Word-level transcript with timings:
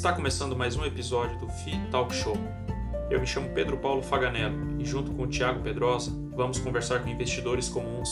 Está 0.00 0.14
começando 0.14 0.56
mais 0.56 0.76
um 0.76 0.84
episódio 0.86 1.38
do 1.38 1.46
FI 1.46 1.78
Talk 1.90 2.14
Show. 2.14 2.34
Eu 3.10 3.20
me 3.20 3.26
chamo 3.26 3.50
Pedro 3.50 3.76
Paulo 3.76 4.02
Faganello 4.02 4.80
e, 4.80 4.84
junto 4.86 5.12
com 5.12 5.24
o 5.24 5.26
Tiago 5.26 5.60
Pedrosa, 5.60 6.10
vamos 6.34 6.58
conversar 6.58 7.02
com 7.02 7.10
investidores 7.10 7.68
comuns 7.68 8.08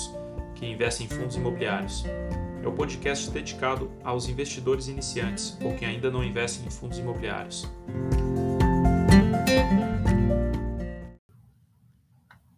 que 0.55 0.67
investem 0.67 1.07
em 1.07 1.09
fundos 1.09 1.37
imobiliários. 1.37 2.05
É 2.63 2.67
o 2.67 2.73
um 2.73 2.75
podcast 2.75 3.31
dedicado 3.31 3.91
aos 4.05 4.29
investidores 4.29 4.87
iniciantes 4.87 5.57
ou 5.63 5.75
que 5.77 5.87
ainda 5.87 6.11
não 6.11 6.23
investem 6.23 6.67
em 6.67 6.71
fundos 6.71 6.99
imobiliários. 6.99 7.67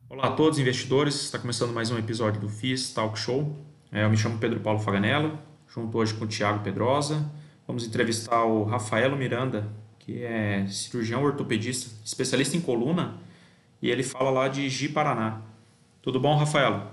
Olá 0.08 0.24
a 0.24 0.32
todos 0.32 0.58
investidores, 0.58 1.14
está 1.14 1.38
começando 1.38 1.72
mais 1.72 1.88
um 1.92 1.98
episódio 1.98 2.40
do 2.40 2.48
FIS 2.48 2.92
Talk 2.92 3.16
Show. 3.16 3.56
É, 3.92 4.02
eu 4.02 4.10
me 4.10 4.16
chamo 4.16 4.38
Pedro 4.38 4.58
Paulo 4.58 4.80
Faganello, 4.80 5.38
junto 5.68 5.96
hoje 5.98 6.14
com 6.14 6.24
o 6.24 6.26
Tiago 6.26 6.64
Pedrosa 6.64 7.30
Vamos 7.70 7.86
entrevistar 7.86 8.44
o 8.44 8.64
Rafaelo 8.64 9.16
Miranda, 9.16 9.64
que 10.00 10.24
é 10.24 10.66
cirurgião 10.66 11.22
ortopedista, 11.22 11.88
especialista 12.04 12.56
em 12.56 12.60
coluna, 12.60 13.16
e 13.80 13.88
ele 13.88 14.02
fala 14.02 14.28
lá 14.28 14.48
de 14.48 14.68
Ji 14.68 14.88
Paraná. 14.88 15.40
Tudo 16.02 16.18
bom, 16.18 16.36
Rafaelo? 16.36 16.90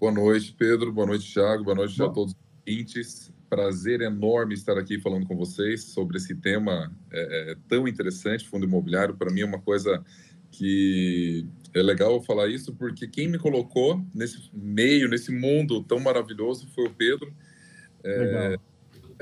Boa 0.00 0.10
noite, 0.10 0.54
Pedro. 0.56 0.90
Boa 0.90 1.06
noite, 1.06 1.30
Thiago. 1.30 1.64
Boa 1.64 1.74
noite 1.74 1.98
Bom. 1.98 2.06
a 2.06 2.08
todos 2.08 2.32
os 2.32 2.38
ouvintes. 2.66 3.30
Prazer 3.50 4.00
enorme 4.00 4.54
estar 4.54 4.78
aqui 4.78 4.98
falando 4.98 5.26
com 5.26 5.36
vocês 5.36 5.84
sobre 5.84 6.16
esse 6.16 6.34
tema 6.36 6.90
é, 7.12 7.50
é, 7.50 7.56
tão 7.68 7.86
interessante, 7.86 8.48
fundo 8.48 8.64
imobiliário. 8.64 9.14
Para 9.14 9.30
mim 9.30 9.42
é 9.42 9.44
uma 9.44 9.60
coisa 9.60 10.02
que 10.50 11.46
é 11.74 11.82
legal 11.82 12.22
falar 12.22 12.48
isso, 12.48 12.74
porque 12.74 13.06
quem 13.06 13.28
me 13.28 13.38
colocou 13.38 14.02
nesse 14.14 14.50
meio, 14.54 15.06
nesse 15.06 15.30
mundo 15.30 15.84
tão 15.84 16.00
maravilhoso 16.00 16.66
foi 16.74 16.86
o 16.86 16.94
Pedro. 16.94 17.30
É, 18.02 18.16
Legal 18.16 18.71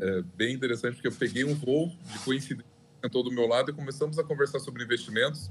é 0.00 0.22
bem 0.36 0.54
interessante, 0.54 0.94
porque 0.94 1.08
eu 1.08 1.12
peguei 1.12 1.44
um 1.44 1.54
voo 1.54 1.88
de 1.88 2.18
coincidência, 2.20 2.64
sentou 3.02 3.22
do 3.22 3.30
meu 3.30 3.46
lado 3.46 3.70
e 3.70 3.74
começamos 3.74 4.18
a 4.18 4.24
conversar 4.24 4.58
sobre 4.58 4.82
investimentos. 4.82 5.50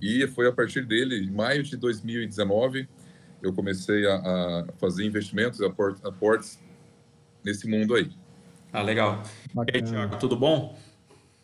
E 0.00 0.26
foi 0.28 0.46
a 0.46 0.52
partir 0.52 0.86
dele, 0.86 1.24
em 1.24 1.30
maio 1.30 1.62
de 1.62 1.76
2019, 1.76 2.88
eu 3.42 3.52
comecei 3.52 4.06
a, 4.06 4.14
a 4.14 4.66
fazer 4.78 5.04
investimentos, 5.04 5.60
aportes 5.62 6.60
nesse 7.44 7.68
mundo 7.68 7.94
aí. 7.94 8.10
Ah, 8.72 8.82
legal. 8.82 9.22
Bacana. 9.54 9.78
E 9.78 9.82
aí, 9.82 9.82
Thiago, 9.82 10.16
tudo 10.18 10.36
bom? 10.36 10.78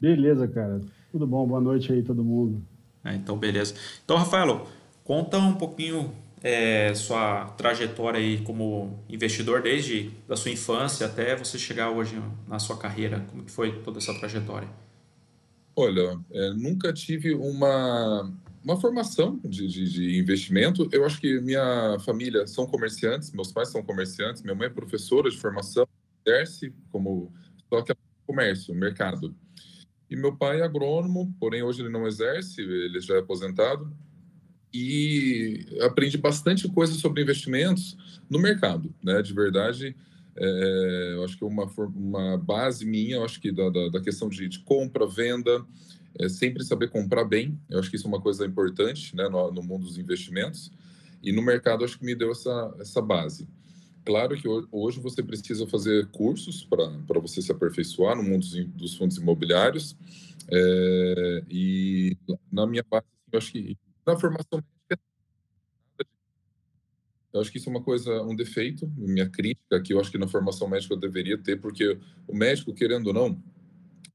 Beleza, 0.01 0.47
cara. 0.47 0.81
Tudo 1.11 1.27
bom. 1.27 1.47
Boa 1.47 1.61
noite 1.61 1.93
aí, 1.93 2.03
todo 2.03 2.23
mundo. 2.23 2.63
É, 3.05 3.15
então, 3.15 3.39
beleza. 3.39 3.75
Então, 4.05 4.17
Rafael, 4.17 4.69
conta 5.03 5.39
um 5.39 5.55
pouquinho 5.55 6.13
é, 6.45 6.93
sua 6.95 7.47
trajetória 7.57 8.21
aí 8.21 8.43
como 8.43 9.03
investidor 9.09 9.63
desde 9.63 10.11
da 10.29 10.37
sua 10.37 10.51
infância 10.51 11.07
até 11.07 11.35
você 11.35 11.59
chegar 11.59 11.91
hoje 11.91 12.23
na 12.47 12.59
sua 12.59 12.77
carreira? 12.77 13.21
Como 13.31 13.43
que 13.45 13.51
foi 13.51 13.81
toda 13.81 13.97
essa 13.99 14.13
trajetória? 14.13 14.69
Olha, 15.75 16.21
é, 16.31 16.51
nunca 16.51 16.93
tive 16.93 17.35
uma, 17.35 18.31
uma 18.63 18.79
formação 18.79 19.41
de, 19.43 19.67
de, 19.67 19.91
de, 19.91 20.19
investimento. 20.19 20.87
Eu 20.93 21.07
acho 21.07 21.19
que 21.19 21.41
minha 21.41 21.99
família 22.05 22.47
são 22.47 22.67
comerciantes, 22.67 23.33
meus 23.33 23.51
pais 23.51 23.71
são 23.71 23.83
comerciantes, 23.83 24.43
minha 24.43 24.55
mãe 24.55 24.67
é 24.67 24.71
professora 24.71 25.31
de 25.31 25.39
formação, 25.39 25.89
exerce 26.27 26.75
como 26.93 27.33
só 27.71 27.81
que 27.81 27.93
é 27.93 27.97
comércio, 28.27 28.75
mercado. 28.75 29.35
E 30.11 30.15
meu 30.15 30.37
pai 30.37 30.61
é 30.61 30.65
agrônomo, 30.65 31.35
porém 31.41 31.63
hoje 31.63 31.81
ele 31.81 31.89
não 31.89 32.07
exerce, 32.07 32.61
ele 32.61 33.01
já 33.01 33.15
é 33.15 33.21
aposentado 33.21 33.91
e 34.75 35.65
aprendi 35.83 36.19
bastante 36.19 36.69
coisa 36.69 36.95
sobre 36.95 37.23
investimentos 37.23 37.97
no 38.29 38.41
mercado, 38.41 38.93
né? 39.01 39.23
De 39.23 39.33
verdade, 39.33 39.95
é, 40.37 41.13
eu 41.15 41.25
acho 41.25 41.39
que 41.39 41.45
uma, 41.45 41.71
uma 41.95 42.37
base 42.37 42.85
minha, 42.85 43.17
eu 43.17 43.25
acho 43.25 43.41
que 43.41 43.53
da, 43.53 43.71
da, 43.71 43.89
da 43.89 44.01
questão 44.01 44.29
de, 44.29 44.49
de, 44.49 44.59
compra, 44.59 45.07
venda, 45.07 45.65
é 46.19 46.29
sempre 46.29 46.65
saber 46.65 46.91
comprar 46.91 47.25
bem. 47.25 47.57
Eu 47.71 47.79
acho 47.79 47.89
que 47.89 47.95
isso 47.95 48.07
é 48.07 48.09
uma 48.09 48.21
coisa 48.21 48.45
importante, 48.45 49.15
né? 49.15 49.29
No, 49.29 49.53
no 49.53 49.63
mundo 49.63 49.85
dos 49.85 49.97
investimentos 49.97 50.73
e 51.23 51.31
no 51.31 51.41
mercado 51.41 51.85
acho 51.85 51.97
que 51.97 52.05
me 52.05 52.17
deu 52.17 52.33
essa 52.33 52.75
essa 52.81 53.01
base. 53.01 53.47
Claro 54.05 54.37
que 54.37 54.49
hoje 54.73 55.01
você 55.01 55.23
precisa 55.23 55.67
fazer 55.69 56.09
cursos 56.09 56.65
para 56.65 57.21
você 57.21 57.41
se 57.41 57.53
aperfeiçoar 57.53 58.17
no 58.17 58.25
mundo 58.25 58.41
dos, 58.41 58.65
dos 58.67 58.97
fundos 58.97 59.17
imobiliários. 59.19 59.97
É, 60.51 61.43
e 61.49 62.17
na 62.53 62.67
minha 62.67 62.85
base, 62.91 63.07
eu 63.33 63.39
acho 63.39 63.53
que 63.53 63.79
na 64.07 64.17
formação 64.17 64.63
médica, 64.91 65.05
eu 67.33 67.41
acho 67.41 67.51
que 67.51 67.59
isso 67.59 67.69
é 67.69 67.73
uma 67.73 67.83
coisa, 67.83 68.23
um 68.23 68.37
defeito, 68.37 68.87
minha 68.97 69.29
crítica, 69.29 69.83
que 69.83 69.93
eu 69.93 70.01
acho 70.01 70.11
que 70.11 70.19
na 70.19 70.29
formação 70.29 70.69
médica 70.69 70.95
eu 70.95 70.99
deveria 70.99 71.37
ter, 71.37 71.61
porque 71.61 71.99
o 72.29 72.37
médico, 72.37 72.73
querendo 72.73 73.09
ou 73.09 73.13
não, 73.13 73.43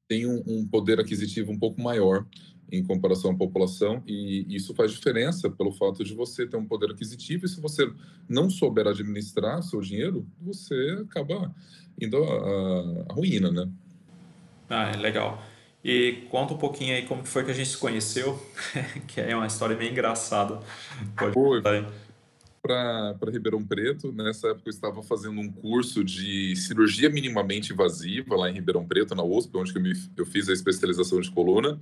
tem 0.08 0.26
um, 0.26 0.42
um 0.48 0.66
poder 0.66 1.00
aquisitivo 1.00 1.52
um 1.52 1.60
pouco 1.60 1.82
maior 1.82 2.26
em 2.72 2.84
comparação 2.84 3.32
à 3.32 3.36
população, 3.36 4.02
e 4.08 4.46
isso 4.48 4.74
faz 4.74 4.92
diferença 4.92 5.50
pelo 5.50 5.72
fato 5.72 6.04
de 6.04 6.14
você 6.14 6.48
ter 6.48 6.56
um 6.56 6.66
poder 6.66 6.92
aquisitivo, 6.92 7.46
e 7.46 7.50
se 7.50 7.60
você 7.60 7.92
não 8.28 8.50
souber 8.50 8.88
administrar 8.88 9.62
seu 9.64 9.82
dinheiro, 9.82 10.26
você 10.40 11.00
acaba 11.02 11.54
indo 12.00 12.24
à, 12.24 13.14
ruína, 13.14 13.52
né? 13.52 13.70
Ah, 14.70 14.92
é 14.94 14.98
legal. 14.98 15.44
E 15.84 16.28
conta 16.30 16.54
um 16.54 16.58
pouquinho 16.58 16.94
aí 16.94 17.04
como 17.04 17.24
que 17.24 17.30
foi 17.30 17.44
que 17.46 17.52
a 17.52 17.54
gente 17.54 17.70
se 17.70 17.78
conheceu, 17.78 18.38
que 19.08 19.22
é 19.22 19.36
uma 19.36 19.48
história 19.48 19.76
meio 19.78 19.92
engraçada. 19.92 20.60
Pode 21.18 21.34
foi 21.34 21.62
para 22.62 23.32
Ribeirão 23.32 23.64
Preto. 23.64 24.12
Nessa 24.12 24.50
época 24.50 24.68
eu 24.68 24.72
estava 24.72 25.02
fazendo 25.02 25.40
um 25.40 25.52
curso 25.52 26.04
de 26.04 26.56
cirurgia 26.56 27.10
minimamente 27.10 27.74
invasiva 27.74 28.36
lá 28.36 28.50
em 28.50 28.54
Ribeirão 28.54 28.86
Preto, 28.86 29.16
na 29.16 29.24
USP, 29.24 29.56
onde 29.58 29.76
eu, 29.76 29.82
me, 29.82 29.94
eu 30.18 30.26
fiz 30.26 30.50
a 30.50 30.54
especialização 30.54 31.20
de 31.22 31.32
coluna. 31.32 31.80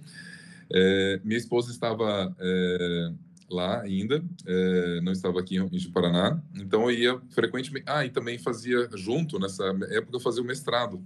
É, 0.71 1.19
minha 1.23 1.37
esposa 1.37 1.71
estava 1.71 2.35
é, 2.39 3.11
lá 3.49 3.81
ainda, 3.81 4.23
é, 4.45 5.01
não 5.01 5.11
estava 5.11 5.39
aqui 5.39 5.57
em 5.57 5.91
Paraná, 5.91 6.41
então 6.55 6.89
eu 6.89 6.91
ia 6.91 7.21
frequentemente. 7.29 7.85
Ah, 7.87 8.05
e 8.05 8.09
também 8.09 8.37
fazia 8.37 8.89
junto, 8.93 9.39
nessa 9.39 9.63
época 9.89 10.15
eu 10.15 10.19
fazia 10.19 10.43
o 10.43 10.45
mestrado 10.45 11.01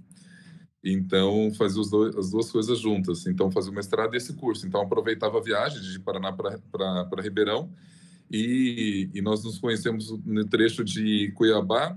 então, 0.84 1.52
fazia 1.56 1.82
dois, 1.88 2.16
as 2.16 2.30
duas 2.30 2.50
coisas 2.50 2.78
juntas. 2.80 3.26
Então, 3.26 3.50
fazia 3.52 3.70
o 3.70 3.74
mestrado 3.74 4.14
e 4.14 4.16
esse 4.16 4.32
curso. 4.34 4.66
Então, 4.66 4.80
aproveitava 4.80 5.38
a 5.38 5.40
viagem 5.40 5.80
de 5.80 6.00
Paraná 6.00 6.32
para 6.32 7.22
Ribeirão 7.22 7.70
e, 8.30 9.08
e, 9.14 9.22
nós 9.22 9.44
nos 9.44 9.58
conhecemos 9.58 10.10
no 10.24 10.44
trecho 10.46 10.82
de 10.82 11.30
Cuiabá 11.36 11.96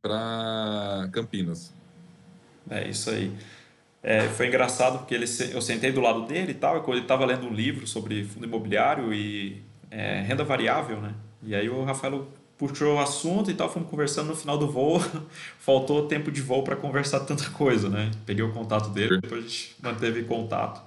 para 0.00 1.10
Campinas. 1.12 1.74
É 2.70 2.88
isso 2.88 3.10
aí. 3.10 3.32
É, 4.02 4.28
foi 4.28 4.46
engraçado 4.46 5.00
porque 5.00 5.14
ele, 5.14 5.26
eu 5.52 5.60
sentei 5.60 5.92
do 5.92 6.00
lado 6.00 6.24
dele 6.24 6.52
e 6.52 6.54
tal, 6.54 6.82
ele 6.88 7.00
estava 7.00 7.26
lendo 7.26 7.46
um 7.46 7.52
livro 7.52 7.86
sobre 7.86 8.24
fundo 8.24 8.46
imobiliário 8.46 9.12
e 9.12 9.62
é, 9.90 10.22
renda 10.22 10.42
variável, 10.42 11.00
né? 11.02 11.14
E 11.42 11.54
aí 11.54 11.68
o 11.68 11.84
Rafael 11.84 12.26
puxou 12.60 12.96
o 12.96 12.98
assunto 12.98 13.50
e 13.50 13.54
tal, 13.54 13.72
fomos 13.72 13.88
conversando 13.88 14.28
no 14.28 14.36
final 14.36 14.58
do 14.58 14.70
voo. 14.70 15.00
Faltou 15.58 16.06
tempo 16.06 16.30
de 16.30 16.42
voo 16.42 16.62
para 16.62 16.76
conversar 16.76 17.20
tanta 17.20 17.48
coisa, 17.48 17.88
né? 17.88 18.10
Peguei 18.26 18.44
o 18.44 18.52
contato 18.52 18.90
dele, 18.90 19.18
depois 19.18 19.42
a 19.44 19.48
gente 19.48 19.76
manteve 19.82 20.24
contato. 20.24 20.82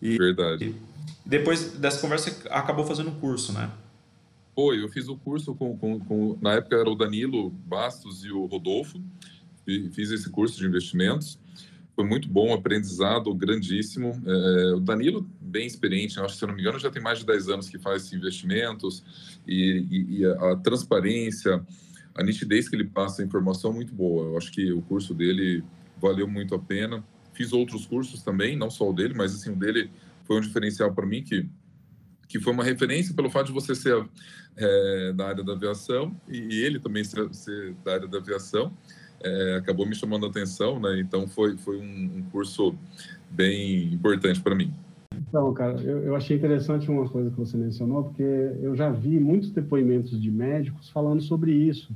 E, 0.00 0.16
Verdade. 0.16 0.66
E 0.66 0.74
depois 1.26 1.72
dessa 1.72 2.00
conversa, 2.00 2.48
acabou 2.50 2.86
fazendo 2.86 3.10
um 3.10 3.14
curso, 3.18 3.52
né? 3.52 3.68
Foi, 4.54 4.82
eu 4.82 4.88
fiz 4.88 5.08
o 5.08 5.16
curso 5.16 5.52
com, 5.54 5.76
com, 5.76 5.98
com, 5.98 6.38
Na 6.40 6.54
época 6.54 6.76
era 6.76 6.88
o 6.88 6.94
Danilo 6.94 7.50
Bastos 7.50 8.24
e 8.24 8.30
o 8.30 8.46
Rodolfo. 8.46 9.00
Fiz 9.64 10.10
esse 10.10 10.30
curso 10.30 10.58
de 10.58 10.66
investimentos. 10.66 11.38
Foi 12.00 12.08
muito 12.08 12.30
bom, 12.30 12.54
aprendizado 12.54 13.34
grandíssimo. 13.34 14.22
É, 14.24 14.72
o 14.74 14.80
Danilo, 14.80 15.28
bem 15.38 15.66
experiente, 15.66 16.18
acho 16.18 16.32
que 16.32 16.38
se 16.38 16.44
eu 16.44 16.48
não 16.48 16.54
me 16.54 16.62
engano, 16.62 16.78
já 16.78 16.90
tem 16.90 17.02
mais 17.02 17.18
de 17.18 17.26
10 17.26 17.48
anos 17.50 17.68
que 17.68 17.78
faz 17.78 18.10
investimentos 18.14 19.04
e, 19.46 19.86
e, 19.90 20.18
e 20.20 20.24
a, 20.24 20.52
a, 20.52 20.56
transparência, 20.56 21.62
a 22.14 22.22
nitidez 22.22 22.70
que 22.70 22.74
ele 22.74 22.86
passa 22.86 23.20
a 23.20 23.24
informação 23.26 23.72
é 23.72 23.74
muito 23.74 23.94
boa. 23.94 24.28
Eu 24.28 24.38
acho 24.38 24.50
que 24.50 24.72
o 24.72 24.80
curso 24.80 25.12
dele 25.12 25.62
valeu 26.00 26.26
muito 26.26 26.54
a 26.54 26.58
pena. 26.58 27.04
Fiz 27.34 27.52
outros 27.52 27.84
cursos 27.84 28.22
também, 28.22 28.56
não 28.56 28.70
só 28.70 28.88
o 28.88 28.94
dele, 28.94 29.12
mas 29.14 29.34
assim, 29.34 29.50
o 29.50 29.56
dele 29.56 29.90
foi 30.24 30.38
um 30.38 30.40
diferencial 30.40 30.94
para 30.94 31.04
mim 31.04 31.22
que 31.22 31.46
que 32.26 32.38
foi 32.38 32.52
uma 32.52 32.62
referência 32.62 33.12
pelo 33.12 33.28
fato 33.28 33.48
de 33.48 33.52
você 33.52 33.74
ser 33.74 34.08
é, 34.56 35.12
da 35.12 35.26
área 35.26 35.42
da 35.42 35.52
aviação 35.52 36.16
e 36.28 36.60
ele 36.62 36.78
também 36.78 37.02
ser, 37.02 37.28
ser 37.34 37.74
da 37.84 37.92
área 37.92 38.06
da 38.06 38.18
aviação 38.18 38.72
é, 39.22 39.56
acabou 39.56 39.86
me 39.86 39.94
chamando 39.94 40.26
a 40.26 40.28
atenção, 40.28 40.80
né? 40.80 41.00
Então 41.00 41.26
foi 41.26 41.56
foi 41.56 41.78
um, 41.78 42.18
um 42.18 42.22
curso 42.30 42.74
bem 43.30 43.92
importante 43.92 44.40
para 44.40 44.54
mim. 44.54 44.72
Então, 45.28 45.52
cara, 45.52 45.80
eu, 45.80 45.98
eu, 45.98 46.16
achei 46.16 46.36
interessante 46.36 46.90
uma 46.90 47.08
coisa 47.08 47.30
que 47.30 47.36
você 47.36 47.56
mencionou, 47.56 48.04
porque 48.04 48.22
eu 48.22 48.74
já 48.74 48.90
vi 48.90 49.20
muitos 49.20 49.50
depoimentos 49.50 50.20
de 50.20 50.30
médicos 50.30 50.88
falando 50.90 51.22
sobre 51.22 51.52
isso. 51.52 51.92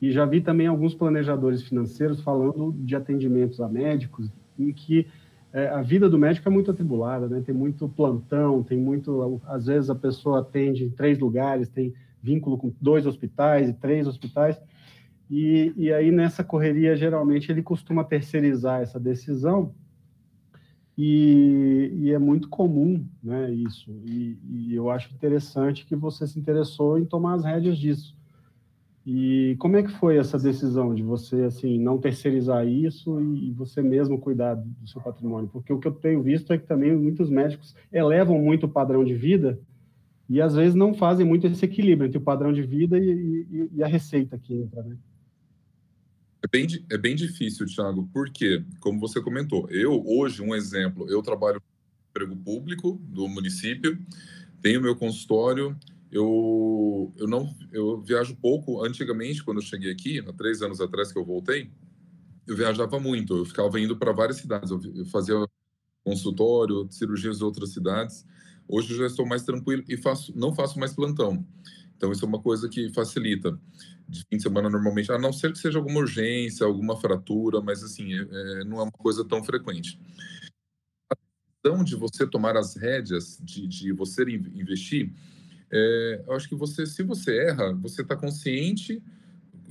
E 0.00 0.10
já 0.10 0.24
vi 0.24 0.40
também 0.40 0.66
alguns 0.66 0.94
planejadores 0.94 1.62
financeiros 1.62 2.20
falando 2.20 2.74
de 2.78 2.96
atendimentos 2.96 3.60
a 3.60 3.68
médicos, 3.68 4.28
em 4.58 4.72
que 4.72 5.06
é, 5.52 5.68
a 5.68 5.82
vida 5.82 6.10
do 6.10 6.18
médico 6.18 6.48
é 6.48 6.50
muito 6.50 6.70
atribulada, 6.70 7.28
né? 7.28 7.40
Tem 7.46 7.54
muito 7.54 7.88
plantão, 7.88 8.62
tem 8.62 8.76
muito. 8.76 9.40
Às 9.46 9.66
vezes 9.66 9.88
a 9.88 9.94
pessoa 9.94 10.40
atende 10.40 10.84
em 10.84 10.90
três 10.90 11.18
lugares, 11.18 11.68
tem 11.68 11.94
vínculo 12.20 12.58
com 12.58 12.72
dois 12.80 13.06
hospitais 13.06 13.68
e 13.68 13.72
três 13.72 14.06
hospitais. 14.08 14.60
E, 15.36 15.74
e 15.76 15.92
aí, 15.92 16.12
nessa 16.12 16.44
correria, 16.44 16.94
geralmente, 16.94 17.50
ele 17.50 17.60
costuma 17.60 18.04
terceirizar 18.04 18.82
essa 18.82 19.00
decisão 19.00 19.74
E, 20.96 21.90
e, 21.92 22.12
é 22.12 22.18
muito 22.20 22.48
comum 22.48 23.04
né, 23.20 23.52
isso. 23.52 23.90
E, 24.06 24.38
e, 24.48 24.74
eu 24.76 24.88
acho 24.90 25.12
interessante 25.12 25.84
que 25.86 25.96
você 25.96 26.24
se 26.24 26.38
interessou 26.38 26.98
em 27.00 27.04
tomar 27.04 27.34
as 27.34 27.44
rédeas 27.44 27.76
disso. 27.78 28.16
E 29.04 29.56
como 29.58 29.76
é 29.76 29.82
que 29.82 29.90
foi 29.90 30.18
essa 30.18 30.38
decisão 30.38 30.94
de 30.94 31.02
você 31.02 31.42
assim 31.42 31.80
não 31.80 31.98
terceirizar 31.98 32.66
isso 32.66 33.20
e 33.20 33.50
você 33.52 33.82
mesmo 33.82 34.20
cuidar 34.20 34.54
do 34.54 34.88
seu 34.88 35.00
patrimônio? 35.00 35.50
Porque 35.52 35.72
o 35.72 35.80
que 35.80 35.88
eu 35.88 35.92
tenho 35.92 36.22
visto 36.22 36.52
é 36.52 36.58
que 36.58 36.66
também 36.66 36.96
muitos 36.96 37.28
médicos 37.28 37.74
elevam 37.92 38.38
muito 38.40 38.66
o 38.66 38.68
padrão 38.68 39.04
de 39.04 39.14
vida 39.14 39.58
e 40.28 40.40
às 40.40 40.54
vezes 40.54 40.76
não 40.76 40.94
fazem 40.94 41.26
muito 41.26 41.46
esse 41.48 41.64
equilíbrio 41.64 42.06
entre 42.06 42.18
o 42.18 42.22
padrão 42.22 42.52
de 42.52 42.62
vida 42.62 42.96
e, 42.98 43.68
e 43.74 43.82
a 43.82 43.88
receita 43.88 44.38
que 44.38 44.54
entra, 44.54 44.82
né? 44.84 44.96
É 46.44 46.46
bem, 46.46 46.66
é 46.90 46.98
bem 46.98 47.16
difícil, 47.16 47.64
Thiago, 47.64 48.06
porque, 48.12 48.62
como 48.80 49.00
você 49.00 49.18
comentou, 49.18 49.66
eu, 49.70 50.04
hoje, 50.06 50.42
um 50.42 50.54
exemplo, 50.54 51.08
eu 51.08 51.22
trabalho 51.22 51.54
no 51.54 52.10
emprego 52.10 52.36
público 52.36 53.00
do 53.02 53.26
município, 53.26 53.98
tenho 54.60 54.82
meu 54.82 54.94
consultório, 54.94 55.74
eu, 56.12 57.10
eu 57.16 57.26
não 57.26 57.50
eu 57.72 57.98
viajo 58.02 58.36
pouco. 58.36 58.84
Antigamente, 58.84 59.42
quando 59.42 59.56
eu 59.56 59.62
cheguei 59.62 59.90
aqui, 59.90 60.18
há 60.18 60.34
três 60.34 60.60
anos 60.60 60.82
atrás 60.82 61.10
que 61.10 61.18
eu 61.18 61.24
voltei, 61.24 61.70
eu 62.46 62.54
viajava 62.54 63.00
muito, 63.00 63.38
eu 63.38 63.46
ficava 63.46 63.80
indo 63.80 63.96
para 63.96 64.12
várias 64.12 64.36
cidades, 64.36 64.70
eu, 64.70 64.78
eu 64.94 65.06
fazia 65.06 65.34
consultório, 66.04 66.86
cirurgias 66.90 67.40
em 67.40 67.44
outras 67.44 67.72
cidades. 67.72 68.26
Hoje 68.68 68.92
eu 68.92 68.98
já 68.98 69.06
estou 69.06 69.24
mais 69.24 69.44
tranquilo 69.44 69.82
e 69.88 69.96
faço, 69.96 70.30
não 70.36 70.54
faço 70.54 70.78
mais 70.78 70.92
plantão. 70.92 71.42
Então, 72.04 72.12
isso 72.12 72.22
é 72.22 72.28
uma 72.28 72.38
coisa 72.38 72.68
que 72.68 72.90
facilita 72.90 73.58
de 74.06 74.20
fim 74.28 74.36
de 74.36 74.42
semana 74.42 74.68
normalmente, 74.68 75.10
a 75.10 75.18
não 75.18 75.32
ser 75.32 75.50
que 75.52 75.58
seja 75.58 75.78
alguma 75.78 76.00
urgência, 76.00 76.66
alguma 76.66 77.00
fratura, 77.00 77.62
mas 77.62 77.82
assim, 77.82 78.12
é, 78.12 78.20
é, 78.30 78.64
não 78.64 78.78
é 78.78 78.82
uma 78.82 78.92
coisa 78.92 79.24
tão 79.24 79.42
frequente. 79.42 79.98
A 81.10 81.16
decisão 81.64 81.82
de 81.82 81.96
você 81.96 82.26
tomar 82.26 82.58
as 82.58 82.76
rédeas, 82.76 83.38
de, 83.42 83.66
de 83.66 83.90
você 83.92 84.22
investir, 84.22 85.14
é, 85.72 86.24
eu 86.26 86.34
acho 86.34 86.46
que 86.46 86.54
você, 86.54 86.84
se 86.84 87.02
você 87.02 87.38
erra, 87.38 87.72
você 87.72 88.02
está 88.02 88.14
consciente 88.14 89.02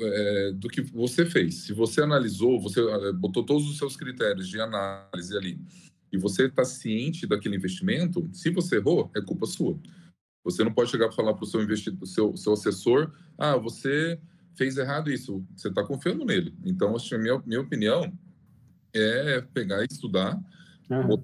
é, 0.01 0.53
do 0.53 0.69
que 0.69 0.81
você 0.81 1.27
fez. 1.27 1.65
Se 1.65 1.71
você 1.71 2.01
analisou, 2.01 2.59
você 2.59 2.81
é, 2.81 3.13
botou 3.13 3.45
todos 3.45 3.69
os 3.69 3.77
seus 3.77 3.95
critérios 3.95 4.47
de 4.47 4.59
análise 4.59 5.37
ali, 5.37 5.59
e 6.11 6.17
você 6.17 6.47
está 6.47 6.65
ciente 6.65 7.27
daquele 7.27 7.57
investimento, 7.57 8.27
se 8.33 8.49
você 8.49 8.77
errou, 8.77 9.11
é 9.15 9.21
culpa 9.21 9.45
sua. 9.45 9.79
Você 10.43 10.63
não 10.63 10.73
pode 10.73 10.91
chegar 10.91 11.07
para 11.07 11.15
falar 11.15 11.33
para 11.33 11.43
o 11.43 11.47
seu 11.47 11.61
investidor, 11.61 12.05
seu, 12.05 12.35
seu 12.35 12.53
assessor, 12.53 13.11
ah, 13.37 13.55
você 13.55 14.19
fez 14.55 14.77
errado 14.77 15.11
isso. 15.11 15.45
Você 15.55 15.69
está 15.69 15.83
confiando 15.83 16.25
nele. 16.25 16.53
Então, 16.65 16.95
a 16.95 17.17
minha, 17.17 17.41
minha 17.45 17.61
opinião 17.61 18.11
é 18.93 19.41
pegar 19.53 19.81
e 19.81 19.87
estudar, 19.89 20.39
uhum. 20.89 21.23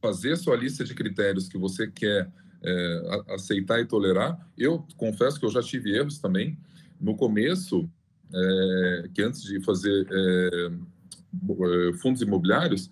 fazer 0.00 0.36
sua 0.36 0.56
lista 0.56 0.84
de 0.84 0.94
critérios 0.94 1.48
que 1.48 1.58
você 1.58 1.90
quer 1.90 2.30
é, 2.62 3.22
aceitar 3.28 3.80
e 3.80 3.86
tolerar. 3.86 4.38
Eu 4.56 4.86
confesso 4.96 5.38
que 5.38 5.46
eu 5.46 5.50
já 5.50 5.62
tive 5.62 5.96
erros 5.96 6.18
também. 6.18 6.58
No 7.00 7.16
começo, 7.16 7.90
é, 8.32 9.08
que 9.14 9.22
antes 9.22 9.42
de 9.42 9.60
fazer 9.64 10.06
é, 10.10 10.70
é 10.70 11.92
fundos 11.94 12.22
imobiliários, 12.22 12.90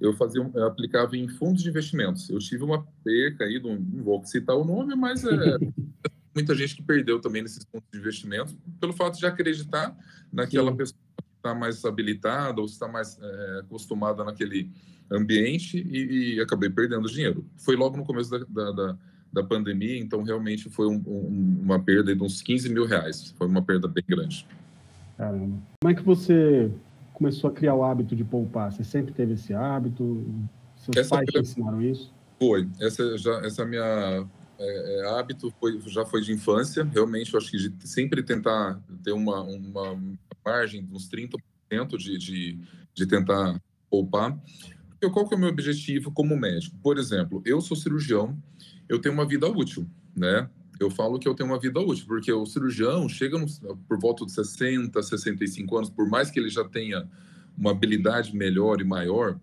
eu 0.00 0.12
fazia, 0.14 0.48
eu 0.54 0.66
aplicava 0.66 1.16
em 1.16 1.28
fundos 1.28 1.62
de 1.62 1.68
investimentos. 1.68 2.28
Eu 2.28 2.38
tive 2.38 2.64
uma 2.64 2.86
perca 3.02 3.44
aí, 3.44 3.60
não, 3.60 3.76
não 3.76 4.04
vou 4.04 4.24
citar 4.24 4.56
o 4.56 4.64
nome, 4.64 4.94
mas 4.94 5.24
é 5.24 5.58
muita 6.34 6.54
gente 6.54 6.76
que 6.76 6.82
perdeu 6.82 7.20
também 7.20 7.42
nesses 7.42 7.64
fundos 7.64 7.88
de 7.90 7.98
investimentos 7.98 8.56
pelo 8.78 8.92
fato 8.92 9.18
de 9.18 9.26
acreditar 9.26 9.96
naquela 10.32 10.70
Sim. 10.70 10.76
pessoa 10.76 11.00
que 11.16 11.24
está 11.36 11.54
mais 11.54 11.84
habilitada 11.84 12.60
ou 12.60 12.66
está 12.66 12.86
mais 12.86 13.18
é, 13.20 13.60
acostumada 13.60 14.22
naquele 14.22 14.70
ambiente 15.10 15.78
e, 15.78 16.34
e, 16.34 16.40
acabei 16.40 16.68
perdendo 16.68 17.08
dinheiro. 17.08 17.46
Foi 17.56 17.76
logo 17.76 17.96
no 17.96 18.04
começo 18.04 18.30
da, 18.30 18.38
da, 18.48 18.72
da, 18.72 18.98
da 19.32 19.42
pandemia, 19.44 19.98
então 19.98 20.22
realmente 20.22 20.68
foi 20.68 20.88
um, 20.88 21.02
um, 21.06 21.60
uma 21.62 21.78
perda 21.78 22.14
de 22.14 22.22
uns 22.22 22.42
15 22.42 22.68
mil 22.68 22.84
reais. 22.84 23.34
Foi 23.38 23.46
uma 23.46 23.62
perda 23.62 23.88
bem 23.88 24.04
grande. 24.06 24.46
Caramba. 25.16 25.62
Como 25.80 25.92
é 25.92 25.94
que 25.94 26.02
você 26.02 26.70
começou 27.16 27.48
a 27.48 27.52
criar 27.52 27.74
o 27.74 27.82
hábito 27.82 28.14
de 28.14 28.22
poupar? 28.22 28.70
Você 28.70 28.84
sempre 28.84 29.12
teve 29.14 29.32
esse 29.32 29.54
hábito? 29.54 30.22
Seus 30.76 30.94
essa 30.98 31.16
pais 31.16 31.26
te 31.26 31.38
ensinaram 31.38 31.80
isso? 31.80 32.12
Foi. 32.38 32.68
Essa, 32.78 33.16
já, 33.16 33.38
essa 33.38 33.64
minha 33.64 34.28
é, 34.58 35.00
é, 35.00 35.18
hábito 35.18 35.50
foi, 35.58 35.80
já 35.86 36.04
foi 36.04 36.20
de 36.20 36.32
infância. 36.32 36.84
Realmente, 36.84 37.32
eu 37.32 37.40
acho 37.40 37.50
que 37.50 37.70
de 37.70 37.88
sempre 37.88 38.22
tentar 38.22 38.78
ter 39.02 39.12
uma, 39.12 39.42
uma 39.42 39.98
margem 40.44 40.84
de 40.84 40.94
uns 40.94 41.08
30% 41.08 41.96
de, 41.96 42.18
de, 42.18 42.58
de 42.92 43.06
tentar 43.06 43.62
poupar. 43.88 44.38
Porque 44.90 45.08
qual 45.10 45.26
que 45.26 45.34
é 45.34 45.38
o 45.38 45.40
meu 45.40 45.48
objetivo 45.48 46.12
como 46.12 46.36
médico? 46.36 46.76
Por 46.82 46.98
exemplo, 46.98 47.40
eu 47.46 47.62
sou 47.62 47.78
cirurgião, 47.78 48.36
eu 48.90 49.00
tenho 49.00 49.14
uma 49.14 49.26
vida 49.26 49.48
útil, 49.48 49.86
né? 50.14 50.50
Eu 50.78 50.90
falo 50.90 51.18
que 51.18 51.26
eu 51.26 51.34
tenho 51.34 51.48
uma 51.48 51.58
vida 51.58 51.80
útil, 51.80 52.06
porque 52.06 52.32
o 52.32 52.44
cirurgião 52.44 53.08
chega 53.08 53.38
no, 53.38 53.46
por 53.88 53.98
volta 53.98 54.26
de 54.26 54.32
60, 54.32 55.02
65 55.02 55.76
anos, 55.76 55.90
por 55.90 56.08
mais 56.08 56.30
que 56.30 56.38
ele 56.38 56.50
já 56.50 56.64
tenha 56.64 57.08
uma 57.56 57.70
habilidade 57.70 58.36
melhor 58.36 58.80
e 58.80 58.84
maior, 58.84 59.40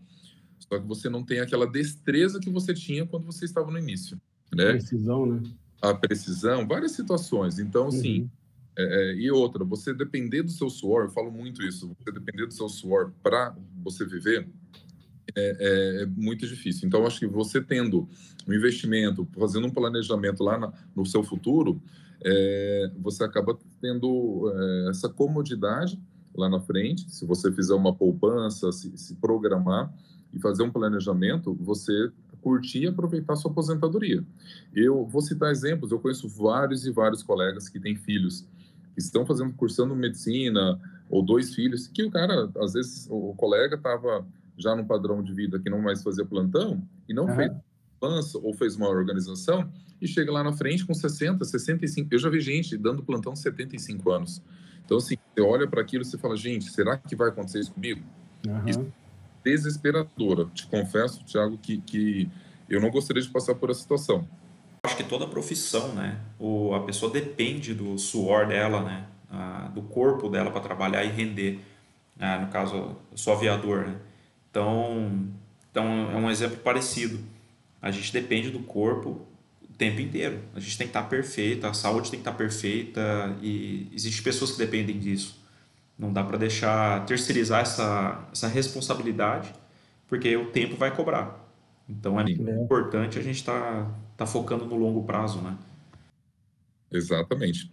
só 0.59 0.80
que 0.80 0.88
você 0.88 1.09
não 1.09 1.24
tem 1.24 1.39
aquela 1.39 1.65
destreza 1.65 2.39
que 2.39 2.50
você 2.50 2.74
tinha 2.74 3.06
quando 3.06 3.25
você 3.25 3.45
estava 3.45 3.71
no 3.71 3.77
início, 3.77 4.19
né? 4.53 4.74
Precisão, 4.74 5.25
né? 5.25 5.41
A 5.81 5.94
precisão, 5.94 6.68
várias 6.68 6.91
situações. 6.91 7.59
Então, 7.59 7.88
assim, 7.88 8.21
uhum. 8.21 8.30
é, 8.77 8.83
é, 8.83 9.15
e 9.15 9.31
outra, 9.31 9.63
você 9.63 9.94
depender 9.94 10.44
do 10.44 10.51
seu 10.51 10.69
suor, 10.69 11.06
eu 11.06 11.09
falo 11.09 11.31
muito 11.31 11.62
isso, 11.63 11.95
você 12.00 12.12
depender 12.12 12.45
do 12.45 12.53
seu 12.53 12.69
suor 12.69 13.12
para 13.21 13.56
você 13.83 14.06
viver, 14.06 14.47
é, 15.35 15.41
é, 15.41 16.03
é, 16.03 16.05
muito 16.05 16.47
difícil. 16.47 16.87
Então, 16.87 17.05
acho 17.05 17.19
que 17.19 17.27
você 17.27 17.61
tendo 17.61 18.07
um 18.47 18.53
investimento, 18.53 19.27
fazendo 19.37 19.67
um 19.67 19.71
planejamento 19.71 20.43
lá 20.43 20.57
na, 20.57 20.73
no 20.95 21.05
seu 21.05 21.23
futuro, 21.23 21.81
é, 22.23 22.91
você 22.99 23.23
acaba 23.23 23.57
tendo 23.81 24.51
é, 24.53 24.89
essa 24.89 25.09
comodidade 25.09 25.99
lá 26.35 26.49
na 26.49 26.59
frente. 26.59 27.09
Se 27.09 27.25
você 27.25 27.51
fizer 27.51 27.73
uma 27.73 27.93
poupança, 27.93 28.71
se, 28.71 28.97
se 28.97 29.15
programar 29.15 29.93
e 30.33 30.39
fazer 30.39 30.63
um 30.63 30.71
planejamento, 30.71 31.53
você 31.59 32.11
curtir 32.41 32.83
e 32.83 32.87
aproveitar 32.87 33.35
sua 33.37 33.49
aposentadoria. 33.49 34.23
Eu 34.75 35.05
vou 35.05 35.21
citar 35.21 35.51
exemplos, 35.51 35.91
eu 35.91 35.99
conheço 35.99 36.27
vários 36.27 36.85
e 36.85 36.91
vários 36.91 37.23
colegas 37.23 37.69
que 37.69 37.79
têm 37.79 37.95
filhos, 37.95 38.45
que 38.93 38.99
estão 38.99 39.25
fazendo, 39.25 39.53
cursando 39.53 39.95
medicina, 39.95 40.79
ou 41.09 41.23
dois 41.23 41.55
filhos, 41.55 41.87
que 41.87 42.03
o 42.03 42.11
cara, 42.11 42.51
às 42.57 42.73
vezes, 42.73 43.07
o 43.09 43.33
colega 43.35 43.75
estava 43.75 44.25
já 44.57 44.76
no 44.76 44.86
padrão 44.86 45.24
de 45.24 45.33
vida 45.33 45.60
que 45.60 45.69
não 45.69 45.81
mais 45.81 46.04
fazia 46.04 46.26
plantão 46.26 46.81
e 47.07 47.14
não 47.14 47.26
uhum. 47.26 47.36
fez 47.36 47.52
pança 48.00 48.38
ou 48.38 48.54
fez 48.54 48.76
uma 48.76 48.90
organização 48.90 49.72
e 50.02 50.07
chega 50.07 50.31
lá 50.31 50.44
na 50.44 50.52
frente 50.52 50.86
com 50.86 50.94
60, 50.94 51.45
65. 51.45 52.10
Eu 52.12 52.19
já 52.19 52.30
vi 52.30 52.42
gente 52.42 52.78
dando 52.78 53.02
plantão 53.02 53.33
75 53.33 54.12
anos. 54.12 54.42
Então, 54.86 54.98
assim, 54.98 55.16
você 55.33 55.42
olha 55.42 55.66
para 55.66 55.81
aquilo 55.81 56.04
e 56.04 56.06
você 56.06 56.18
fala, 56.18 56.36
gente, 56.36 56.69
será 56.69 56.98
que 56.98 57.16
vai 57.16 57.30
acontecer 57.30 57.60
isso 57.60 57.72
comigo? 57.72 58.02
Uhum. 58.45 58.68
Isso 58.68 58.80
é 58.81 59.50
desesperadora. 59.50 60.45
Te 60.54 60.68
confesso, 60.68 61.24
Thiago, 61.24 61.57
que, 61.57 61.78
que 61.78 62.30
eu 62.69 62.81
não 62.81 62.92
gostaria 62.92 63.22
de 63.22 63.30
passar 63.30 63.56
por 63.56 63.69
essa 63.69 63.80
situação. 63.80 64.28
Acho 64.83 64.98
que 64.98 65.04
toda 65.06 65.26
profissão, 65.26 65.94
né? 65.95 66.19
O, 66.38 66.76
a 66.76 66.81
pessoa 66.83 67.10
depende 67.10 67.74
do 67.74 67.98
suor 67.98 68.48
dela, 68.48 68.83
né? 68.83 69.07
Ah, 69.31 69.72
do 69.74 69.81
corpo 69.81 70.28
dela 70.28 70.52
para 70.52 70.60
trabalhar 70.60 71.06
e 71.06 71.10
render. 71.10 71.62
Ah, 72.19 72.40
no 72.40 72.48
caso, 72.48 72.76
eu 72.76 73.18
sou 73.18 73.33
aviador, 73.33 73.88
né? 73.88 73.95
Então, 74.54 75.30
então 75.72 76.12
é 76.12 76.16
um 76.16 76.30
exemplo 76.30 76.57
parecido. 76.57 77.19
A 77.81 77.90
gente 77.90 78.14
depende 78.14 78.52
do 78.52 78.60
corpo 78.60 79.26
o 79.64 79.74
tempo 79.76 80.00
inteiro. 80.00 80.44
A 80.54 80.60
gente 80.60 80.78
tem 80.78 80.86
que 80.86 80.92
estar 80.92 81.10
perfeito, 81.10 81.66
a 81.66 81.74
saúde 81.74 82.12
tem 82.12 82.19
que 82.19 82.30
estar 82.30 82.38
perfeita 82.38 83.36
e 83.42 83.90
existem 83.92 84.24
pessoas 84.24 84.52
que 84.52 84.60
dependem 84.60 85.00
disso. 85.00 85.44
Não 85.98 86.14
dá 86.14 86.24
para 86.24 86.38
deixar 86.38 87.04
terceirizar 87.07 87.62
essa, 87.62 88.28
essa 88.31 88.48
responsabilidade, 88.48 89.52
porque 90.07 90.38
o 90.38 90.52
tempo 90.52 90.76
vai 90.76 90.95
cobrar. 90.95 91.44
Então 91.90 92.19
é 92.19 92.30
importante 92.30 93.18
a 93.18 93.24
gente 93.24 93.38
estar 93.38 93.86
tá, 93.86 94.00
tá 94.18 94.26
focando 94.28 94.66
no 94.66 94.76
longo 94.76 95.04
prazo, 95.04 95.42
né? 95.42 95.57
Exatamente. 96.92 97.72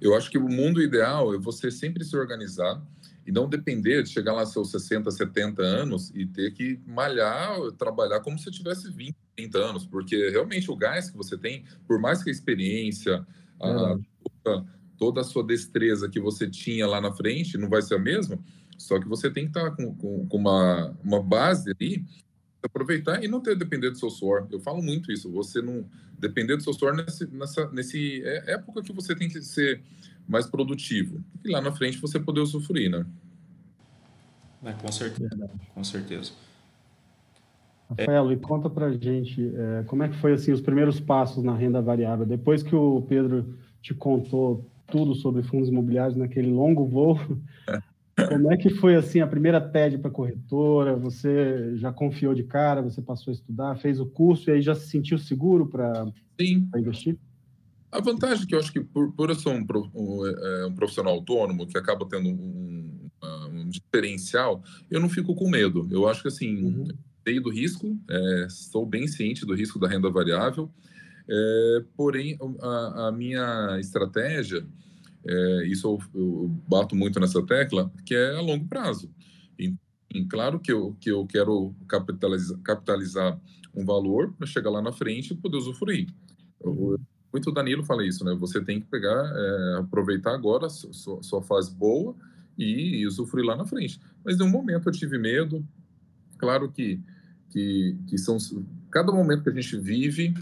Eu 0.00 0.16
acho 0.16 0.30
que 0.30 0.38
o 0.38 0.48
mundo 0.48 0.80
ideal 0.80 1.34
é 1.34 1.38
você 1.38 1.70
sempre 1.70 2.02
se 2.02 2.16
organizar 2.16 2.80
e 3.26 3.32
não 3.32 3.48
depender 3.48 4.02
de 4.02 4.10
chegar 4.10 4.32
lá 4.32 4.44
seus 4.44 4.70
60, 4.70 5.10
70 5.10 5.62
anos 5.62 6.12
e 6.14 6.26
ter 6.26 6.52
que 6.52 6.80
malhar, 6.86 7.58
trabalhar 7.78 8.20
como 8.20 8.38
se 8.38 8.50
tivesse 8.50 8.90
20, 8.90 9.16
30 9.36 9.58
anos, 9.58 9.86
porque 9.86 10.30
realmente 10.30 10.70
o 10.70 10.76
gás 10.76 11.10
que 11.10 11.16
você 11.16 11.36
tem, 11.36 11.64
por 11.86 11.98
mais 11.98 12.22
que 12.22 12.30
a 12.30 12.32
experiência, 12.32 13.26
a, 13.60 13.98
toda, 14.42 14.66
toda, 14.98 15.20
a 15.22 15.24
sua 15.24 15.44
destreza 15.44 16.08
que 16.08 16.20
você 16.20 16.48
tinha 16.48 16.86
lá 16.86 17.00
na 17.00 17.12
frente 17.12 17.56
não 17.56 17.68
vai 17.68 17.82
ser 17.82 17.94
a 17.94 17.98
mesma, 17.98 18.38
só 18.76 18.98
que 18.98 19.08
você 19.08 19.30
tem 19.30 19.44
que 19.44 19.50
estar 19.58 19.70
com, 19.70 19.94
com, 19.94 20.26
com 20.26 20.36
uma, 20.36 20.96
uma 21.02 21.22
base 21.22 21.70
ali 21.70 22.04
aproveitar 22.64 23.22
e 23.22 23.28
não 23.28 23.40
ter 23.40 23.56
depender 23.56 23.90
do 23.90 23.98
seu 23.98 24.10
suor. 24.10 24.48
Eu 24.50 24.58
falo 24.58 24.82
muito 24.82 25.12
isso. 25.12 25.30
Você 25.32 25.60
não 25.60 25.86
depender 26.18 26.56
do 26.56 26.62
seu 26.62 26.72
suor 26.72 26.94
nesse, 26.94 27.26
nessa 27.26 27.70
nesse 27.70 28.22
é, 28.24 28.54
época 28.54 28.82
que 28.82 28.92
você 28.92 29.14
tem 29.14 29.28
que 29.28 29.42
ser 29.42 29.82
mais 30.28 30.46
produtivo. 30.46 31.22
E 31.44 31.50
lá 31.50 31.60
na 31.60 31.72
frente 31.72 31.98
você 31.98 32.18
poder 32.18 32.40
usufruir, 32.40 32.90
né? 32.90 33.06
É, 34.64 34.72
com 34.72 34.90
certeza. 34.90 35.50
Com 35.74 35.84
certeza. 35.84 36.32
Rafael, 37.90 38.32
e 38.32 38.36
conta 38.36 38.70
para 38.70 38.92
gente 38.92 39.52
é, 39.54 39.84
como 39.84 40.02
é 40.02 40.08
que 40.08 40.16
foi 40.16 40.32
assim 40.32 40.52
os 40.52 40.60
primeiros 40.60 40.98
passos 40.98 41.44
na 41.44 41.54
renda 41.54 41.82
variável 41.82 42.24
depois 42.24 42.62
que 42.62 42.74
o 42.74 43.02
Pedro 43.02 43.58
te 43.82 43.92
contou 43.92 44.66
tudo 44.86 45.14
sobre 45.14 45.42
fundos 45.42 45.68
imobiliários 45.68 46.16
naquele 46.16 46.50
longo 46.50 46.86
voo. 46.86 47.18
Como 48.28 48.52
é 48.52 48.56
que 48.56 48.70
foi 48.70 48.94
assim 48.94 49.20
a 49.20 49.26
primeira 49.26 49.60
TED 49.60 49.98
para 49.98 50.10
corretora? 50.10 50.94
Você 50.94 51.76
já 51.76 51.92
confiou 51.92 52.32
de 52.32 52.44
cara? 52.44 52.80
Você 52.80 53.02
passou 53.02 53.32
a 53.32 53.34
estudar, 53.34 53.76
fez 53.76 53.98
o 53.98 54.06
curso 54.06 54.48
e 54.48 54.52
aí 54.52 54.62
já 54.62 54.72
se 54.72 54.88
sentiu 54.88 55.18
seguro 55.18 55.66
para 55.66 56.06
investir? 56.76 57.18
A 57.94 58.00
vantagem 58.00 58.42
é 58.42 58.46
que 58.48 58.54
eu 58.56 58.58
acho 58.58 58.72
que 58.72 58.80
por, 58.80 59.12
por 59.12 59.30
eu 59.30 59.36
ser 59.36 59.50
um, 59.50 59.64
um, 59.94 60.26
é, 60.26 60.66
um 60.66 60.74
profissional 60.74 61.14
autônomo 61.14 61.64
que 61.64 61.78
acaba 61.78 62.04
tendo 62.04 62.28
um, 62.28 63.08
um, 63.22 63.68
diferencial, 63.68 64.64
eu 64.90 64.98
não 64.98 65.08
fico 65.08 65.32
com 65.32 65.48
medo. 65.48 65.86
Eu 65.92 66.08
acho 66.08 66.22
que 66.22 66.26
assim, 66.26 66.60
uhum. 66.60 66.88
sei 67.22 67.38
do 67.38 67.50
risco, 67.50 67.96
é, 68.10 68.48
sou 68.50 68.84
bem 68.84 69.06
ciente 69.06 69.46
do 69.46 69.54
risco 69.54 69.78
da 69.78 69.86
renda 69.86 70.10
variável, 70.10 70.68
é, 71.30 71.84
porém 71.96 72.36
a, 72.60 73.06
a, 73.06 73.12
minha 73.12 73.78
estratégia, 73.78 74.66
é, 75.24 75.66
isso 75.68 75.86
eu, 75.86 76.20
eu, 76.20 76.48
bato 76.66 76.96
muito 76.96 77.20
nessa 77.20 77.46
tecla, 77.46 77.92
que 78.04 78.16
é 78.16 78.34
a 78.34 78.40
longo 78.40 78.66
prazo. 78.66 79.08
E, 79.56 79.72
e 80.12 80.24
claro 80.24 80.58
que 80.58 80.72
eu, 80.72 80.96
que 81.00 81.12
eu 81.12 81.24
quero 81.28 81.72
capitalizar, 81.86 82.58
capitalizar 82.58 83.40
um 83.72 83.84
valor 83.84 84.32
para 84.32 84.48
chegar 84.48 84.70
lá 84.70 84.82
na 84.82 84.92
frente 84.92 85.32
e 85.32 85.36
poder 85.36 85.58
usufruir. 85.58 86.08
Eu, 86.60 86.98
muito 87.34 87.50
Danilo 87.50 87.82
fala 87.82 88.06
isso, 88.06 88.24
né? 88.24 88.32
Você 88.38 88.60
tem 88.60 88.80
que 88.80 88.86
pegar, 88.86 89.32
é, 89.34 89.78
aproveitar 89.80 90.32
agora 90.32 90.68
sua, 90.68 91.20
sua 91.20 91.42
fase 91.42 91.74
boa 91.74 92.14
e, 92.56 93.00
e 93.00 93.06
usufruir 93.08 93.44
lá 93.44 93.56
na 93.56 93.64
frente. 93.64 94.00
Mas 94.24 94.38
em 94.38 94.44
um 94.44 94.48
momento 94.48 94.88
eu 94.88 94.92
tive 94.92 95.18
medo. 95.18 95.66
Claro 96.38 96.70
que, 96.70 97.00
que, 97.50 97.96
que 98.06 98.16
são 98.16 98.38
cada 98.88 99.10
momento 99.10 99.42
que 99.42 99.50
a 99.50 99.52
gente 99.52 99.76
vive 99.76 100.32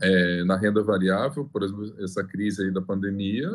é, 0.00 0.42
na 0.42 0.56
renda 0.56 0.82
variável, 0.82 1.48
por 1.52 1.62
exemplo, 1.62 1.94
essa 2.02 2.24
crise 2.24 2.64
aí 2.64 2.72
da 2.72 2.82
pandemia 2.82 3.48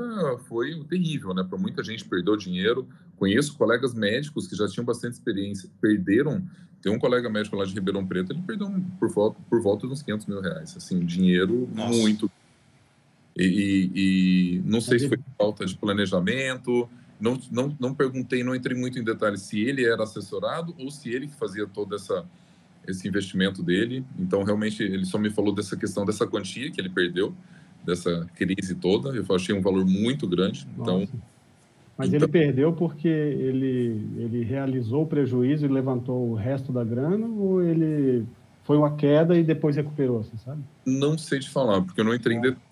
foi 0.47 0.81
terrível, 0.85 1.33
né? 1.33 1.43
Para 1.43 1.57
muita 1.57 1.83
gente 1.83 2.05
perdeu 2.05 2.37
dinheiro. 2.37 2.87
Conheço 3.17 3.57
colegas 3.57 3.93
médicos 3.93 4.47
que 4.47 4.55
já 4.55 4.69
tinham 4.69 4.85
bastante 4.85 5.15
experiência, 5.15 5.69
perderam. 5.81 6.41
Tem 6.81 6.93
um 6.93 6.99
colega 6.99 7.29
médico 7.29 7.57
lá 7.57 7.65
de 7.65 7.73
Ribeirão 7.73 8.07
Preto, 8.07 8.31
ele 8.31 8.41
perdeu 8.43 8.71
por 8.97 9.09
volta, 9.09 9.37
por 9.49 9.61
volta 9.61 9.85
de 9.85 9.91
uns 9.91 10.01
500 10.01 10.27
mil 10.27 10.39
reais. 10.39 10.77
Assim, 10.77 10.99
dinheiro 10.99 11.67
Nossa. 11.73 11.97
muito 11.97 12.31
e, 13.37 13.91
e, 13.93 14.61
não 14.63 14.79
sei 14.79 14.97
se 14.97 15.09
foi 15.09 15.19
falta 15.37 15.65
de 15.65 15.75
planejamento, 15.75 16.89
não, 17.19 17.37
não, 17.51 17.75
não 17.79 17.93
perguntei, 17.93 18.43
não 18.43 18.55
entrei 18.55 18.77
muito 18.77 18.97
em 18.97 19.03
detalhes 19.03 19.41
se 19.41 19.59
ele 19.59 19.85
era 19.85 20.03
assessorado 20.03 20.73
ou 20.79 20.89
se 20.89 21.09
ele 21.09 21.27
que 21.27 21.35
fazia 21.35 21.67
todo 21.67 21.95
essa, 21.95 22.25
esse 22.87 23.07
investimento 23.07 23.61
dele. 23.61 24.05
Então, 24.17 24.43
realmente, 24.43 24.81
ele 24.81 25.05
só 25.05 25.17
me 25.17 25.29
falou 25.29 25.53
dessa 25.53 25.75
questão 25.75 26.05
dessa 26.05 26.25
quantia 26.25 26.71
que 26.71 26.79
ele 26.79 26.89
perdeu, 26.89 27.33
dessa 27.85 28.25
crise 28.35 28.75
toda. 28.75 29.09
Eu 29.09 29.25
achei 29.35 29.53
um 29.53 29.61
valor 29.61 29.85
muito 29.85 30.25
grande. 30.27 30.65
Então, 30.77 31.05
Mas 31.97 32.07
então... 32.07 32.19
ele 32.19 32.27
perdeu 32.29 32.71
porque 32.71 33.07
ele, 33.07 34.01
ele 34.17 34.43
realizou 34.45 35.03
o 35.03 35.07
prejuízo 35.07 35.65
e 35.65 35.69
levantou 35.69 36.29
o 36.29 36.35
resto 36.35 36.71
da 36.71 36.85
grana 36.85 37.27
ou 37.27 37.61
ele 37.61 38.25
foi 38.63 38.77
uma 38.77 38.95
queda 38.95 39.37
e 39.37 39.43
depois 39.43 39.75
recuperou, 39.75 40.23
você 40.23 40.35
sabe? 40.37 40.63
Não 40.85 41.17
sei 41.17 41.39
te 41.39 41.49
falar, 41.49 41.81
porque 41.81 42.01
eu 42.01 42.05
não 42.05 42.15
entrei 42.15 42.37
em 42.37 42.41
detalhes 42.41 42.64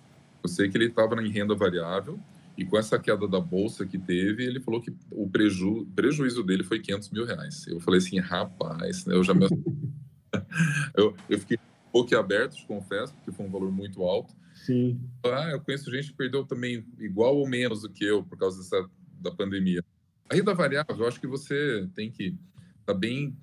eu 0.44 0.50
sei 0.50 0.70
que 0.70 0.78
ele 0.78 0.86
estava 0.86 1.22
em 1.22 1.30
renda 1.30 1.56
variável 1.56 2.20
e 2.58 2.66
com 2.66 2.78
essa 2.78 3.00
queda 3.00 3.28
da 3.28 3.40
bolsa 3.40 3.86
que 3.86 3.98
teve, 3.98 4.44
ele 4.44 4.60
falou 4.60 4.82
que 4.82 4.94
o 5.10 5.28
preju 5.30 5.88
prejuízo 5.96 6.44
dele 6.44 6.64
foi 6.64 6.80
500 6.80 7.10
mil 7.10 7.26
reais. 7.26 7.66
Eu 7.68 7.80
falei 7.80 8.00
assim, 8.00 8.20
rapaz, 8.20 9.06
né, 9.06 9.16
eu 9.16 9.24
já 9.24 9.34
me... 9.34 9.48
eu, 10.96 11.16
eu 11.30 11.40
fiquei 11.40 11.58
um 11.58 11.92
pouco 11.92 12.16
aberto, 12.16 12.56
te 12.56 12.66
confesso, 12.66 13.14
porque 13.16 13.32
foi 13.32 13.46
um 13.46 13.52
valor 13.52 13.72
muito 13.72 14.04
alto. 14.04 14.36
Sim. 14.54 15.00
Ah, 15.26 15.50
eu 15.52 15.62
conheço 15.62 15.90
gente 15.90 16.12
que 16.12 16.18
perdeu 16.18 16.46
também 16.46 16.86
igual 17.00 17.36
ou 17.38 17.48
menos 17.48 17.82
do 17.82 17.90
que 17.90 18.06
eu 18.06 18.24
por 18.24 18.38
causa 18.38 18.60
dessa, 18.60 18.88
da 19.20 19.32
pandemia. 19.32 19.84
A 20.30 20.36
renda 20.36 20.54
variável, 20.54 20.96
eu 20.96 21.08
acho 21.08 21.20
que 21.20 21.28
você 21.28 21.90
tem 21.96 22.12
que 22.12 22.26
estar 22.26 22.94
tá 22.94 22.94
bem 22.94 23.36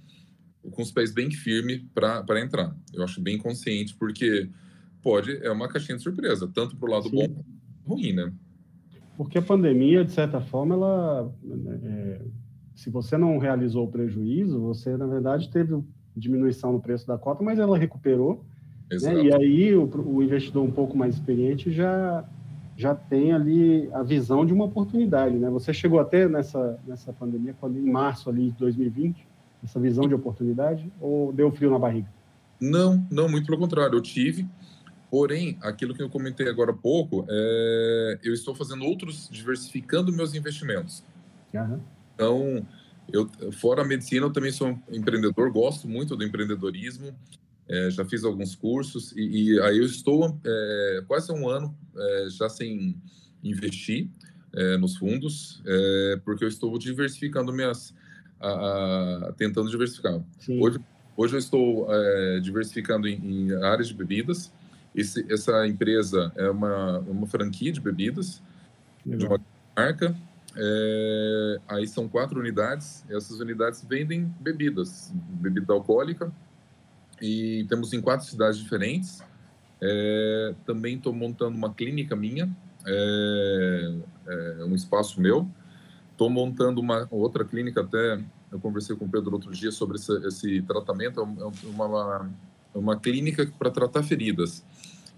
com 0.71 0.83
os 0.83 0.93
pés 0.93 1.13
bem 1.13 1.31
firmes 1.31 1.83
para 1.95 2.41
entrar. 2.41 2.77
Eu 2.93 3.03
acho 3.03 3.21
bem 3.21 3.39
consciente, 3.39 3.95
porque 3.97 4.49
pode, 5.03 5.37
é 5.45 5.51
uma 5.51 5.69
caixinha 5.69 5.97
de 5.97 6.03
surpresa, 6.03 6.51
tanto 6.53 6.77
para 6.77 6.89
o 6.89 6.93
lado 6.93 7.09
Sim. 7.09 7.17
bom 7.17 7.29
quanto 7.29 7.61
ruim, 7.87 8.13
né? 8.13 8.33
Porque 9.17 9.39
a 9.39 9.43
pandemia, 9.43 10.05
de 10.05 10.13
certa 10.13 10.41
forma, 10.41 10.75
ela, 10.75 11.35
é, 11.83 12.23
se 12.75 12.89
você 12.89 13.19
não 13.19 13.37
realizou 13.39 13.85
o 13.85 13.91
prejuízo, 13.91 14.59
você, 14.61 14.97
na 14.97 15.07
verdade, 15.07 15.51
teve 15.51 15.83
diminuição 16.17 16.73
no 16.73 16.81
preço 16.81 17.07
da 17.07 17.19
cota, 17.19 17.43
mas 17.43 17.59
ela 17.59 17.77
recuperou. 17.77 18.45
Né? 18.91 19.25
E 19.25 19.35
aí 19.35 19.77
o, 19.77 19.85
o, 19.85 20.23
investidor 20.23 20.65
um 20.65 20.71
pouco 20.71 20.97
mais 20.97 21.15
experiente 21.15 21.71
já, 21.71 22.25
já 22.77 22.95
tem 22.95 23.33
ali 23.33 23.89
a 23.93 24.03
visão 24.03 24.45
de 24.45 24.53
uma 24.53 24.65
oportunidade, 24.65 25.37
né? 25.37 25.49
Você 25.51 25.73
chegou 25.73 26.01
até 26.01 26.29
nessa, 26.29 26.79
nessa 26.87 27.13
pandemia, 27.13 27.55
quando, 27.61 27.79
em 27.79 27.91
março 27.91 28.29
ali 28.29 28.51
de 28.51 28.59
2020, 28.59 29.29
essa 29.63 29.79
visão 29.79 30.09
de 30.09 30.15
oportunidade, 30.15 30.91
ou 31.01 31.33
deu 31.33 31.53
frio 31.53 31.71
na 31.71 31.79
barriga? 31.79 32.09
Não, 32.61 33.07
não, 33.11 33.29
muito 33.29 33.47
pelo 33.47 33.59
contrário. 33.59 33.97
Eu 33.97 34.01
tive, 34.03 34.47
Porém, 35.11 35.59
aquilo 35.61 35.95
que 35.95 36.03
eu 36.03 36.09
comentei 36.09 36.49
agora 36.49 36.71
há 36.71 36.75
pouco, 36.75 37.27
é, 37.29 38.19
eu 38.23 38.33
estou 38.33 38.55
fazendo 38.55 38.85
outros, 38.85 39.29
diversificando 39.31 40.13
meus 40.13 40.35
investimentos. 40.35 41.03
Uhum. 41.53 41.81
Então, 42.15 42.67
eu, 43.13 43.29
fora 43.53 43.83
a 43.83 43.85
medicina, 43.85 44.27
eu 44.27 44.33
também 44.33 44.53
sou 44.53 44.79
empreendedor, 44.89 45.51
gosto 45.51 45.89
muito 45.89 46.15
do 46.17 46.25
empreendedorismo, 46.25 47.13
é, 47.69 47.91
já 47.91 48.05
fiz 48.05 48.25
alguns 48.25 48.55
cursos 48.57 49.13
e, 49.17 49.55
e 49.55 49.61
aí 49.61 49.79
eu 49.79 49.85
estou 49.85 50.37
é, 50.45 51.05
quase 51.07 51.33
um 51.33 51.49
ano 51.49 51.77
é, 51.97 52.27
já 52.29 52.49
sem 52.49 52.97
investir 53.43 54.09
é, 54.53 54.77
nos 54.77 54.97
fundos, 54.97 55.63
é, 55.65 56.21
porque 56.25 56.45
eu 56.45 56.49
estou 56.49 56.77
diversificando 56.79 57.53
minhas, 57.53 57.95
a, 58.41 58.49
a, 59.29 59.33
tentando 59.37 59.71
diversificar. 59.71 60.21
Hoje, 60.49 60.81
hoje 61.17 61.35
eu 61.35 61.39
estou 61.39 61.89
diversificando 62.43 63.07
em, 63.07 63.15
em 63.15 63.53
áreas 63.63 63.89
de 63.89 63.95
bebidas, 63.95 64.53
esse, 64.95 65.25
essa 65.33 65.67
empresa 65.67 66.33
é 66.37 66.51
uma, 66.51 66.99
uma 67.01 67.27
franquia 67.27 67.73
de 67.73 67.81
bebidas, 67.81 68.43
Legal. 69.07 69.19
de 69.19 69.27
uma 69.27 69.41
marca. 69.77 70.17
É, 70.57 71.61
aí 71.69 71.87
são 71.87 72.09
quatro 72.09 72.41
unidades. 72.41 73.05
Essas 73.09 73.39
unidades 73.39 73.85
vendem 73.89 74.33
bebidas, 74.41 75.13
bebida 75.15 75.73
alcoólica. 75.73 76.33
E 77.23 77.65
temos 77.69 77.93
em 77.93 78.01
quatro 78.01 78.27
cidades 78.27 78.59
diferentes. 78.59 79.23
É, 79.81 80.55
também 80.67 80.97
estou 80.97 81.13
montando 81.13 81.57
uma 81.57 81.73
clínica 81.73 82.15
minha, 82.15 82.51
é, 82.87 83.95
é 84.61 84.65
um 84.65 84.75
espaço 84.75 85.21
meu. 85.21 85.49
Estou 86.11 86.29
montando 86.29 86.81
uma 86.81 87.07
outra 87.11 87.45
clínica 87.45 87.81
até. 87.81 88.21
Eu 88.51 88.59
conversei 88.59 88.97
com 88.97 89.05
o 89.05 89.09
Pedro 89.09 89.33
outro 89.33 89.53
dia 89.53 89.71
sobre 89.71 89.97
esse, 89.97 90.13
esse 90.27 90.63
tratamento. 90.63 91.21
É 91.21 91.23
uma, 91.23 91.53
uma, 91.65 92.31
uma 92.75 92.97
clínica 92.99 93.47
para 93.59 93.71
tratar 93.71 94.03
feridas 94.03 94.65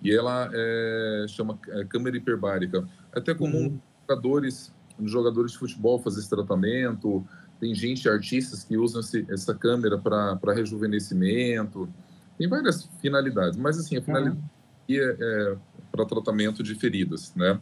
e 0.02 0.12
ela 0.12 0.50
é, 0.52 1.26
chama 1.28 1.58
é, 1.68 1.84
câmera 1.84 2.16
hiperbárica. 2.16 2.86
É 3.14 3.18
até 3.18 3.34
comum 3.34 3.66
uhum. 3.66 3.80
jogadores, 4.08 4.72
jogadores 5.04 5.52
de 5.52 5.58
futebol 5.58 6.00
fazer 6.00 6.20
esse 6.20 6.30
tratamento. 6.30 7.24
Tem 7.60 7.74
gente, 7.74 8.08
artistas 8.08 8.64
que 8.64 8.76
usam 8.76 9.00
esse, 9.00 9.24
essa 9.30 9.54
câmera 9.54 9.96
para 9.96 10.52
rejuvenescimento. 10.54 11.88
Tem 12.36 12.48
várias 12.48 12.88
finalidades, 13.00 13.56
mas 13.56 13.78
assim, 13.78 13.96
a 13.96 14.02
finalidade 14.02 14.38
uhum. 14.38 14.96
é, 14.96 15.16
é 15.20 15.56
para 15.92 16.04
tratamento 16.06 16.62
de 16.62 16.74
feridas, 16.74 17.32
né? 17.36 17.60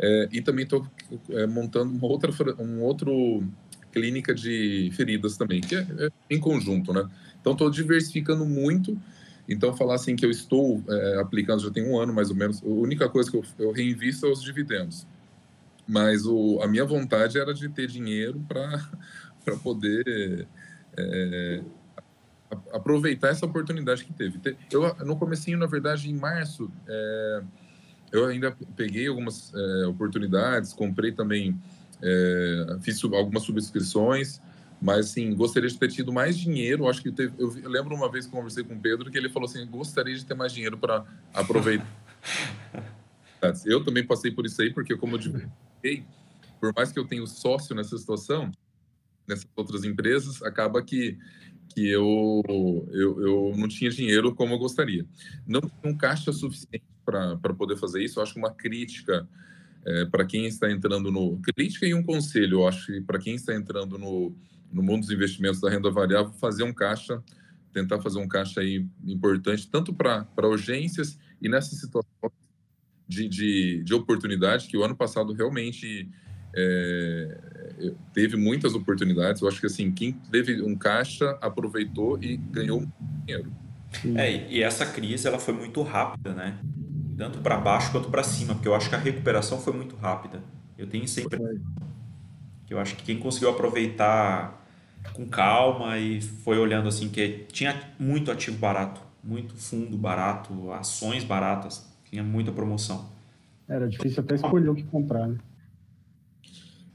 É, 0.00 0.28
e 0.32 0.40
também 0.40 0.64
estou 0.64 0.86
é, 1.30 1.46
montando 1.46 1.92
uma 1.92 2.06
outra, 2.06 2.32
um 2.58 2.82
outro 2.82 3.42
clínica 3.92 4.34
de 4.34 4.90
feridas 4.94 5.36
também, 5.36 5.60
que 5.60 5.74
é, 5.74 5.86
é 5.98 6.10
em 6.30 6.40
conjunto, 6.40 6.92
né? 6.92 7.08
Então 7.40 7.52
estou 7.52 7.70
diversificando 7.70 8.46
muito 8.46 8.98
então, 9.48 9.74
falar 9.74 9.94
assim 9.94 10.14
que 10.14 10.26
eu 10.26 10.30
estou 10.30 10.84
é, 10.86 11.20
aplicando 11.20 11.62
já 11.62 11.70
tem 11.70 11.82
um 11.82 11.98
ano 11.98 12.12
mais 12.12 12.28
ou 12.28 12.36
menos, 12.36 12.62
a 12.62 12.66
única 12.66 13.08
coisa 13.08 13.30
que 13.30 13.36
eu, 13.36 13.44
eu 13.58 13.72
reinvisto 13.72 14.26
é 14.26 14.30
os 14.30 14.42
dividendos. 14.42 15.06
Mas 15.86 16.26
o, 16.26 16.60
a 16.60 16.68
minha 16.68 16.84
vontade 16.84 17.38
era 17.38 17.54
de 17.54 17.66
ter 17.70 17.86
dinheiro 17.86 18.44
para 18.46 18.78
poder 19.62 20.46
é, 20.94 21.62
aproveitar 22.74 23.28
essa 23.28 23.46
oportunidade 23.46 24.04
que 24.04 24.12
teve. 24.12 24.38
Eu, 24.70 24.94
no 25.06 25.16
comecinho, 25.16 25.56
na 25.56 25.66
verdade, 25.66 26.10
em 26.10 26.14
março, 26.14 26.70
é, 26.86 27.42
eu 28.12 28.26
ainda 28.26 28.54
peguei 28.76 29.08
algumas 29.08 29.52
oportunidades, 29.86 30.72
comprei 30.72 31.12
também, 31.12 31.58
fiz 32.80 33.04
algumas 33.04 33.42
subscrições, 33.42 34.40
mas, 34.80 35.10
assim, 35.10 35.34
gostaria 35.34 35.68
de 35.68 35.76
ter 35.76 35.90
tido 35.90 36.12
mais 36.12 36.38
dinheiro. 36.38 36.88
Acho 36.88 37.02
que 37.02 37.10
teve, 37.10 37.32
eu, 37.38 37.50
lembro 37.68 37.94
uma 37.94 38.10
vez 38.10 38.26
que 38.26 38.32
conversei 38.32 38.62
com 38.62 38.74
o 38.74 38.80
Pedro 38.80 39.10
que 39.10 39.18
ele 39.18 39.28
falou 39.28 39.48
assim: 39.48 39.66
gostaria 39.66 40.14
de 40.14 40.24
ter 40.24 40.34
mais 40.34 40.52
dinheiro 40.52 40.78
para 40.78 41.04
aproveitar. 41.34 41.86
eu 43.66 43.84
também 43.84 44.04
passei 44.06 44.30
por 44.30 44.46
isso 44.46 44.62
aí, 44.62 44.72
porque, 44.72 44.96
como 44.96 45.16
eu 45.16 45.18
divulguei, 45.18 46.04
por 46.60 46.72
mais 46.74 46.92
que 46.92 46.98
eu 46.98 47.06
tenha 47.06 47.26
sócio 47.26 47.74
nessa 47.74 47.96
situação, 47.98 48.50
nessas 49.26 49.48
outras 49.56 49.84
empresas, 49.84 50.42
acaba 50.42 50.82
que 50.82 51.18
que 51.74 51.86
eu, 51.86 52.42
eu, 52.90 53.20
eu 53.20 53.52
não 53.56 53.68
tinha 53.68 53.90
dinheiro 53.90 54.34
como 54.34 54.54
eu 54.54 54.58
gostaria. 54.58 55.06
Não 55.46 55.60
tinha 55.60 55.92
um 55.92 55.96
caixa 55.96 56.32
suficiente 56.32 56.82
para 57.04 57.54
poder 57.54 57.76
fazer 57.76 58.02
isso. 58.02 58.18
Eu 58.18 58.22
acho 58.22 58.32
que 58.32 58.38
uma 58.38 58.52
crítica 58.52 59.28
é, 59.84 60.04
para 60.06 60.24
quem 60.24 60.46
está 60.46 60.70
entrando 60.70 61.10
no. 61.10 61.38
Crítica 61.38 61.86
e 61.86 61.94
um 61.94 62.02
conselho, 62.02 62.60
eu 62.60 62.68
acho 62.68 62.86
que 62.86 63.00
para 63.00 63.18
quem 63.18 63.34
está 63.34 63.54
entrando 63.54 63.98
no, 63.98 64.34
no 64.72 64.82
mundo 64.82 65.00
dos 65.00 65.10
investimentos 65.10 65.60
da 65.60 65.70
renda 65.70 65.90
variável, 65.90 66.32
fazer 66.32 66.62
um 66.62 66.72
caixa, 66.72 67.22
tentar 67.72 68.00
fazer 68.00 68.18
um 68.18 68.28
caixa 68.28 68.60
aí 68.60 68.86
importante, 69.04 69.68
tanto 69.68 69.92
para 69.92 70.26
urgências 70.44 71.18
e 71.40 71.48
nessa 71.48 71.74
situação 71.74 72.32
de, 73.06 73.28
de, 73.28 73.82
de 73.82 73.94
oportunidade, 73.94 74.68
que 74.68 74.76
o 74.76 74.84
ano 74.84 74.94
passado 74.94 75.32
realmente 75.32 76.08
é, 76.54 77.38
teve 78.12 78.36
muitas 78.36 78.74
oportunidades. 78.74 79.40
Eu 79.40 79.48
acho 79.48 79.60
que 79.60 79.66
assim, 79.66 79.90
quem 79.92 80.12
teve 80.12 80.62
um 80.62 80.76
caixa 80.76 81.38
aproveitou 81.40 82.22
e 82.22 82.36
ganhou 82.36 82.86
dinheiro. 83.24 83.52
É, 84.16 84.46
e 84.50 84.62
essa 84.62 84.84
crise 84.84 85.26
ela 85.26 85.38
foi 85.38 85.54
muito 85.54 85.82
rápida, 85.82 86.34
né? 86.34 86.58
Tanto 87.16 87.40
para 87.40 87.56
baixo 87.56 87.90
quanto 87.90 88.10
para 88.10 88.22
cima, 88.22 88.54
porque 88.54 88.68
eu 88.68 88.74
acho 88.74 88.88
que 88.88 88.94
a 88.94 88.98
recuperação 88.98 89.58
foi 89.58 89.72
muito 89.72 89.96
rápida. 89.96 90.42
Eu 90.76 90.86
tenho 90.86 91.08
sempre 91.08 91.38
que 92.66 92.74
eu 92.74 92.78
acho 92.78 92.96
que 92.96 93.02
quem 93.02 93.18
conseguiu 93.18 93.48
aproveitar 93.48 94.57
com 95.12 95.26
calma 95.26 95.98
e 95.98 96.20
foi 96.20 96.58
olhando 96.58 96.88
assim 96.88 97.08
que 97.08 97.46
tinha 97.50 97.92
muito 97.98 98.30
ativo 98.30 98.58
barato, 98.58 99.00
muito 99.22 99.54
fundo 99.54 99.96
barato, 99.96 100.70
ações 100.72 101.24
baratas, 101.24 101.86
tinha 102.04 102.22
muita 102.22 102.52
promoção. 102.52 103.10
Era 103.68 103.88
difícil 103.88 104.22
até 104.22 104.34
escolher 104.34 104.68
o 104.68 104.74
que 104.74 104.84
comprar, 104.84 105.28
né? 105.28 105.38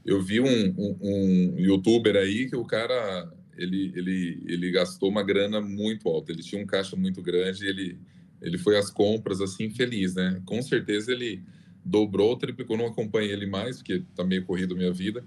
Eu 0.04 0.20
vi 0.20 0.40
um, 0.40 0.46
um, 0.46 0.96
um, 1.00 1.54
youtuber 1.58 2.16
aí 2.16 2.46
que 2.48 2.56
o 2.56 2.64
cara 2.64 3.32
ele, 3.56 3.92
ele, 3.94 4.42
ele 4.46 4.70
gastou 4.70 5.08
uma 5.08 5.22
grana 5.22 5.60
muito 5.60 6.08
alta. 6.08 6.32
Ele 6.32 6.42
tinha 6.42 6.60
um 6.60 6.66
caixa 6.66 6.96
muito 6.96 7.22
grande. 7.22 7.66
Ele, 7.66 7.98
ele 8.42 8.58
foi 8.58 8.76
às 8.76 8.90
compras 8.90 9.40
assim 9.40 9.70
feliz, 9.70 10.14
né? 10.14 10.42
Com 10.44 10.60
certeza 10.60 11.12
ele 11.12 11.42
dobrou, 11.84 12.36
triplicou. 12.36 12.76
Não 12.76 12.86
acompanhei 12.86 13.32
ele 13.32 13.46
mais 13.46 13.76
porque 13.78 14.02
tá 14.14 14.24
meio 14.24 14.44
corrido 14.44 14.76
minha 14.76 14.92
vida, 14.92 15.24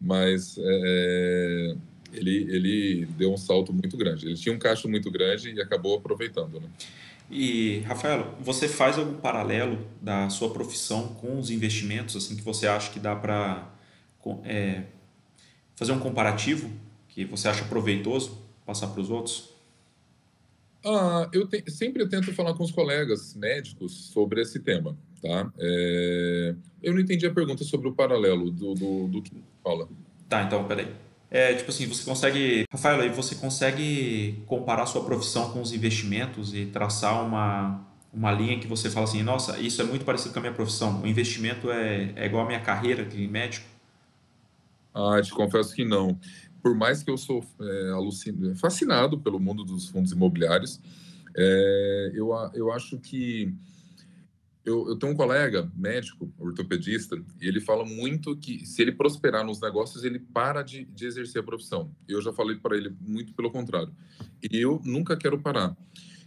mas 0.00 0.58
é, 0.58 1.76
ele 2.12 2.46
ele 2.50 3.06
deu 3.16 3.32
um 3.32 3.36
salto 3.36 3.72
muito 3.72 3.96
grande. 3.96 4.26
Ele 4.26 4.36
tinha 4.36 4.54
um 4.54 4.58
caixa 4.58 4.88
muito 4.88 5.10
grande 5.10 5.52
e 5.52 5.60
acabou 5.60 5.96
aproveitando, 5.96 6.60
né? 6.60 6.68
E 7.30 7.78
Rafael, 7.80 8.34
você 8.40 8.66
faz 8.66 8.98
algum 8.98 9.16
paralelo 9.18 9.86
da 10.02 10.28
sua 10.28 10.50
profissão 10.50 11.08
com 11.14 11.38
os 11.38 11.48
investimentos, 11.48 12.16
assim 12.16 12.34
que 12.34 12.42
você 12.42 12.66
acha 12.66 12.90
que 12.90 12.98
dá 12.98 13.14
para 13.14 13.72
é, 14.44 14.82
fazer 15.76 15.92
um 15.92 16.00
comparativo 16.00 16.70
que 17.08 17.24
você 17.24 17.48
acha 17.48 17.64
proveitoso 17.64 18.36
passar 18.66 18.88
para 18.88 19.00
os 19.00 19.10
outros? 19.10 19.50
Ah, 20.84 21.28
eu 21.32 21.46
te, 21.46 21.62
sempre 21.70 22.06
tento 22.08 22.32
falar 22.32 22.54
com 22.54 22.64
os 22.64 22.72
colegas 22.72 23.34
médicos 23.34 23.92
sobre 24.12 24.40
esse 24.40 24.58
tema, 24.58 24.96
tá? 25.22 25.52
É, 25.58 26.54
eu 26.82 26.92
não 26.94 27.00
entendi 27.00 27.26
a 27.26 27.32
pergunta 27.32 27.62
sobre 27.62 27.88
o 27.88 27.92
paralelo 27.92 28.50
do, 28.50 28.74
do, 28.74 29.08
do 29.08 29.22
que 29.22 29.32
fala. 29.62 29.88
Tá, 30.28 30.42
então, 30.42 30.66
peraí. 30.66 30.88
É, 31.30 31.54
tipo 31.54 31.70
assim, 31.70 31.86
você 31.86 32.04
consegue, 32.04 32.64
Rafael, 32.72 33.00
aí 33.00 33.08
você 33.08 33.36
consegue 33.36 34.42
comparar 34.46 34.84
sua 34.86 35.04
profissão 35.04 35.50
com 35.52 35.60
os 35.60 35.72
investimentos 35.72 36.52
e 36.52 36.66
traçar 36.66 37.24
uma, 37.24 37.86
uma 38.12 38.32
linha 38.32 38.58
que 38.58 38.66
você 38.66 38.90
fala 38.90 39.04
assim, 39.04 39.22
nossa, 39.22 39.58
isso 39.60 39.80
é 39.80 39.84
muito 39.84 40.04
parecido 40.04 40.32
com 40.32 40.40
a 40.40 40.42
minha 40.42 40.54
profissão, 40.54 41.00
o 41.00 41.06
investimento 41.06 41.70
é, 41.70 42.12
é 42.16 42.26
igual 42.26 42.44
à 42.44 42.46
minha 42.48 42.60
carreira 42.60 43.04
de 43.04 43.28
médico? 43.28 43.64
Ah, 44.92 45.20
te 45.22 45.30
confesso 45.30 45.72
que 45.72 45.84
não. 45.84 46.18
Por 46.60 46.74
mais 46.74 47.02
que 47.02 47.10
eu 47.10 47.16
sou 47.16 47.44
é, 47.60 48.54
fascinado 48.56 49.16
pelo 49.18 49.38
mundo 49.38 49.64
dos 49.64 49.88
fundos 49.88 50.10
imobiliários, 50.10 50.80
é, 51.36 52.10
eu, 52.12 52.30
eu 52.54 52.72
acho 52.72 52.98
que 52.98 53.54
eu, 54.70 54.88
eu, 54.88 54.96
tenho 54.96 55.12
um 55.12 55.16
colega 55.16 55.70
médico, 55.74 56.32
ortopedista, 56.38 57.20
e 57.40 57.48
ele 57.48 57.60
fala 57.60 57.84
muito 57.84 58.36
que 58.36 58.64
se 58.64 58.80
ele 58.80 58.92
prosperar 58.92 59.44
nos 59.44 59.60
negócios, 59.60 60.04
ele 60.04 60.18
para 60.18 60.62
de, 60.62 60.84
de 60.84 61.06
exercer 61.06 61.42
a 61.42 61.44
profissão. 61.44 61.90
Eu 62.08 62.22
já 62.22 62.32
falei 62.32 62.56
para 62.56 62.76
ele 62.76 62.94
muito 63.00 63.34
pelo 63.34 63.50
contrário. 63.50 63.92
E 64.42 64.56
eu 64.56 64.80
nunca 64.84 65.16
quero 65.16 65.40
parar. 65.40 65.76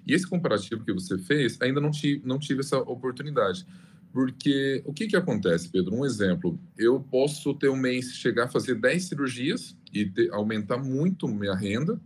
E 0.05 0.13
esse 0.13 0.27
comparativo 0.27 0.83
que 0.83 0.91
você 0.91 1.17
fez, 1.17 1.57
ainda 1.61 1.79
não, 1.79 1.89
tive, 1.89 2.21
não 2.25 2.37
tive 2.37 2.59
essa 2.59 2.77
oportunidade. 2.79 3.65
Porque 4.11 4.83
o 4.85 4.93
que, 4.93 5.07
que 5.07 5.15
acontece, 5.15 5.69
Pedro? 5.69 5.95
Um 5.95 6.05
exemplo, 6.05 6.59
eu 6.77 6.99
posso 6.99 7.53
ter 7.55 7.69
um 7.69 7.75
mês, 7.75 8.13
chegar 8.13 8.45
a 8.45 8.49
fazer 8.49 8.75
10 8.75 9.05
cirurgias 9.05 9.75
e 9.91 10.05
ter, 10.05 10.31
aumentar 10.31 10.77
muito 10.77 11.27
minha 11.27 11.55
renda, 11.55 11.99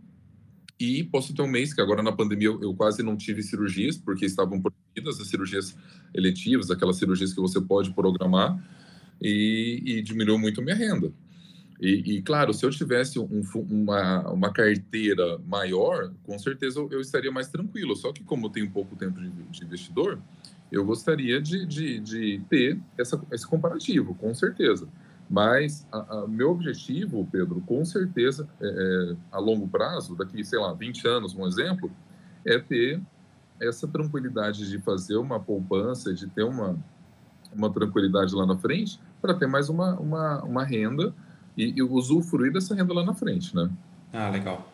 e 0.78 1.02
posso 1.04 1.34
ter 1.34 1.42
um 1.42 1.48
mês, 1.48 1.74
que 1.74 1.80
agora 1.80 2.02
na 2.02 2.12
pandemia 2.12 2.48
eu, 2.48 2.74
quase 2.74 3.02
não 3.02 3.16
tive 3.16 3.42
cirurgias, 3.42 3.96
porque 3.96 4.24
estavam 4.24 4.60
proibidas 4.60 5.20
as 5.20 5.28
cirurgias 5.28 5.76
eletivas, 6.14 6.70
aquelas 6.70 6.96
cirurgias 6.96 7.32
que 7.32 7.40
você 7.40 7.60
pode 7.60 7.92
programar, 7.92 8.56
e, 9.20 9.82
e 9.84 10.02
diminuiu 10.02 10.38
muito 10.38 10.62
minha 10.62 10.76
renda. 10.76 11.12
E, 11.80 12.16
e, 12.16 12.22
claro, 12.22 12.52
se 12.52 12.64
eu 12.66 12.70
tivesse 12.70 13.18
um, 13.18 13.42
uma, 13.70 14.28
uma 14.30 14.52
carteira 14.52 15.38
maior, 15.46 16.12
com 16.24 16.38
certeza 16.38 16.80
eu, 16.80 16.88
eu, 16.90 17.00
estaria 17.00 17.30
mais 17.30 17.48
tranquilo. 17.48 17.94
Só 17.94 18.12
que 18.12 18.24
como 18.24 18.46
eu 18.46 18.50
tenho 18.50 18.70
pouco 18.70 18.96
tempo 18.96 19.20
de, 19.20 19.30
de 19.30 19.64
investidor, 19.64 20.20
eu 20.72 20.84
gostaria 20.84 21.40
de, 21.40 21.64
de, 21.64 22.00
de 22.00 22.42
ter 22.48 22.80
essa, 22.98 23.20
esse 23.32 23.46
comparativo, 23.46 24.14
com 24.16 24.34
certeza. 24.34 24.88
Mas 25.30 25.86
o 25.92 26.26
meu 26.26 26.50
objetivo, 26.50 27.26
Pedro, 27.30 27.60
com 27.66 27.84
certeza, 27.84 28.48
é, 28.60 28.66
é, 28.66 29.16
a 29.30 29.38
longo 29.38 29.68
prazo, 29.68 30.16
daqui, 30.16 30.42
sei 30.42 30.58
lá, 30.58 30.72
20 30.72 31.06
anos, 31.06 31.34
um 31.34 31.46
exemplo, 31.46 31.90
é 32.46 32.58
ter 32.58 33.00
essa 33.60 33.86
tranquilidade 33.86 34.68
de 34.68 34.78
fazer 34.78 35.16
uma 35.16 35.38
poupança, 35.38 36.14
de 36.14 36.26
ter 36.28 36.44
uma, 36.44 36.78
uma 37.54 37.70
tranquilidade 37.70 38.34
lá 38.34 38.46
na 38.46 38.56
frente, 38.56 38.98
para 39.20 39.34
ter 39.34 39.46
mais 39.46 39.68
uma, 39.68 39.98
uma, 40.00 40.42
uma 40.44 40.64
renda 40.64 41.12
e, 41.56 41.74
e 41.76 41.82
usufruir 41.82 42.52
dessa 42.52 42.74
renda 42.74 42.94
lá 42.94 43.04
na 43.04 43.12
frente, 43.12 43.54
né? 43.54 43.68
Ah, 44.12 44.30
legal. 44.30 44.66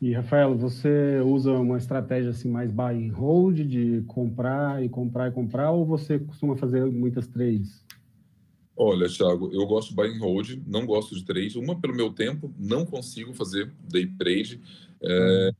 E, 0.00 0.12
Rafael, 0.12 0.56
você 0.56 1.20
usa 1.24 1.52
uma 1.52 1.78
estratégia 1.78 2.30
assim 2.30 2.50
mais 2.50 2.70
buy 2.70 3.08
and 3.08 3.12
hold, 3.14 3.60
de 3.60 4.02
comprar 4.06 4.82
e 4.82 4.88
comprar 4.88 5.28
e 5.28 5.30
comprar, 5.30 5.70
ou 5.70 5.86
você 5.86 6.18
costuma 6.18 6.56
fazer 6.56 6.84
muitas 6.84 7.26
trades? 7.26 7.85
Olha, 8.76 9.08
Thiago, 9.08 9.50
eu 9.52 9.66
gosto 9.66 9.90
de 9.90 9.94
buy 9.94 10.08
and 10.08 10.18
hold, 10.18 10.62
não 10.66 10.84
gosto 10.84 11.14
de 11.14 11.24
trade. 11.24 11.58
Uma, 11.58 11.80
pelo 11.80 11.94
meu 11.94 12.12
tempo, 12.12 12.52
não 12.58 12.84
consigo 12.84 13.32
fazer 13.32 13.72
day 13.88 14.06
trade. 14.06 14.60
É, 15.02 15.50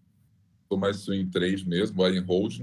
mais 0.76 0.98
swing 0.98 1.30
trade 1.30 1.66
mesmo, 1.66 1.96
buy 1.96 2.16
and 2.18 2.24
hold. 2.26 2.60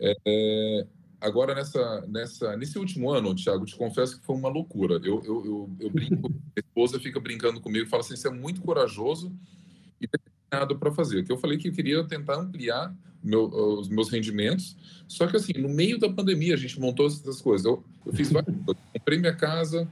É, 0.00 0.86
agora, 1.20 1.54
nessa, 1.54 2.06
nessa, 2.08 2.56
nesse 2.56 2.78
último 2.78 3.10
ano, 3.10 3.34
Thiago, 3.34 3.66
te 3.66 3.76
confesso 3.76 4.18
que 4.18 4.24
foi 4.24 4.36
uma 4.36 4.48
loucura. 4.48 4.94
Eu, 5.04 5.22
eu, 5.22 5.44
eu, 5.44 5.70
eu 5.80 5.90
brinco, 5.90 6.28
minha 6.30 6.54
esposa 6.56 6.98
fica 6.98 7.20
brincando 7.20 7.60
comigo 7.60 7.86
fala 7.86 8.02
assim, 8.02 8.16
você 8.16 8.28
é 8.28 8.32
muito 8.32 8.62
corajoso 8.62 9.30
nada 10.50 10.74
para 10.74 10.90
fazer. 10.90 11.24
Que 11.24 11.32
eu 11.32 11.38
falei 11.38 11.58
que 11.58 11.68
eu 11.68 11.72
queria 11.72 12.04
tentar 12.04 12.36
ampliar 12.36 12.94
meu, 13.22 13.44
os 13.44 13.88
meus 13.88 14.08
rendimentos, 14.08 14.76
só 15.06 15.26
que 15.26 15.36
assim, 15.36 15.52
no 15.58 15.68
meio 15.68 15.98
da 15.98 16.08
pandemia 16.08 16.54
a 16.54 16.56
gente 16.56 16.80
montou 16.80 17.06
essas 17.06 17.40
coisas. 17.40 17.66
Eu, 17.66 17.84
eu 18.06 18.12
fiz 18.12 18.32
várias 18.32 18.56
coisas. 18.64 18.82
Comprei 18.92 19.18
minha 19.18 19.34
casa, 19.34 19.86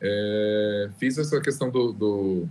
é, 0.00 0.90
fiz 0.98 1.18
essa 1.18 1.40
questão 1.40 1.70
do, 1.70 1.92
do, 1.92 2.48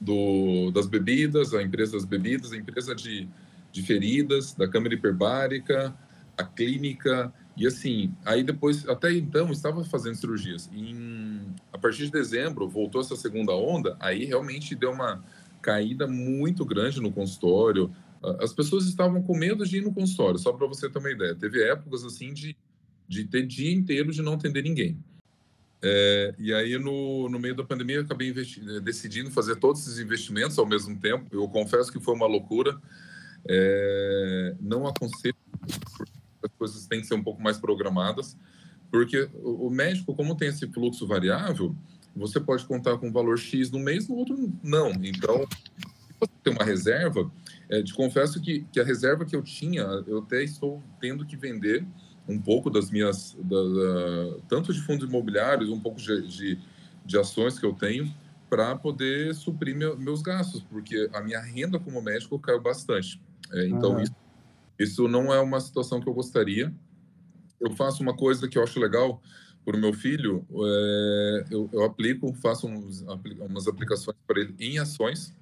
do, 0.00 0.70
das 0.72 0.86
bebidas, 0.86 1.54
a 1.54 1.62
empresa 1.62 1.92
das 1.92 2.04
bebidas, 2.04 2.52
a 2.52 2.56
empresa 2.56 2.94
de, 2.94 3.28
de 3.72 3.82
feridas, 3.82 4.54
da 4.54 4.68
câmara 4.68 4.94
hiperbárica, 4.94 5.94
a 6.36 6.44
clínica, 6.44 7.32
e 7.56 7.66
assim, 7.66 8.14
aí 8.24 8.42
depois, 8.42 8.88
até 8.88 9.12
então, 9.12 9.50
estava 9.50 9.84
fazendo 9.84 10.14
cirurgias. 10.14 10.70
Em, 10.72 11.40
a 11.72 11.78
partir 11.78 12.06
de 12.06 12.10
dezembro, 12.10 12.68
voltou 12.68 13.00
essa 13.00 13.16
segunda 13.16 13.52
onda, 13.54 13.96
aí 14.00 14.24
realmente 14.24 14.74
deu 14.74 14.92
uma 14.92 15.22
caída 15.60 16.06
muito 16.06 16.64
grande 16.64 17.00
no 17.00 17.12
consultório. 17.12 17.90
As 18.40 18.52
pessoas 18.52 18.86
estavam 18.86 19.22
com 19.22 19.36
medo 19.36 19.66
de 19.66 19.78
ir 19.78 19.82
no 19.82 19.92
consultório, 19.92 20.38
só 20.38 20.52
para 20.52 20.66
você 20.66 20.88
ter 20.88 20.98
uma 20.98 21.10
ideia. 21.10 21.34
Teve 21.34 21.62
épocas 21.62 22.04
assim 22.04 22.32
de, 22.34 22.56
de 23.08 23.24
ter 23.24 23.46
dia 23.46 23.72
inteiro 23.72 24.12
de 24.12 24.22
não 24.22 24.34
atender 24.34 24.62
ninguém. 24.62 24.98
É, 25.82 26.34
e 26.38 26.52
aí, 26.52 26.78
no, 26.78 27.28
no 27.28 27.38
meio 27.38 27.54
da 27.54 27.64
pandemia, 27.64 27.96
eu 27.96 28.02
acabei 28.02 28.32
decidindo 28.82 29.30
fazer 29.30 29.56
todos 29.56 29.80
esses 29.80 29.98
investimentos 29.98 30.58
ao 30.58 30.66
mesmo 30.66 30.98
tempo. 30.98 31.26
Eu 31.30 31.48
confesso 31.48 31.90
que 31.90 31.98
foi 31.98 32.14
uma 32.14 32.26
loucura. 32.26 32.78
É, 33.48 34.54
não 34.60 34.86
aconselho, 34.86 35.34
as 36.42 36.52
coisas 36.58 36.86
têm 36.86 37.00
que 37.00 37.06
ser 37.06 37.14
um 37.14 37.22
pouco 37.22 37.42
mais 37.42 37.58
programadas, 37.58 38.36
porque 38.90 39.30
o, 39.34 39.68
o 39.68 39.70
médico, 39.70 40.14
como 40.14 40.34
tem 40.34 40.48
esse 40.48 40.66
fluxo 40.68 41.06
variável, 41.06 41.74
você 42.14 42.40
pode 42.40 42.64
contar 42.64 42.98
com 42.98 43.08
um 43.08 43.12
valor 43.12 43.38
X 43.38 43.70
no 43.70 43.78
mês, 43.78 44.08
no 44.08 44.16
outro 44.16 44.52
não. 44.62 44.90
Então, 45.02 45.46
se 45.46 46.14
você 46.18 46.32
tem 46.42 46.52
uma 46.52 46.64
reserva, 46.64 47.30
é, 47.68 47.82
te 47.82 47.94
confesso 47.94 48.40
que, 48.40 48.66
que 48.72 48.80
a 48.80 48.84
reserva 48.84 49.24
que 49.24 49.34
eu 49.34 49.42
tinha, 49.42 49.82
eu 50.06 50.18
até 50.18 50.42
estou 50.42 50.82
tendo 51.00 51.24
que 51.24 51.36
vender 51.36 51.86
um 52.28 52.38
pouco 52.38 52.70
das 52.70 52.90
minhas, 52.90 53.36
da, 53.40 53.56
da, 53.56 54.38
tanto 54.48 54.72
de 54.72 54.80
fundos 54.80 55.08
imobiliários, 55.08 55.70
um 55.70 55.80
pouco 55.80 56.00
de, 56.00 56.26
de, 56.28 56.58
de, 57.04 57.18
ações 57.18 57.58
que 57.58 57.66
eu 57.66 57.72
tenho, 57.72 58.12
para 58.48 58.76
poder 58.76 59.34
suprir 59.34 59.76
meu, 59.76 59.96
meus 59.98 60.22
gastos, 60.22 60.62
porque 60.62 61.08
a 61.12 61.20
minha 61.20 61.40
renda 61.40 61.78
como 61.78 62.02
médico 62.02 62.38
caiu 62.38 62.60
bastante. 62.60 63.20
É, 63.52 63.66
então, 63.66 63.94
uhum. 63.94 64.02
isso, 64.02 64.14
isso 64.78 65.08
não 65.08 65.32
é 65.32 65.40
uma 65.40 65.60
situação 65.60 66.00
que 66.00 66.08
eu 66.08 66.14
gostaria. 66.14 66.72
Eu 67.60 67.72
faço 67.72 68.02
uma 68.02 68.16
coisa 68.16 68.48
que 68.48 68.58
eu 68.58 68.62
acho 68.62 68.78
legal 68.80 69.20
para 69.64 69.76
o 69.76 69.80
meu 69.80 69.92
filho, 69.92 70.44
é, 70.50 71.44
eu, 71.50 71.68
eu, 71.72 71.84
aplico, 71.84 72.32
faço 72.34 72.66
uns, 72.66 73.02
umas 73.40 73.68
aplicações 73.68 74.16
para 74.26 74.40
ele 74.40 74.54
em 74.58 74.78
ações, 74.78 75.34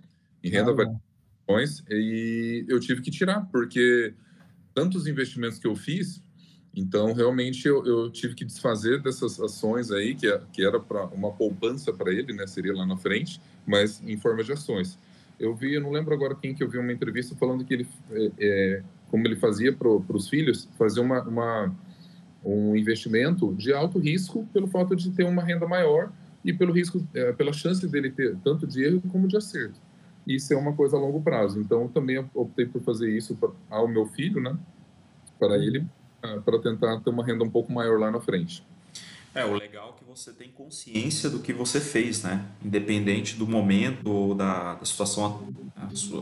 em 0.42 0.50
renda 0.50 0.72
variável, 0.72 1.00
e 1.90 2.64
eu 2.68 2.78
tive 2.78 3.00
que 3.00 3.10
tirar, 3.10 3.48
porque 3.50 4.12
tantos 4.74 5.06
investimentos 5.06 5.58
que 5.58 5.66
eu 5.66 5.74
fiz, 5.74 6.22
então 6.74 7.12
realmente 7.12 7.66
eu, 7.66 7.84
eu 7.86 8.10
tive 8.10 8.34
que 8.34 8.44
desfazer 8.44 9.00
dessas 9.00 9.40
ações 9.40 9.90
aí, 9.90 10.14
que, 10.14 10.26
é, 10.26 10.40
que 10.52 10.64
era 10.64 10.78
para 10.78 11.06
uma 11.06 11.32
poupança 11.32 11.92
para 11.92 12.12
ele, 12.12 12.32
né, 12.32 12.46
seria 12.46 12.74
lá 12.74 12.84
na 12.84 12.96
frente, 12.96 13.40
mas 13.66 14.02
em 14.06 14.16
forma 14.16 14.44
de 14.44 14.52
ações. 14.52 14.98
Eu 15.38 15.54
vi, 15.54 15.74
eu 15.74 15.80
não 15.80 15.90
lembro 15.90 16.12
agora 16.12 16.34
quem 16.34 16.54
que 16.54 16.62
eu 16.62 16.68
vi 16.68 16.78
uma 16.78 16.92
entrevista 16.92 17.34
falando 17.36 17.64
que 17.64 17.72
ele, 17.72 17.88
é, 18.10 18.30
é 18.38 18.82
como 19.08 19.26
ele 19.26 19.36
fazia 19.36 19.72
para 19.72 19.88
os 19.88 20.28
filhos, 20.28 20.68
fazer 20.76 21.00
uma, 21.00 21.22
uma 21.22 21.74
um 22.48 22.74
investimento 22.74 23.54
de 23.54 23.72
alto 23.72 23.98
risco 23.98 24.46
pelo 24.52 24.66
fato 24.66 24.96
de 24.96 25.10
ter 25.10 25.24
uma 25.24 25.42
renda 25.42 25.66
maior 25.66 26.10
e 26.44 26.52
pelo 26.52 26.72
risco, 26.72 27.06
é, 27.14 27.32
pela 27.32 27.52
chance 27.52 27.86
dele 27.86 28.10
ter 28.10 28.36
tanto 28.42 28.66
de 28.66 28.82
erro 28.82 29.02
como 29.12 29.28
de 29.28 29.36
acerto. 29.36 29.78
Isso 30.26 30.52
é 30.52 30.56
uma 30.56 30.72
coisa 30.72 30.96
a 30.96 31.00
longo 31.00 31.20
prazo. 31.20 31.60
Então, 31.60 31.88
também 31.88 32.24
optei 32.34 32.66
por 32.66 32.82
fazer 32.82 33.14
isso 33.14 33.36
para, 33.36 33.50
ao 33.70 33.88
meu 33.88 34.06
filho, 34.06 34.40
né? 34.40 34.56
Para 35.38 35.54
uhum. 35.54 35.62
ele, 35.62 35.86
ah, 36.22 36.38
para 36.44 36.58
tentar 36.58 37.00
ter 37.00 37.10
uma 37.10 37.24
renda 37.24 37.44
um 37.44 37.50
pouco 37.50 37.72
maior 37.72 37.98
lá 37.98 38.10
na 38.10 38.20
frente. 38.20 38.62
É, 39.34 39.44
o 39.44 39.54
legal 39.54 39.94
é 39.94 39.98
que 39.98 40.04
você 40.04 40.32
tem 40.32 40.50
consciência 40.50 41.28
do 41.28 41.38
que 41.38 41.52
você 41.52 41.80
fez, 41.80 42.22
né? 42.22 42.46
Independente 42.64 43.36
do 43.36 43.46
momento 43.46 44.10
ou 44.10 44.34
da, 44.34 44.74
da 44.74 44.84
situação, 44.84 45.48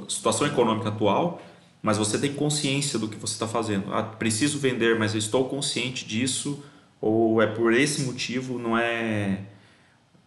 situação 0.08 0.46
econômica 0.46 0.88
atual, 0.88 1.40
mas 1.86 1.98
você 1.98 2.18
tem 2.18 2.32
consciência 2.32 2.98
do 2.98 3.06
que 3.06 3.16
você 3.16 3.34
está 3.34 3.46
fazendo. 3.46 3.94
Ah, 3.94 4.02
preciso 4.02 4.58
vender, 4.58 4.98
mas 4.98 5.14
eu 5.14 5.20
estou 5.20 5.48
consciente 5.48 6.04
disso, 6.04 6.60
ou 7.00 7.40
é 7.40 7.46
por 7.46 7.72
esse 7.72 8.02
motivo, 8.02 8.58
não 8.58 8.76
é. 8.76 9.44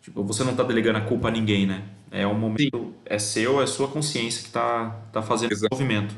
Tipo, 0.01 0.23
você 0.23 0.41
não 0.45 0.51
está 0.51 0.63
delegando 0.63 0.99
a 0.99 1.01
culpa 1.01 1.27
a 1.27 1.31
ninguém, 1.31 1.67
né? 1.67 1.83
É 2.11 2.25
um 2.25 2.33
momento, 2.33 2.77
Sim. 2.77 2.93
é 3.05 3.19
seu, 3.19 3.61
é 3.61 3.67
sua 3.67 3.89
consciência 3.89 4.41
que 4.41 4.47
está 4.47 4.91
tá 5.11 5.21
fazendo 5.21 5.51
Exato. 5.51 5.75
esse 5.75 5.83
movimento. 5.83 6.15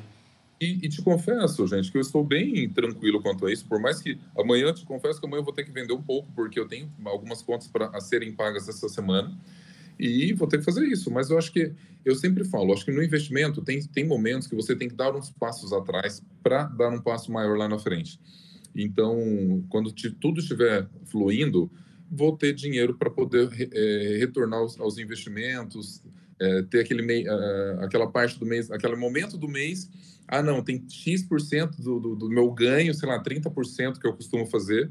E, 0.61 0.85
e, 0.85 0.87
te 0.87 1.01
confesso, 1.01 1.65
gente, 1.65 1.91
que 1.91 1.97
eu 1.97 2.01
estou 2.01 2.23
bem 2.23 2.69
tranquilo 2.69 3.19
quanto 3.19 3.47
a 3.47 3.51
isso, 3.51 3.65
por 3.65 3.81
mais 3.81 3.99
que 3.99 4.19
amanhã, 4.37 4.71
te 4.71 4.85
confesso 4.85 5.19
que 5.19 5.25
amanhã 5.25 5.39
eu 5.39 5.43
vou 5.43 5.53
ter 5.55 5.63
que 5.63 5.71
vender 5.71 5.93
um 5.93 6.03
pouco, 6.03 6.31
porque 6.35 6.59
eu 6.59 6.67
tenho 6.67 6.87
algumas 7.03 7.41
contas 7.41 7.67
para 7.67 7.99
serem 7.99 8.31
pagas 8.31 8.69
essa 8.69 8.87
semana 8.87 9.35
e 10.01 10.33
vou 10.33 10.47
ter 10.47 10.57
que 10.57 10.65
fazer 10.65 10.83
isso. 10.87 11.11
Mas 11.11 11.29
eu 11.29 11.37
acho 11.37 11.51
que, 11.51 11.71
eu 12.03 12.15
sempre 12.15 12.43
falo, 12.43 12.73
acho 12.73 12.83
que 12.83 12.91
no 12.91 13.03
investimento 13.03 13.61
tem, 13.61 13.79
tem 13.83 14.03
momentos 14.03 14.47
que 14.47 14.55
você 14.55 14.75
tem 14.75 14.89
que 14.89 14.95
dar 14.95 15.15
uns 15.15 15.29
passos 15.29 15.71
atrás 15.71 16.23
para 16.41 16.63
dar 16.63 16.89
um 16.89 16.99
passo 16.99 17.31
maior 17.31 17.55
lá 17.55 17.69
na 17.69 17.77
frente. 17.77 18.19
Então, 18.75 19.63
quando 19.69 19.91
te, 19.91 20.09
tudo 20.09 20.39
estiver 20.39 20.89
fluindo, 21.05 21.71
vou 22.09 22.35
ter 22.35 22.53
dinheiro 22.53 22.97
para 22.97 23.11
poder 23.11 23.49
é, 23.71 24.17
retornar 24.17 24.59
aos, 24.59 24.79
aos 24.79 24.97
investimentos, 24.97 26.01
é, 26.39 26.63
ter 26.63 26.79
aquele 26.79 27.03
mei, 27.03 27.25
aquela 27.81 28.07
parte 28.07 28.39
do 28.39 28.45
mês, 28.45 28.71
aquele 28.71 28.95
momento 28.95 29.37
do 29.37 29.47
mês. 29.47 29.87
Ah, 30.27 30.41
não, 30.41 30.63
tem 30.63 30.83
X% 30.89 31.79
do, 31.79 31.99
do, 31.99 32.15
do 32.15 32.29
meu 32.29 32.49
ganho, 32.51 32.91
sei 32.93 33.07
lá, 33.07 33.21
30% 33.21 33.99
que 33.99 34.07
eu 34.07 34.13
costumo 34.13 34.47
fazer 34.47 34.89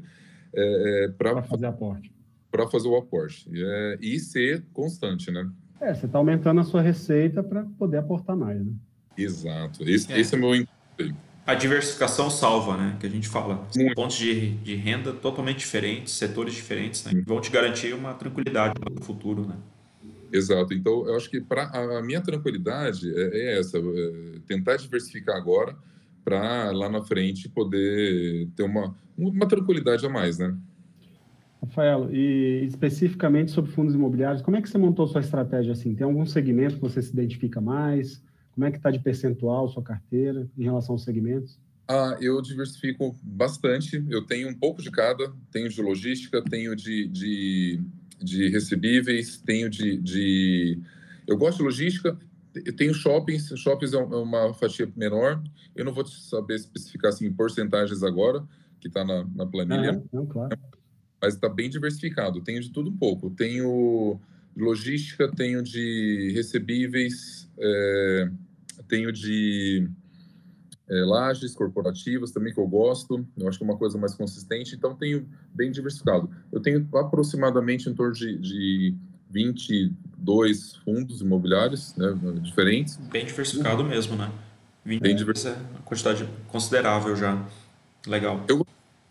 é, 0.53 1.13
para 1.17 1.43
fazer 1.43 1.65
aporte 1.65 2.20
para 2.51 2.67
fazer 2.67 2.87
o 2.87 2.97
aporte. 2.97 3.49
E, 3.51 3.63
é, 3.63 3.97
e 4.01 4.19
ser 4.19 4.63
constante, 4.73 5.31
né? 5.31 5.49
É, 5.79 5.93
você 5.93 6.05
está 6.05 6.19
aumentando 6.19 6.61
a 6.61 6.63
sua 6.63 6.81
receita 6.81 7.41
para 7.41 7.63
poder 7.79 7.97
aportar 7.97 8.35
mais, 8.35 8.63
né? 8.63 8.73
Exato. 9.17 9.87
Esse 9.87 10.11
é, 10.11 10.19
esse 10.19 10.35
é 10.35 10.37
meu 10.37 10.53
intuito. 10.55 11.15
A 11.45 11.55
diversificação 11.55 12.29
salva, 12.29 12.77
né? 12.77 12.97
Que 12.99 13.07
a 13.07 13.09
gente 13.09 13.27
fala. 13.27 13.67
Muito. 13.75 13.95
Pontos 13.95 14.17
de, 14.17 14.51
de 14.57 14.75
renda 14.75 15.11
totalmente 15.11 15.57
diferentes, 15.57 16.13
setores 16.13 16.53
diferentes, 16.53 17.03
né? 17.05 17.23
Vão 17.25 17.41
te 17.41 17.49
garantir 17.49 17.93
uma 17.93 18.13
tranquilidade 18.13 18.75
no 18.79 19.03
futuro, 19.03 19.47
né? 19.47 19.55
Exato. 20.31 20.73
Então, 20.73 21.07
eu 21.07 21.15
acho 21.15 21.29
que 21.29 21.41
para 21.41 21.63
a 21.97 22.01
minha 22.01 22.21
tranquilidade 22.21 23.11
é, 23.13 23.55
é 23.55 23.59
essa: 23.59 23.79
é 23.79 24.39
tentar 24.47 24.77
diversificar 24.77 25.35
agora 25.35 25.75
para 26.23 26.71
lá 26.71 26.87
na 26.87 27.01
frente 27.01 27.49
poder 27.49 28.47
ter 28.55 28.63
uma, 28.63 28.95
uma 29.17 29.47
tranquilidade 29.47 30.05
a 30.05 30.09
mais, 30.09 30.37
né? 30.37 30.55
Rafael, 31.61 32.09
e 32.11 32.65
especificamente 32.65 33.51
sobre 33.51 33.71
fundos 33.71 33.93
imobiliários, 33.93 34.41
como 34.41 34.57
é 34.57 34.61
que 34.61 34.69
você 34.69 34.79
montou 34.79 35.05
sua 35.05 35.21
estratégia 35.21 35.73
assim? 35.73 35.93
Tem 35.93 36.03
algum 36.03 36.25
segmento 36.25 36.75
que 36.75 36.81
você 36.81 37.01
se 37.01 37.13
identifica 37.13 37.61
mais? 37.61 38.21
Como 38.51 38.65
é 38.65 38.71
que 38.71 38.77
está 38.77 38.89
de 38.89 38.99
percentual 38.99 39.67
sua 39.69 39.83
carteira 39.83 40.49
em 40.57 40.63
relação 40.63 40.95
aos 40.95 41.03
segmentos? 41.03 41.59
Ah, 41.87 42.17
eu 42.19 42.41
diversifico 42.41 43.15
bastante. 43.21 44.03
Eu 44.09 44.25
tenho 44.25 44.49
um 44.49 44.55
pouco 44.55 44.81
de 44.81 44.89
cada. 44.89 45.31
Tenho 45.51 45.69
de 45.69 45.81
logística, 45.81 46.41
tenho 46.41 46.75
de, 46.75 47.07
de, 47.07 47.81
de 48.19 48.49
recebíveis, 48.49 49.37
tenho 49.37 49.69
de, 49.69 49.97
de... 49.97 50.79
Eu 51.27 51.37
gosto 51.37 51.59
de 51.59 51.63
logística, 51.63 52.17
eu 52.55 52.75
tenho 52.75 52.93
shoppings. 52.93 53.53
Shoppings 53.55 53.93
é, 53.93 53.97
é 53.97 54.01
uma 54.01 54.53
fatia 54.53 54.91
menor. 54.95 55.43
Eu 55.75 55.85
não 55.85 55.93
vou 55.93 56.05
saber 56.07 56.55
especificar 56.55 57.09
assim, 57.09 57.31
porcentagens 57.31 58.01
agora, 58.03 58.43
que 58.79 58.87
está 58.87 59.05
na, 59.05 59.25
na 59.35 59.45
planilha. 59.45 60.01
Ah, 60.03 60.09
não, 60.11 60.25
claro 60.25 60.57
mas 61.21 61.35
está 61.35 61.47
bem 61.47 61.69
diversificado. 61.69 62.41
Tenho 62.41 62.61
de 62.61 62.71
tudo 62.71 62.89
um 62.89 62.97
pouco. 62.97 63.29
Tenho 63.29 64.19
logística, 64.57 65.29
tenho 65.29 65.61
de 65.61 66.31
recebíveis, 66.33 67.47
é, 67.57 68.31
tenho 68.87 69.11
de 69.11 69.87
é, 70.89 71.05
lajes 71.05 71.53
corporativas 71.53 72.31
também 72.31 72.53
que 72.53 72.59
eu 72.59 72.67
gosto. 72.67 73.25
Eu 73.37 73.47
acho 73.47 73.57
que 73.57 73.63
é 73.63 73.67
uma 73.67 73.77
coisa 73.77 73.97
mais 73.97 74.15
consistente. 74.15 74.75
Então 74.75 74.95
tenho 74.95 75.27
bem 75.53 75.71
diversificado. 75.71 76.29
Eu 76.51 76.59
tenho 76.59 76.87
aproximadamente 76.95 77.87
em 77.87 77.93
torno 77.93 78.13
de, 78.13 78.37
de 78.37 78.95
22 79.29 80.75
fundos 80.77 81.21
imobiliários 81.21 81.95
né, 81.95 82.07
diferentes. 82.41 82.97
Bem 82.97 83.25
diversificado 83.25 83.83
mesmo, 83.83 84.15
né? 84.15 84.31
20 84.83 85.01
bem 85.01 85.15
diversificado. 85.15 85.63
É 85.63 85.69
uma 85.69 85.81
quantidade 85.83 86.27
considerável 86.47 87.15
já. 87.15 87.47
Legal. 88.07 88.43
Eu 88.47 88.65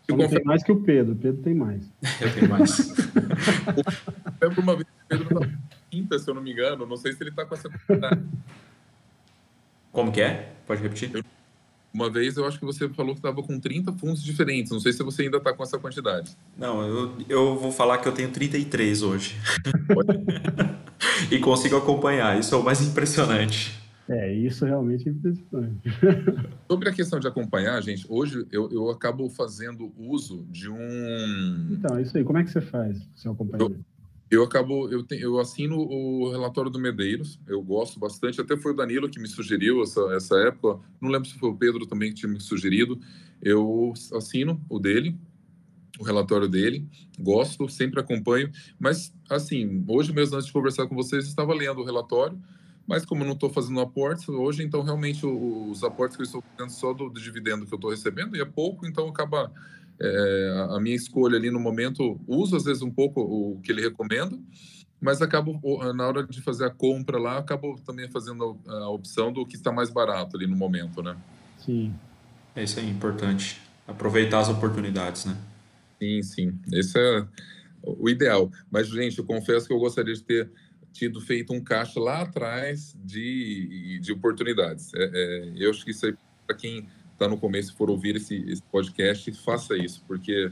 eu 0.07 0.15
confesso... 0.15 0.35
tem 0.35 0.43
mais 0.43 0.63
que 0.63 0.71
o 0.71 0.81
Pedro. 0.81 1.13
O 1.13 1.15
Pedro 1.15 1.41
tem 1.41 1.53
mais. 1.53 1.83
eu 2.19 2.33
tenho 2.33 2.49
mais. 2.49 2.79
eu 4.41 4.49
lembro 4.49 4.61
uma 4.61 4.75
vez 4.75 4.87
que 4.87 4.93
o 4.93 5.07
Pedro 5.07 5.23
estava 5.23 5.59
quinta, 5.89 6.19
se 6.19 6.29
eu 6.29 6.33
não 6.33 6.41
me 6.41 6.51
engano. 6.51 6.85
Não 6.85 6.97
sei 6.97 7.13
se 7.13 7.21
ele 7.21 7.29
está 7.29 7.45
com 7.45 7.53
essa 7.53 7.69
Como 9.91 10.11
que 10.11 10.21
é? 10.21 10.53
Pode 10.65 10.81
repetir? 10.81 11.11
Eu, 11.13 11.23
uma 11.93 12.09
vez 12.09 12.37
eu 12.37 12.45
acho 12.45 12.57
que 12.57 12.65
você 12.65 12.87
falou 12.89 13.13
que 13.13 13.19
estava 13.19 13.43
com 13.43 13.59
30 13.59 13.91
fundos 13.93 14.23
diferentes. 14.23 14.71
Não 14.71 14.79
sei 14.79 14.93
se 14.93 15.03
você 15.03 15.23
ainda 15.23 15.37
está 15.37 15.53
com 15.53 15.61
essa 15.61 15.77
quantidade. 15.77 16.37
Não, 16.57 16.81
eu, 16.87 17.17
eu 17.27 17.57
vou 17.57 17.71
falar 17.71 17.97
que 17.97 18.07
eu 18.07 18.13
tenho 18.13 18.31
33 18.31 19.03
hoje. 19.03 19.35
e 21.29 21.37
consigo 21.39 21.75
acompanhar. 21.75 22.39
Isso 22.39 22.55
é 22.55 22.57
o 22.57 22.63
mais 22.63 22.81
impressionante. 22.81 23.80
É, 24.09 24.33
isso 24.33 24.65
realmente 24.65 25.07
é 25.07 25.11
impressionante. 25.11 25.89
Sobre 26.69 26.89
a 26.89 26.93
questão 26.93 27.19
de 27.19 27.27
acompanhar, 27.27 27.81
gente, 27.81 28.05
hoje 28.09 28.45
eu, 28.51 28.69
eu 28.71 28.89
acabo 28.89 29.29
fazendo 29.29 29.93
uso 29.97 30.45
de 30.49 30.69
um. 30.69 31.67
Então, 31.71 31.99
isso 31.99 32.17
aí, 32.17 32.23
como 32.23 32.37
é 32.39 32.43
que 32.43 32.51
você 32.51 32.61
faz, 32.61 33.09
seu 33.15 33.31
acompanhamento? 33.31 33.79
Eu, 34.29 34.39
eu 34.39 34.43
acabo, 34.43 34.89
eu, 34.89 35.03
te, 35.03 35.19
eu 35.19 35.39
assino 35.39 35.77
o 35.77 36.31
relatório 36.31 36.71
do 36.71 36.79
Medeiros, 36.79 37.37
eu 37.45 37.61
gosto 37.61 37.99
bastante, 37.99 38.39
até 38.39 38.55
foi 38.55 38.71
o 38.71 38.75
Danilo 38.75 39.09
que 39.09 39.19
me 39.19 39.27
sugeriu 39.27 39.83
essa, 39.83 40.01
essa 40.13 40.37
época, 40.39 40.79
não 41.01 41.09
lembro 41.09 41.27
se 41.27 41.37
foi 41.37 41.49
o 41.49 41.55
Pedro 41.55 41.85
também 41.85 42.09
que 42.09 42.21
tinha 42.21 42.31
me 42.31 42.39
sugerido, 42.39 42.97
eu 43.41 43.93
assino 44.13 44.59
o 44.69 44.79
dele, 44.79 45.17
o 45.99 46.03
relatório 46.03 46.47
dele, 46.47 46.87
gosto, 47.19 47.67
sempre 47.67 47.99
acompanho, 47.99 48.49
mas 48.79 49.13
assim, 49.29 49.83
hoje 49.87 50.13
mesmo 50.13 50.35
antes 50.35 50.47
de 50.47 50.53
conversar 50.53 50.87
com 50.87 50.95
vocês, 50.95 51.27
estava 51.27 51.53
lendo 51.53 51.81
o 51.81 51.85
relatório, 51.85 52.41
mas 52.87 53.05
como 53.05 53.23
não 53.23 53.33
estou 53.33 53.49
fazendo 53.49 53.79
aportes 53.79 54.27
hoje, 54.27 54.63
então 54.63 54.81
realmente 54.81 55.25
os 55.25 55.83
aportes 55.83 56.15
que 56.17 56.23
eu 56.23 56.25
estou 56.25 56.43
fazendo 56.55 56.71
só 56.71 56.93
do, 56.93 57.09
do 57.09 57.21
dividendo 57.21 57.65
que 57.65 57.73
eu 57.73 57.77
estou 57.77 57.91
recebendo 57.91 58.35
e 58.35 58.41
é 58.41 58.45
pouco, 58.45 58.85
então 58.85 59.07
acaba 59.07 59.51
é, 59.99 60.67
a 60.71 60.79
minha 60.79 60.95
escolha 60.95 61.37
ali 61.37 61.51
no 61.51 61.59
momento, 61.59 62.19
uso 62.27 62.55
às 62.55 62.63
vezes 62.63 62.81
um 62.81 62.91
pouco 62.91 63.21
o 63.21 63.59
que 63.61 63.71
ele 63.71 63.81
recomenda, 63.81 64.37
mas 65.01 65.19
acabo, 65.19 65.59
na 65.95 66.07
hora 66.07 66.23
de 66.23 66.41
fazer 66.41 66.65
a 66.65 66.69
compra 66.69 67.17
lá, 67.17 67.39
acabo 67.39 67.75
também 67.83 68.07
fazendo 68.09 68.59
a 68.67 68.89
opção 68.89 69.33
do 69.33 69.45
que 69.45 69.55
está 69.55 69.71
mais 69.71 69.89
barato 69.89 70.37
ali 70.37 70.45
no 70.45 70.55
momento, 70.55 71.01
né? 71.01 71.17
Sim. 71.57 71.93
É 72.55 72.63
isso 72.63 72.79
aí, 72.79 72.87
importante. 72.87 73.59
Aproveitar 73.87 74.39
as 74.39 74.49
oportunidades, 74.49 75.25
né? 75.25 75.35
Sim, 75.99 76.21
sim. 76.21 76.59
Esse 76.71 76.99
é 76.99 77.25
o 77.81 78.07
ideal. 78.09 78.51
Mas, 78.69 78.89
gente, 78.89 79.17
eu 79.17 79.25
confesso 79.25 79.65
que 79.65 79.73
eu 79.73 79.79
gostaria 79.79 80.13
de 80.13 80.21
ter 80.21 80.51
tido 80.91 81.21
feito 81.21 81.53
um 81.53 81.61
caixa 81.61 81.99
lá 81.99 82.21
atrás 82.21 82.95
de, 83.03 83.99
de 84.01 84.11
oportunidades. 84.11 84.93
É, 84.93 85.11
é, 85.13 85.51
eu 85.55 85.69
acho 85.69 85.83
que 85.83 85.91
isso 85.91 86.05
aí, 86.05 86.15
para 86.45 86.55
quem 86.55 86.87
está 87.13 87.27
no 87.27 87.37
começo 87.37 87.71
e 87.71 87.75
for 87.75 87.89
ouvir 87.89 88.15
esse, 88.15 88.35
esse, 88.49 88.63
podcast, 88.63 89.31
faça 89.33 89.77
isso, 89.77 90.03
porque 90.07 90.51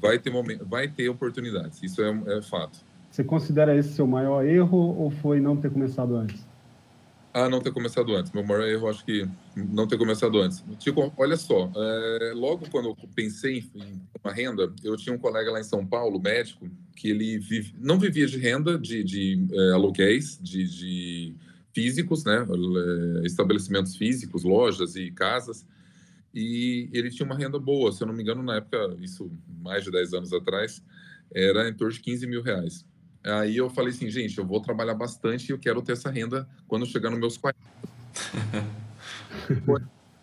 vai 0.00 0.18
ter, 0.18 0.30
momento, 0.30 0.66
vai 0.66 0.88
ter 0.88 1.08
oportunidades, 1.08 1.82
isso 1.82 2.02
é, 2.02 2.38
é 2.38 2.42
fato. 2.42 2.78
Você 3.10 3.24
considera 3.24 3.76
esse 3.76 3.92
seu 3.92 4.06
maior 4.06 4.44
erro 4.44 4.76
ou 4.76 5.10
foi 5.10 5.40
não 5.40 5.56
ter 5.56 5.70
começado 5.70 6.14
antes? 6.16 6.49
Ah, 7.32 7.48
não 7.48 7.60
ter 7.60 7.72
começado 7.72 8.14
antes. 8.16 8.32
Meu 8.32 8.44
maior 8.44 8.66
erro, 8.66 8.88
acho 8.88 9.04
que 9.04 9.24
não 9.54 9.86
ter 9.86 9.96
começado 9.96 10.40
antes. 10.40 10.64
Tipo, 10.78 11.12
olha 11.16 11.36
só, 11.36 11.70
é, 11.76 12.32
logo 12.34 12.68
quando 12.70 12.88
eu 12.88 12.96
pensei 13.14 13.64
em 13.74 14.00
uma 14.22 14.32
renda, 14.32 14.72
eu 14.82 14.96
tinha 14.96 15.14
um 15.14 15.18
colega 15.18 15.52
lá 15.52 15.60
em 15.60 15.64
São 15.64 15.86
Paulo, 15.86 16.20
médico, 16.20 16.68
que 16.96 17.08
ele 17.08 17.38
vive, 17.38 17.72
não 17.78 17.98
vivia 18.00 18.26
de 18.26 18.36
renda, 18.36 18.76
de, 18.76 19.04
de 19.04 19.46
é, 19.52 19.72
aluguéis, 19.72 20.38
de, 20.42 20.64
de, 20.64 21.34
físicos, 21.72 22.24
né, 22.24 22.44
é, 22.44 23.26
estabelecimentos 23.26 23.96
físicos, 23.96 24.42
lojas 24.42 24.96
e 24.96 25.10
casas, 25.12 25.64
e 26.34 26.88
ele 26.92 27.10
tinha 27.10 27.24
uma 27.24 27.36
renda 27.36 27.58
boa, 27.58 27.92
se 27.92 28.02
eu 28.02 28.08
não 28.08 28.14
me 28.14 28.22
engano, 28.22 28.42
na 28.42 28.56
época, 28.56 28.96
isso 29.00 29.30
mais 29.62 29.84
de 29.84 29.90
10 29.92 30.14
anos 30.14 30.32
atrás, 30.32 30.82
era 31.32 31.68
em 31.68 31.74
torno 31.74 31.92
de 31.92 32.00
15 32.00 32.26
mil 32.26 32.42
reais. 32.42 32.84
Aí 33.24 33.56
eu 33.56 33.68
falei 33.68 33.92
assim, 33.92 34.10
gente, 34.10 34.38
eu 34.38 34.46
vou 34.46 34.60
trabalhar 34.60 34.94
bastante 34.94 35.48
e 35.48 35.52
eu 35.52 35.58
quero 35.58 35.82
ter 35.82 35.92
essa 35.92 36.10
renda 36.10 36.48
quando 36.66 36.86
chegar 36.86 37.10
nos 37.10 37.18
meus 37.18 37.36
40. 37.36 37.58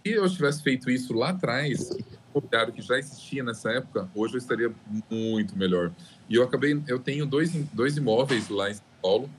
Se 0.06 0.14
eu 0.14 0.30
tivesse 0.30 0.64
feito 0.64 0.90
isso 0.90 1.14
lá 1.14 1.30
atrás, 1.30 1.90
o 2.34 2.42
que 2.42 2.82
já 2.82 2.98
existia 2.98 3.44
nessa 3.44 3.72
época, 3.72 4.10
hoje 4.16 4.36
eu 4.36 4.38
estaria 4.38 4.74
muito 5.12 5.58
melhor. 5.58 5.94
E 6.30 6.36
eu 6.36 6.44
acabei, 6.44 6.82
eu 6.88 7.00
tenho 7.00 7.26
dois, 7.26 7.52
dois 7.74 7.98
imóveis 7.98 8.48
lá 8.50 8.70
em 8.70 8.74
São 8.74 8.86
Paulo, 9.02 9.30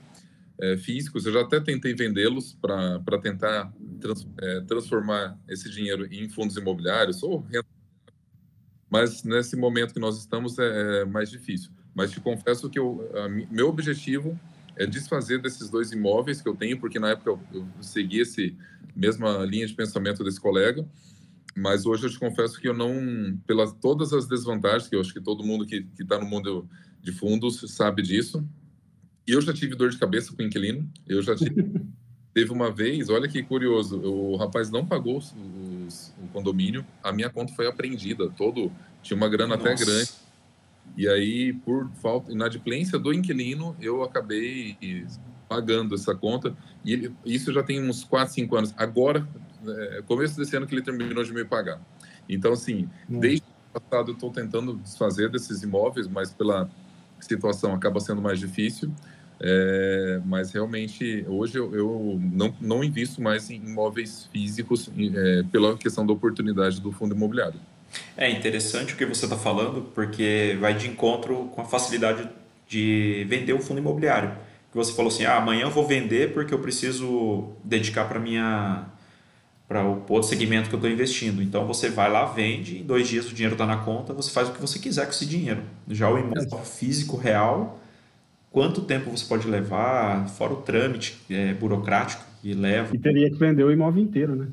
é, 0.61 0.77
físicos, 0.77 1.25
eu 1.25 1.33
já 1.33 1.41
até 1.41 1.59
tentei 1.59 1.93
vendê-los 1.93 2.53
para 2.53 3.19
tentar 3.21 3.73
trans, 3.99 4.27
é, 4.41 4.61
transformar 4.61 5.39
esse 5.47 5.69
dinheiro 5.69 6.05
em 6.13 6.27
fundos 6.27 6.57
imobiliários 6.57 7.23
ou 7.23 7.39
renda. 7.39 7.65
Mas 8.89 9.23
nesse 9.23 9.55
momento 9.55 9.93
que 9.93 9.99
nós 9.99 10.17
estamos 10.17 10.59
é, 10.59 11.01
é 11.01 11.05
mais 11.05 11.29
difícil. 11.29 11.71
Mas 11.99 12.11
te 12.11 12.21
confesso 12.21 12.69
que 12.69 12.79
eu, 12.79 13.11
a, 13.13 13.27
meu 13.27 13.67
objetivo 13.67 14.39
é 14.77 14.85
desfazer 14.85 15.41
desses 15.41 15.69
dois 15.69 15.91
imóveis 15.91 16.41
que 16.41 16.47
eu 16.47 16.55
tenho, 16.55 16.79
porque 16.79 16.97
na 16.97 17.09
época 17.09 17.31
eu, 17.31 17.39
eu 17.53 17.67
segui 17.81 18.21
esse 18.21 18.55
mesma 18.95 19.39
linha 19.39 19.67
de 19.67 19.73
pensamento 19.73 20.23
desse 20.23 20.39
colega, 20.39 20.87
mas 21.57 21.85
hoje 21.85 22.05
eu 22.05 22.09
te 22.09 22.17
confesso 22.17 22.57
que 22.57 22.69
eu 22.69 22.73
não, 22.73 23.37
pelas 23.45 23.73
todas 23.73 24.13
as 24.13 24.29
desvantagens 24.29 24.87
que 24.87 24.95
eu 24.95 25.01
acho 25.01 25.11
que 25.11 25.19
todo 25.19 25.43
mundo 25.43 25.65
que 25.65 25.85
está 25.99 26.17
no 26.17 26.25
mundo 26.25 26.69
de 27.01 27.11
fundos 27.11 27.65
sabe 27.75 28.01
disso, 28.01 28.47
eu 29.27 29.41
já 29.41 29.51
tive 29.51 29.75
dor 29.75 29.89
de 29.89 29.97
cabeça 29.97 30.33
com 30.33 30.41
o 30.41 30.45
inquilino. 30.45 30.89
Eu 31.05 31.21
já 31.21 31.35
tive. 31.35 31.69
Teve 32.33 32.53
uma 32.53 32.71
vez, 32.71 33.09
olha 33.09 33.27
que 33.27 33.43
curioso, 33.43 33.99
o 33.99 34.37
rapaz 34.37 34.69
não 34.69 34.85
pagou 34.85 35.17
os, 35.17 35.35
os, 35.85 36.13
o 36.23 36.27
condomínio, 36.31 36.85
a 37.03 37.11
minha 37.11 37.29
conta 37.29 37.51
foi 37.53 37.67
apreendida, 37.67 38.29
todo 38.29 38.71
tinha 39.01 39.17
uma 39.17 39.27
grana 39.27 39.57
Nossa. 39.57 39.67
até 39.67 39.83
grande. 39.83 40.28
E 40.97 41.07
aí, 41.07 41.53
por 41.53 41.89
falta, 42.01 42.31
inadimplência 42.31 42.99
do 42.99 43.13
inquilino, 43.13 43.75
eu 43.79 44.03
acabei 44.03 44.77
pagando 45.47 45.95
essa 45.95 46.13
conta. 46.13 46.55
E 46.83 46.93
ele, 46.93 47.15
isso 47.25 47.51
já 47.53 47.63
tem 47.63 47.81
uns 47.81 48.03
4, 48.03 48.33
5 48.33 48.55
anos. 48.55 48.73
Agora, 48.77 49.27
é, 49.67 50.03
começo 50.05 50.37
desse 50.37 50.55
ano 50.55 50.67
que 50.67 50.75
ele 50.75 50.81
terminou 50.81 51.23
de 51.23 51.33
me 51.33 51.43
pagar. 51.43 51.81
Então, 52.27 52.53
assim, 52.53 52.87
hum. 53.09 53.19
desde 53.19 53.43
o 53.73 53.79
passado 53.79 54.11
eu 54.11 54.13
estou 54.13 54.31
tentando 54.31 54.75
desfazer 54.75 55.29
desses 55.29 55.63
imóveis, 55.63 56.07
mas 56.07 56.31
pela 56.31 56.69
situação 57.19 57.73
acaba 57.73 57.99
sendo 57.99 58.21
mais 58.21 58.39
difícil. 58.39 58.91
É, 59.41 60.21
mas 60.25 60.51
realmente 60.51 61.23
hoje 61.25 61.57
eu, 61.57 61.73
eu, 61.73 62.19
não, 62.21 62.53
não 62.59 62.83
invisto 62.83 63.21
mais 63.21 63.49
em 63.49 63.55
imóveis 63.55 64.25
físicos 64.25 64.91
é, 64.97 65.43
pela 65.49 65.77
questão 65.77 66.05
da 66.05 66.11
oportunidade 66.11 66.81
do 66.81 66.91
fundo 66.91 67.15
imobiliário. 67.15 67.59
É 68.15 68.29
interessante 68.29 68.93
o 68.93 68.97
que 68.97 69.05
você 69.05 69.25
está 69.25 69.37
falando, 69.37 69.81
porque 69.93 70.57
vai 70.59 70.73
de 70.73 70.87
encontro 70.87 71.49
com 71.53 71.61
a 71.61 71.65
facilidade 71.65 72.29
de 72.67 73.25
vender 73.27 73.53
o 73.53 73.61
fundo 73.61 73.79
imobiliário. 73.79 74.31
Que 74.71 74.77
você 74.77 74.93
falou 74.93 75.11
assim, 75.11 75.25
ah, 75.25 75.37
amanhã 75.37 75.63
eu 75.63 75.71
vou 75.71 75.85
vender 75.87 76.33
porque 76.33 76.53
eu 76.53 76.59
preciso 76.59 77.49
dedicar 77.63 78.05
para 78.05 78.19
minha 78.19 78.85
para 79.67 79.85
o 79.85 80.03
outro 80.09 80.23
segmento 80.23 80.67
que 80.67 80.73
eu 80.73 80.79
estou 80.79 80.89
investindo. 80.89 81.43
Então 81.43 81.67
você 81.67 81.89
vai 81.89 82.11
lá, 82.11 82.25
vende, 82.25 82.79
em 82.79 82.83
dois 82.83 83.07
dias 83.07 83.31
o 83.31 83.35
dinheiro 83.35 83.53
está 83.53 83.67
na 83.67 83.77
conta, 83.77 84.13
você 84.13 84.31
faz 84.31 84.49
o 84.49 84.51
que 84.51 84.59
você 84.59 84.79
quiser 84.79 85.05
com 85.05 85.11
esse 85.11 85.27
dinheiro. 85.27 85.61
Já 85.87 86.09
o 86.09 86.17
imóvel 86.17 86.59
físico 86.65 87.15
real 87.15 87.79
quanto 88.51 88.81
tempo 88.81 89.09
você 89.11 89.25
pode 89.25 89.47
levar, 89.47 90.27
fora 90.29 90.53
o 90.53 90.57
trâmite 90.57 91.17
é, 91.29 91.53
burocrático 91.53 92.23
que 92.41 92.53
leva. 92.53 92.95
E 92.95 92.99
teria 92.99 93.29
que 93.29 93.37
vender 93.37 93.63
o 93.63 93.71
imóvel 93.71 94.01
inteiro, 94.01 94.35
né? 94.35 94.47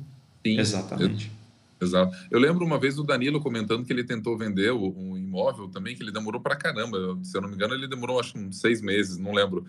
Sim, 0.47 0.59
exatamente. 0.59 1.33
Exato. 1.81 2.17
Eu 2.31 2.39
lembro 2.39 2.65
uma 2.65 2.79
vez 2.79 2.99
o 2.99 3.03
Danilo 3.03 3.41
comentando 3.41 3.85
que 3.85 3.93
ele 3.93 4.03
tentou 4.03 4.37
vender 4.37 4.73
um 4.73 5.17
imóvel 5.17 5.69
também, 5.69 5.95
que 5.95 6.03
ele 6.03 6.11
demorou 6.11 6.41
para 6.41 6.57
caramba. 6.57 7.19
Se 7.23 7.37
eu 7.37 7.43
não 7.43 7.49
me 7.49 7.55
engano, 7.55 7.75
ele 7.75 7.87
demorou 7.87 8.19
acho 8.19 8.39
uns 8.39 8.61
seis 8.61 8.81
meses, 8.81 9.19
não 9.19 9.33
lembro. 9.33 9.65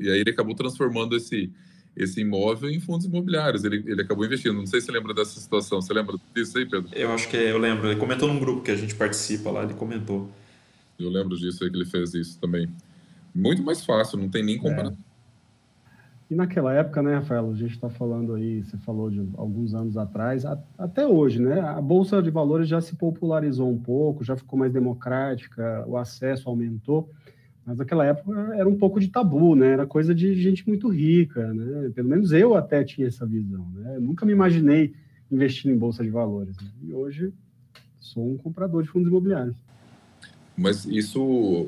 E 0.00 0.10
aí 0.10 0.20
ele 0.20 0.30
acabou 0.30 0.54
transformando 0.54 1.16
esse, 1.16 1.52
esse 1.96 2.20
imóvel 2.20 2.70
em 2.70 2.80
fundos 2.80 3.06
imobiliários. 3.06 3.62
Ele, 3.62 3.84
ele 3.86 4.02
acabou 4.02 4.24
investindo. 4.24 4.54
Não 4.54 4.66
sei 4.66 4.80
se 4.80 4.86
você 4.86 4.92
lembra 4.92 5.14
dessa 5.14 5.38
situação. 5.38 5.80
Você 5.80 5.94
lembra 5.94 6.16
disso 6.34 6.58
aí, 6.58 6.66
Pedro? 6.66 6.88
Eu 6.92 7.12
acho 7.12 7.28
que 7.28 7.36
eu 7.36 7.58
lembro. 7.58 7.86
Ele 7.86 8.00
comentou 8.00 8.26
num 8.26 8.40
grupo 8.40 8.62
que 8.62 8.72
a 8.72 8.76
gente 8.76 8.94
participa 8.94 9.50
lá, 9.50 9.62
ele 9.62 9.74
comentou. 9.74 10.28
Eu 10.98 11.10
lembro 11.10 11.36
disso 11.36 11.62
aí 11.62 11.70
que 11.70 11.76
ele 11.76 11.86
fez 11.86 12.14
isso 12.14 12.38
também 12.40 12.68
muito 13.34 13.62
mais 13.62 13.84
fácil, 13.84 14.18
não 14.18 14.28
tem 14.28 14.44
nem 14.44 14.56
comparação. 14.56 14.96
É. 14.96 15.13
E 16.30 16.34
naquela 16.34 16.72
época, 16.72 17.02
né, 17.02 17.16
Rafael, 17.16 17.50
a 17.50 17.54
gente 17.54 17.74
está 17.74 17.90
falando 17.90 18.34
aí, 18.34 18.62
você 18.62 18.78
falou 18.78 19.10
de 19.10 19.20
alguns 19.36 19.74
anos 19.74 19.96
atrás, 19.96 20.46
a, 20.46 20.58
até 20.78 21.06
hoje, 21.06 21.40
né, 21.40 21.60
a 21.60 21.80
Bolsa 21.80 22.22
de 22.22 22.30
Valores 22.30 22.66
já 22.66 22.80
se 22.80 22.96
popularizou 22.96 23.70
um 23.70 23.78
pouco, 23.78 24.24
já 24.24 24.34
ficou 24.34 24.58
mais 24.58 24.72
democrática, 24.72 25.84
o 25.86 25.98
acesso 25.98 26.48
aumentou, 26.48 27.10
mas 27.66 27.76
naquela 27.76 28.06
época 28.06 28.54
era 28.54 28.66
um 28.66 28.76
pouco 28.76 28.98
de 28.98 29.08
tabu, 29.08 29.54
né, 29.54 29.72
era 29.72 29.86
coisa 29.86 30.14
de 30.14 30.34
gente 30.34 30.66
muito 30.66 30.88
rica, 30.88 31.52
né, 31.52 31.90
pelo 31.94 32.08
menos 32.08 32.32
eu 32.32 32.54
até 32.54 32.82
tinha 32.82 33.06
essa 33.06 33.26
visão, 33.26 33.66
né, 33.74 33.96
eu 33.96 34.00
nunca 34.00 34.24
me 34.24 34.32
imaginei 34.32 34.94
investindo 35.30 35.72
em 35.72 35.78
Bolsa 35.78 36.02
de 36.02 36.10
Valores, 36.10 36.56
né? 36.56 36.70
e 36.82 36.94
hoje 36.94 37.32
sou 38.00 38.32
um 38.32 38.36
comprador 38.36 38.82
de 38.82 38.88
fundos 38.88 39.08
imobiliários. 39.08 39.56
Mas 40.56 40.84
isso, 40.84 41.18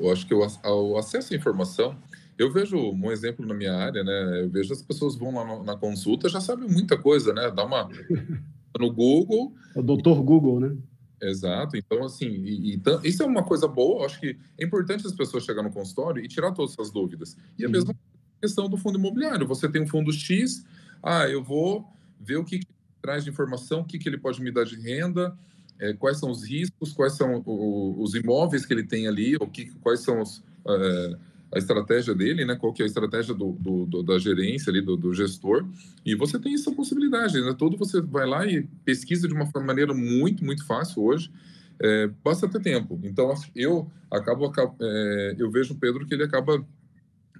eu 0.01 0.11
acho 0.11 0.25
que 0.25 0.33
o, 0.33 0.39
o 0.39 0.97
acesso 0.97 1.33
à 1.33 1.35
informação, 1.35 1.95
eu 2.37 2.51
vejo 2.51 2.77
um 2.77 3.11
exemplo 3.11 3.45
na 3.45 3.53
minha 3.53 3.73
área, 3.73 4.03
né? 4.03 4.43
Eu 4.43 4.49
vejo 4.49 4.71
as 4.71 4.81
pessoas 4.81 5.15
vão 5.15 5.33
lá 5.33 5.45
no, 5.45 5.63
na 5.63 5.75
consulta, 5.75 6.29
já 6.29 6.39
sabem 6.39 6.69
muita 6.69 6.97
coisa, 6.97 7.33
né? 7.33 7.51
Dá 7.51 7.65
uma 7.65 7.89
no 8.79 8.91
Google. 8.91 9.53
É 9.75 9.79
o 9.79 9.83
doutor 9.83 10.21
Google, 10.21 10.59
né? 10.59 10.77
Exato. 11.21 11.75
Então, 11.75 12.03
assim, 12.03 12.27
e, 12.27 12.75
e, 12.75 12.81
isso 13.03 13.23
é 13.23 13.25
uma 13.25 13.43
coisa 13.43 13.67
boa. 13.67 14.01
Eu 14.01 14.05
acho 14.05 14.19
que 14.19 14.37
é 14.57 14.63
importante 14.63 15.07
as 15.07 15.13
pessoas 15.13 15.43
chegar 15.43 15.63
no 15.63 15.71
consultório 15.71 16.23
e 16.23 16.27
tirar 16.27 16.51
todas 16.51 16.73
essas 16.73 16.91
dúvidas. 16.91 17.35
E 17.57 17.65
a 17.65 17.69
mesma 17.69 17.95
questão 18.39 18.69
do 18.69 18.77
fundo 18.77 18.99
imobiliário. 18.99 19.47
Você 19.47 19.67
tem 19.67 19.81
um 19.81 19.87
fundo 19.87 20.11
X, 20.11 20.63
ah, 21.01 21.27
eu 21.27 21.43
vou 21.43 21.85
ver 22.19 22.37
o 22.37 22.45
que, 22.45 22.59
que 22.59 22.67
traz 23.01 23.23
de 23.23 23.29
informação, 23.29 23.81
o 23.81 23.85
que, 23.85 23.97
que 23.97 24.07
ele 24.07 24.17
pode 24.17 24.41
me 24.41 24.51
dar 24.51 24.63
de 24.63 24.79
renda, 24.79 25.35
é, 25.79 25.93
quais 25.93 26.17
são 26.17 26.29
os 26.29 26.43
riscos, 26.43 26.93
quais 26.93 27.13
são 27.13 27.41
o, 27.45 28.01
os 28.01 28.13
imóveis 28.13 28.65
que 28.65 28.73
ele 28.73 28.83
tem 28.83 29.07
ali, 29.07 29.35
o 29.37 29.47
que, 29.47 29.71
quais 29.79 30.01
são 30.01 30.21
os, 30.21 30.43
é, 30.67 31.17
a 31.53 31.57
estratégia 31.57 32.13
dele, 32.13 32.45
né? 32.45 32.55
Qual 32.55 32.73
que 32.73 32.81
é 32.81 32.85
a 32.85 32.87
estratégia 32.87 33.33
do, 33.33 33.53
do, 33.53 33.85
do 33.85 34.03
da 34.03 34.19
gerência 34.19 34.69
ali, 34.69 34.81
do, 34.81 34.97
do, 34.97 35.13
gestor. 35.13 35.65
E 36.05 36.13
você 36.15 36.37
tem 36.37 36.53
essa 36.53 36.71
possibilidade, 36.71 37.39
né? 37.41 37.55
Todo 37.57 37.77
você 37.77 38.01
vai 38.01 38.25
lá 38.25 38.45
e 38.45 38.63
pesquisa 38.83 39.27
de 39.27 39.33
uma 39.33 39.49
maneira 39.61 39.93
muito, 39.93 40.43
muito 40.43 40.65
fácil 40.65 41.03
hoje. 41.03 41.31
É, 41.79 42.07
basta 42.23 42.49
ter 42.49 42.61
tempo. 42.61 42.99
Então, 43.03 43.33
eu 43.55 43.89
acabo, 44.11 44.51
é, 44.81 45.35
eu 45.37 45.49
vejo 45.49 45.73
o 45.73 45.77
Pedro 45.77 46.05
que 46.05 46.13
ele 46.13 46.23
acaba 46.23 46.65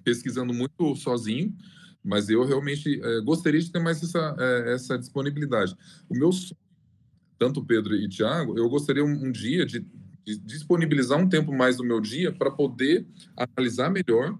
pesquisando 0.03 0.53
muito 0.53 0.95
sozinho, 0.95 1.53
mas 2.03 2.29
eu 2.29 2.45
realmente 2.45 3.01
é, 3.03 3.21
gostaria 3.21 3.59
de 3.59 3.71
ter 3.71 3.79
mais 3.79 4.01
essa, 4.01 4.35
é, 4.39 4.73
essa 4.73 4.97
disponibilidade. 4.97 5.75
O 6.07 6.17
meu 6.17 6.29
tanto 7.37 7.63
Pedro 7.63 7.95
e 7.95 8.07
Tiago, 8.07 8.57
eu 8.57 8.69
gostaria 8.69 9.03
um, 9.03 9.27
um 9.27 9.31
dia 9.31 9.65
de, 9.65 9.85
disponibilizar 10.35 11.17
um 11.17 11.27
tempo 11.27 11.53
mais 11.53 11.77
do 11.77 11.83
meu 11.83 12.01
dia 12.01 12.31
para 12.31 12.51
poder 12.51 13.05
analisar 13.35 13.89
melhor 13.89 14.37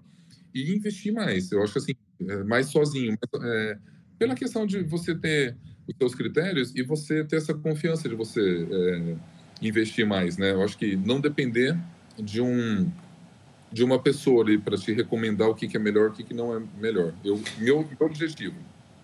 e 0.54 0.74
investir 0.74 1.12
mais. 1.12 1.50
Eu 1.50 1.62
acho 1.62 1.78
assim, 1.78 1.94
é, 2.20 2.44
mais 2.44 2.66
sozinho, 2.66 3.16
mas, 3.32 3.42
é, 3.44 3.78
pela 4.18 4.34
questão 4.34 4.66
de 4.66 4.82
você 4.82 5.14
ter 5.14 5.56
os 5.86 5.94
seus 5.96 6.14
critérios 6.14 6.74
e 6.74 6.82
você 6.82 7.24
ter 7.24 7.36
essa 7.36 7.54
confiança 7.54 8.08
de 8.08 8.14
você 8.14 8.66
é, 8.70 9.16
investir 9.62 10.06
mais, 10.06 10.36
né? 10.36 10.52
Eu 10.52 10.62
acho 10.62 10.76
que 10.76 10.96
não 10.96 11.20
depender 11.20 11.76
de 12.18 12.40
um 12.40 12.90
de 13.70 13.84
uma 13.84 13.98
pessoa 13.98 14.42
ali 14.42 14.56
para 14.56 14.78
te 14.78 14.94
recomendar 14.94 15.46
o 15.46 15.54
que, 15.54 15.68
que 15.68 15.76
é 15.76 15.80
melhor, 15.80 16.08
o 16.08 16.12
que, 16.12 16.24
que 16.24 16.32
não 16.32 16.56
é 16.56 16.62
melhor. 16.80 17.12
Eu, 17.22 17.38
meu, 17.58 17.86
meu 17.86 18.06
objetivo 18.06 18.56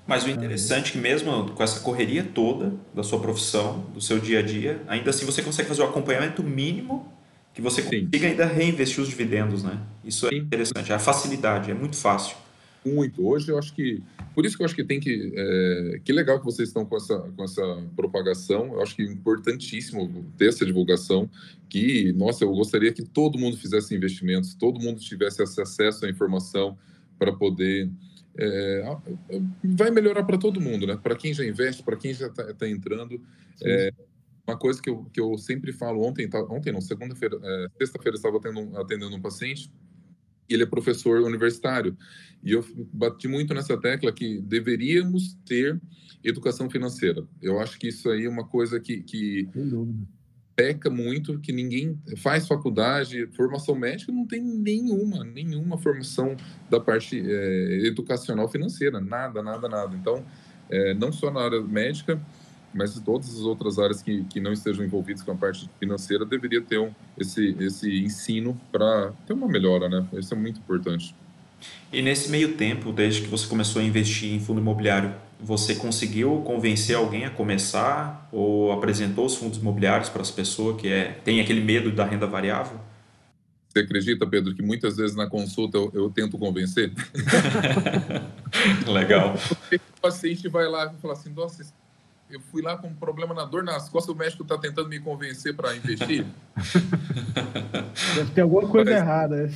mas 0.07 0.25
o 0.25 0.31
interessante 0.31 0.90
é 0.90 0.93
que 0.93 0.99
mesmo 0.99 1.51
com 1.51 1.62
essa 1.62 1.81
correria 1.81 2.23
toda 2.23 2.75
da 2.95 3.03
sua 3.03 3.19
profissão, 3.21 3.87
do 3.95 4.01
seu 4.01 4.19
dia 4.19 4.40
a 4.40 4.43
dia, 4.43 4.83
ainda 4.87 5.11
assim 5.11 5.25
você 5.25 5.43
consegue 5.43 5.69
fazer 5.69 5.83
o 5.83 5.85
acompanhamento 5.85 6.43
mínimo 6.43 7.11
que 7.55 7.62
você 7.62 7.83
Sim. 7.83 8.07
consiga 8.07 8.27
ainda 8.27 8.45
reinvestir 8.45 9.01
os 9.01 9.09
dividendos, 9.09 9.62
né? 9.62 9.81
Isso 10.05 10.27
é 10.27 10.35
interessante, 10.35 10.90
é 10.90 10.95
a 10.95 10.99
facilidade, 10.99 11.71
é 11.71 11.75
muito 11.75 11.97
fácil. 11.97 12.37
muito. 12.85 13.25
Hoje 13.25 13.51
eu 13.51 13.59
acho 13.59 13.73
que. 13.73 14.03
Por 14.35 14.45
isso 14.45 14.57
que 14.57 14.62
eu 14.62 14.67
acho 14.67 14.75
que 14.75 14.85
tem 14.85 14.99
que. 14.99 15.33
É, 15.35 16.01
que 16.05 16.12
legal 16.12 16.40
que 16.40 16.45
vocês 16.45 16.69
estão 16.69 16.85
com 16.85 16.97
essa, 16.97 17.19
com 17.35 17.45
essa 17.45 17.62
propagação. 17.95 18.75
Eu 18.75 18.83
acho 18.83 18.97
que 18.97 19.03
é 19.03 19.07
importantíssimo 19.07 20.27
ter 20.37 20.49
essa 20.49 20.67
divulgação. 20.67 21.31
Que, 21.69 22.12
nossa, 22.12 22.45
eu 22.45 22.53
gostaria 22.53 22.93
que 22.93 23.03
todo 23.03 23.38
mundo 23.38 23.57
fizesse 23.57 23.95
investimentos, 23.95 24.53
todo 24.55 24.81
mundo 24.81 25.01
tivesse 25.01 25.40
acesso 25.40 26.05
à 26.05 26.11
informação 26.11 26.77
para 27.19 27.33
poder. 27.33 27.88
É, 28.37 28.83
vai 29.62 29.90
melhorar 29.90 30.25
para 30.25 30.38
todo 30.38 30.61
mundo, 30.61 30.87
né? 30.87 30.97
Para 30.97 31.14
quem 31.14 31.33
já 31.33 31.44
investe, 31.44 31.83
para 31.83 31.97
quem 31.97 32.12
já 32.12 32.27
está 32.27 32.53
tá 32.55 32.68
entrando. 32.68 33.20
É, 33.62 33.92
uma 34.47 34.59
coisa 34.59 34.81
que 34.83 34.90
eu, 34.90 35.05
que 35.12 35.20
eu 35.20 35.38
sempre 35.38 35.73
falo 35.73 36.03
ontem, 36.03 36.29
tá, 36.29 36.42
ontem 36.44 36.73
não, 36.73 36.81
segunda-feira, 36.81 37.38
é, 37.42 37.66
sexta-feira 37.79 38.16
estava 38.16 38.38
atendendo 38.79 39.16
um 39.16 39.20
paciente 39.20 39.70
ele 40.49 40.62
é 40.62 40.66
professor 40.66 41.20
universitário. 41.23 41.97
E 42.42 42.53
eu 42.53 42.64
bati 42.92 43.27
muito 43.27 43.55
nessa 43.55 43.79
tecla 43.79 44.12
que 44.12 44.40
deveríamos 44.40 45.35
ter 45.47 45.81
educação 46.23 46.68
financeira. 46.68 47.27
Eu 47.40 47.61
acho 47.61 47.79
que 47.79 47.88
isso 47.88 48.09
aí 48.11 48.25
é 48.25 48.29
uma 48.29 48.47
coisa 48.47 48.79
que, 48.81 49.03
que 49.03 49.49
peca 50.57 50.88
muito, 50.88 51.38
que 51.38 51.53
ninguém 51.53 51.99
faz 52.19 52.47
faculdade, 52.47 53.27
formação 53.37 53.75
médica 53.75 54.12
não 54.12 54.27
tem 54.27 54.40
nenhuma, 54.43 55.25
nenhuma 55.25 55.77
formação 55.79 56.37
da 56.71 56.81
parte 56.81 57.23
é, 57.25 57.87
educacional 57.87 58.49
financeira, 58.49 59.01
nada, 59.01 59.43
nada, 59.43 59.69
nada. 59.69 59.97
Então, 59.97 60.25
é, 60.71 60.95
não 60.95 61.12
só 61.12 61.31
na 61.31 61.40
área 61.40 61.61
médica, 61.61 62.21
mas 62.73 62.99
todas 63.01 63.29
as 63.29 63.40
outras 63.40 63.79
áreas 63.79 64.03
que, 64.03 64.25
que 64.25 64.40
não 64.40 64.53
estejam 64.53 64.85
envolvidas 64.85 65.23
com 65.23 65.33
a 65.33 65.37
parte 65.37 65.71
financeira 65.79 66.25
deveria 66.25 66.61
ter 66.61 66.79
um, 66.79 66.93
esse, 67.17 67.57
esse 67.61 68.03
ensino 68.03 68.61
para 68.73 69.12
ter 69.27 69.33
uma 69.33 69.47
melhora, 69.47 69.88
né? 69.88 70.07
Isso 70.14 70.35
é 70.35 70.37
muito 70.37 70.59
importante. 70.59 71.14
E 71.93 72.03
nesse 72.03 72.31
meio 72.31 72.57
tempo, 72.57 72.93
desde 72.93 73.23
que 73.23 73.29
você 73.29 73.47
começou 73.47 73.81
a 73.81 73.85
investir 73.85 74.33
em 74.33 74.40
fundo 74.40 74.61
imobiliário, 74.61 75.14
você 75.40 75.75
conseguiu 75.75 76.42
convencer 76.42 76.97
alguém 76.97 77.25
a 77.25 77.31
começar 77.31 78.29
ou 78.33 78.73
apresentou 78.73 79.27
os 79.27 79.37
fundos 79.37 79.59
imobiliários 79.59 80.09
para 80.09 80.23
as 80.23 80.31
pessoas 80.31 80.81
que 80.81 80.88
é, 80.88 81.12
tem 81.25 81.40
aquele 81.40 81.61
medo 81.61 81.90
da 81.92 82.05
renda 82.05 82.27
variável? 82.27 82.79
Você 83.68 83.81
acredita, 83.81 84.25
Pedro, 84.25 84.55
que 84.55 84.62
muitas 84.62 84.97
vezes 84.97 85.16
na 85.16 85.27
consulta 85.27 85.77
eu, 85.77 85.90
eu 85.92 86.09
tento 86.09 86.38
convencer? 86.38 86.92
Legal. 88.87 89.35
O 89.73 90.01
paciente 90.01 90.49
vai 90.49 90.68
lá 90.68 90.92
e 90.97 91.01
fala 91.01 91.14
assim: 91.14 91.31
nossa, 91.31 91.64
eu 92.31 92.40
fui 92.40 92.62
lá 92.62 92.77
com 92.77 92.87
um 92.87 92.94
problema 92.94 93.35
na 93.35 93.44
dor 93.44 93.64
nas 93.64 93.88
costas, 93.88 94.14
o 94.14 94.18
médico 94.18 94.44
está 94.44 94.57
tentando 94.57 94.88
me 94.88 95.01
convencer 95.01 95.55
para 95.55 95.75
investir. 95.75 96.25
Deve 98.14 98.31
ter 98.33 98.42
alguma 98.42 98.68
coisa 98.68 98.90
Mas, 98.90 99.01
errada. 99.01 99.51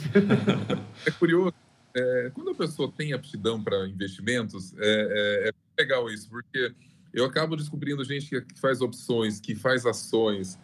É 1.07 1.11
curioso. 1.13 1.55
É, 1.99 2.31
quando 2.31 2.51
a 2.51 2.55
pessoa 2.55 2.93
tem 2.97 3.13
aptidão 3.13 3.63
para 3.63 3.87
investimentos, 3.89 4.75
é, 4.79 4.79
é, 4.79 5.49
é, 5.49 5.53
legal 5.83 6.11
isso, 6.11 6.29
porque 6.29 6.73
eu 7.13 7.25
acabo 7.25 7.57
descobrindo 7.57 8.05
gente 8.05 8.41
que 8.41 8.61
faz 8.61 8.81
opções, 8.81 9.41
que 9.41 9.55
faz 9.55 9.85
ações, 9.85 10.59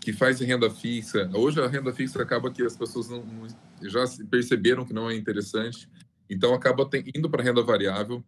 que 0.00 0.12
faz 0.12 0.40
renda 0.40 0.70
fixa. 0.70 1.30
Hoje 1.34 1.60
a 1.60 1.66
renda 1.66 1.92
fixa 1.92 2.22
acaba 2.22 2.50
que 2.50 2.62
as 2.62 2.76
pessoas 2.76 3.08
não, 3.08 3.24
não, 3.24 3.46
já 3.82 4.04
perceberam 4.30 4.84
que 4.84 4.92
não 4.92 5.10
é 5.10 5.16
interessante, 5.16 5.88
então 6.30 6.54
acaba 6.54 6.88
tem, 6.88 7.04
indo 7.14 7.28
para 7.28 7.42
renda 7.42 7.62
variável 7.62 8.24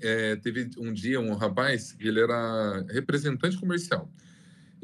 é, 0.00 0.36
teve 0.36 0.70
um 0.78 0.92
dia 0.92 1.20
um 1.20 1.34
rapaz, 1.34 1.96
ele 2.00 2.20
era 2.20 2.84
representante 2.90 3.58
comercial. 3.58 4.10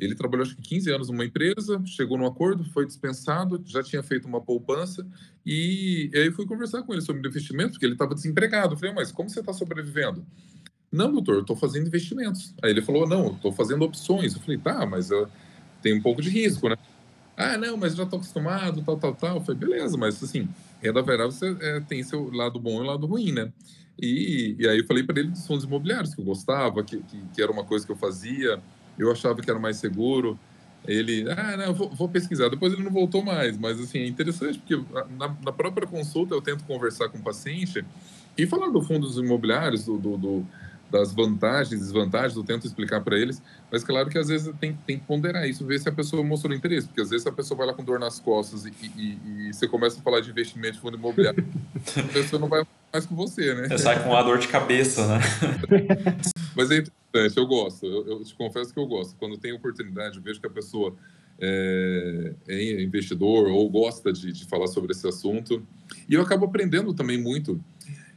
Ele 0.03 0.15
trabalhou 0.15 0.45
acho 0.45 0.57
que 0.57 0.63
15 0.63 0.91
anos 0.91 1.09
numa 1.09 1.25
empresa, 1.25 1.81
chegou 1.87 2.19
num 2.19 2.27
acordo, 2.27 2.65
foi 2.65 2.87
dispensado, 2.87 3.63
já 3.65 3.83
tinha 3.83 4.03
feito 4.03 4.27
uma 4.27 4.41
poupança 4.41 5.07
e, 5.47 6.11
e 6.13 6.19
aí 6.19 6.31
fui 6.33 6.47
conversar 6.47 6.83
com 6.83 6.93
ele 6.93 7.03
sobre 7.03 7.27
investimento, 7.27 7.73
porque 7.73 7.87
ele 7.87 7.95
estava 7.95 8.15
desempregado. 8.15 8.75
Eu 8.75 8.79
falei, 8.79 8.95
mas 8.95 9.13
como 9.13 9.29
você 9.29 9.41
está 9.41 9.53
sobrevivendo? 9.53 10.25
Não, 10.91 11.13
doutor, 11.13 11.41
estou 11.41 11.57
fazendo 11.57 11.87
investimentos. 11.87 12.55
Aí 12.63 12.71
ele 12.71 12.83
falou, 12.83 13.09
não, 13.09 13.33
estou 13.33 13.53
fazendo 13.53 13.83
opções. 13.83 14.35
Eu 14.35 14.41
falei, 14.41 14.59
tá, 14.59 14.85
mas 14.85 15.11
eu 15.11 15.29
tem 15.81 15.95
um 15.95 16.03
pouco 16.03 16.23
de 16.23 16.31
risco, 16.31 16.69
né? 16.69 16.77
Ah, 17.37 17.57
não, 17.57 17.77
mas 17.77 17.97
já 17.97 18.05
estou 18.05 18.19
acostumado, 18.19 18.83
tal, 18.83 18.97
tal, 18.97 19.15
tal. 19.15 19.37
Eu 19.37 19.41
falei, 19.41 19.59
beleza, 19.61 19.97
mas 19.97 20.23
assim, 20.23 20.49
renda 20.81 21.03
variável 21.03 21.33
você 21.33 21.57
é, 21.61 21.81
tem 21.81 22.03
seu 22.03 22.31
lado 22.31 22.61
bom 22.61 22.83
e 22.83 22.87
lado 22.87 23.07
ruim, 23.07 23.33
né? 23.33 23.53
E, 24.01 24.57
e 24.59 24.69
aí 24.69 24.79
eu 24.79 24.87
falei 24.87 25.03
para 25.03 25.21
ele 25.21 25.31
dos 25.31 25.47
fundos 25.47 25.65
imobiliários, 25.65 26.15
que 26.15 26.21
eu 26.21 26.25
gostava, 26.25 26.83
que, 26.83 26.99
que, 26.99 27.23
que, 27.35 27.43
era 27.43 27.53
uma 27.53 27.65
coisa 27.65 27.85
que 27.85 27.93
eu 27.93 27.97
fazia, 27.97 28.61
eu 29.03 29.13
achava 29.13 29.41
que 29.41 29.51
era 29.51 29.59
mais 29.59 29.77
seguro. 29.77 30.39
Ele, 30.87 31.31
ah, 31.31 31.57
não, 31.57 31.75
vou, 31.75 31.91
vou, 31.91 32.09
pesquisar. 32.09 32.49
Depois 32.49 32.73
ele 32.73 32.83
não 32.83 32.91
voltou 32.91 33.23
mais, 33.23 33.57
mas 33.57 33.81
assim, 33.81 34.01
é 34.01 34.07
interessante, 34.07 34.59
porque 34.59 34.77
na, 35.17 35.29
na, 35.29 35.53
própria 35.53 35.87
consulta 35.87 36.35
eu 36.35 36.43
tento 36.43 36.65
conversar 36.65 37.09
com 37.09 37.19
o 37.19 37.23
paciente 37.23 37.85
e 38.37 38.47
falar 38.47 38.69
do 38.69 38.83
fundos 38.83 39.17
imobiliários, 39.17 39.85
do, 39.85 39.97
do, 39.97 40.17
do 40.17 40.47
das 40.93 41.15
vantagens 41.15 41.73
e 41.73 41.79
desvantagens, 41.79 42.37
eu 42.37 42.45
tento 42.45 42.67
explicar 42.67 43.01
para 43.01 43.19
eles, 43.19 43.43
mas 43.71 43.83
claro 43.83 44.11
que 44.11 44.19
às 44.19 44.29
vezes 44.29 44.55
tem, 44.61 44.79
tem 44.87 44.99
que 44.99 45.07
ponderar 45.07 45.49
isso, 45.49 45.65
ver 45.65 45.81
se 45.81 45.89
a 45.89 45.93
pessoa 45.93 46.23
mostrou 46.23 46.55
interesse, 46.55 46.87
porque 46.87 47.01
às 47.01 47.09
vezes 47.09 47.27
a 47.27 47.33
pessoa 47.33 47.57
vai 47.57 47.67
lá 47.67 47.73
com 47.73 47.83
dor 47.83 47.99
nas 47.99 48.21
costas 48.21 48.67
e, 48.67 48.73
e, 48.95 49.49
e 49.49 49.55
você 49.55 49.67
começa 49.67 49.99
a 49.99 50.03
falar 50.03 50.21
de 50.21 50.31
investimento 50.31 50.75
de 50.75 50.81
fundo 50.81 50.99
imobiliário, 50.99 51.45
a 51.97 52.13
pessoa 52.13 52.39
não 52.39 52.47
vai 52.47 52.63
mais 52.93 53.07
com 53.07 53.17
você, 53.17 53.55
né? 53.55 53.69
Você 53.69 53.79
sai 53.79 54.05
com 54.05 54.15
a 54.15 54.23
dor 54.23 54.39
de 54.39 54.49
cabeça, 54.49 55.07
né? 55.09 55.19
mas 56.55 56.71
é 56.71 56.85
interessante, 57.09 57.39
eu 57.39 57.47
gosto, 57.47 57.87
eu, 57.87 58.07
eu, 58.07 58.23
te 58.23 58.35
confesso 58.35 58.75
que 58.75 58.79
eu 58.79 58.87
gosto. 58.87 59.17
Quando 59.17 59.39
tem 59.39 59.53
oportunidade, 59.55 60.19
eu 60.19 60.23
vejo 60.23 60.39
que 60.39 60.47
a 60.47 60.51
pessoa 60.51 60.95
é, 61.41 62.35
é 62.49 62.83
investidor 62.83 63.49
ou 63.49 63.71
gosta 63.71 64.13
de, 64.13 64.31
de 64.31 64.45
falar 64.45 64.67
sobre 64.67 64.93
esse 64.93 65.09
assunto, 65.09 65.67
e 66.07 66.13
eu 66.13 66.21
acabo 66.21 66.45
aprendendo 66.45 66.93
também 66.93 67.17
muito 67.17 67.59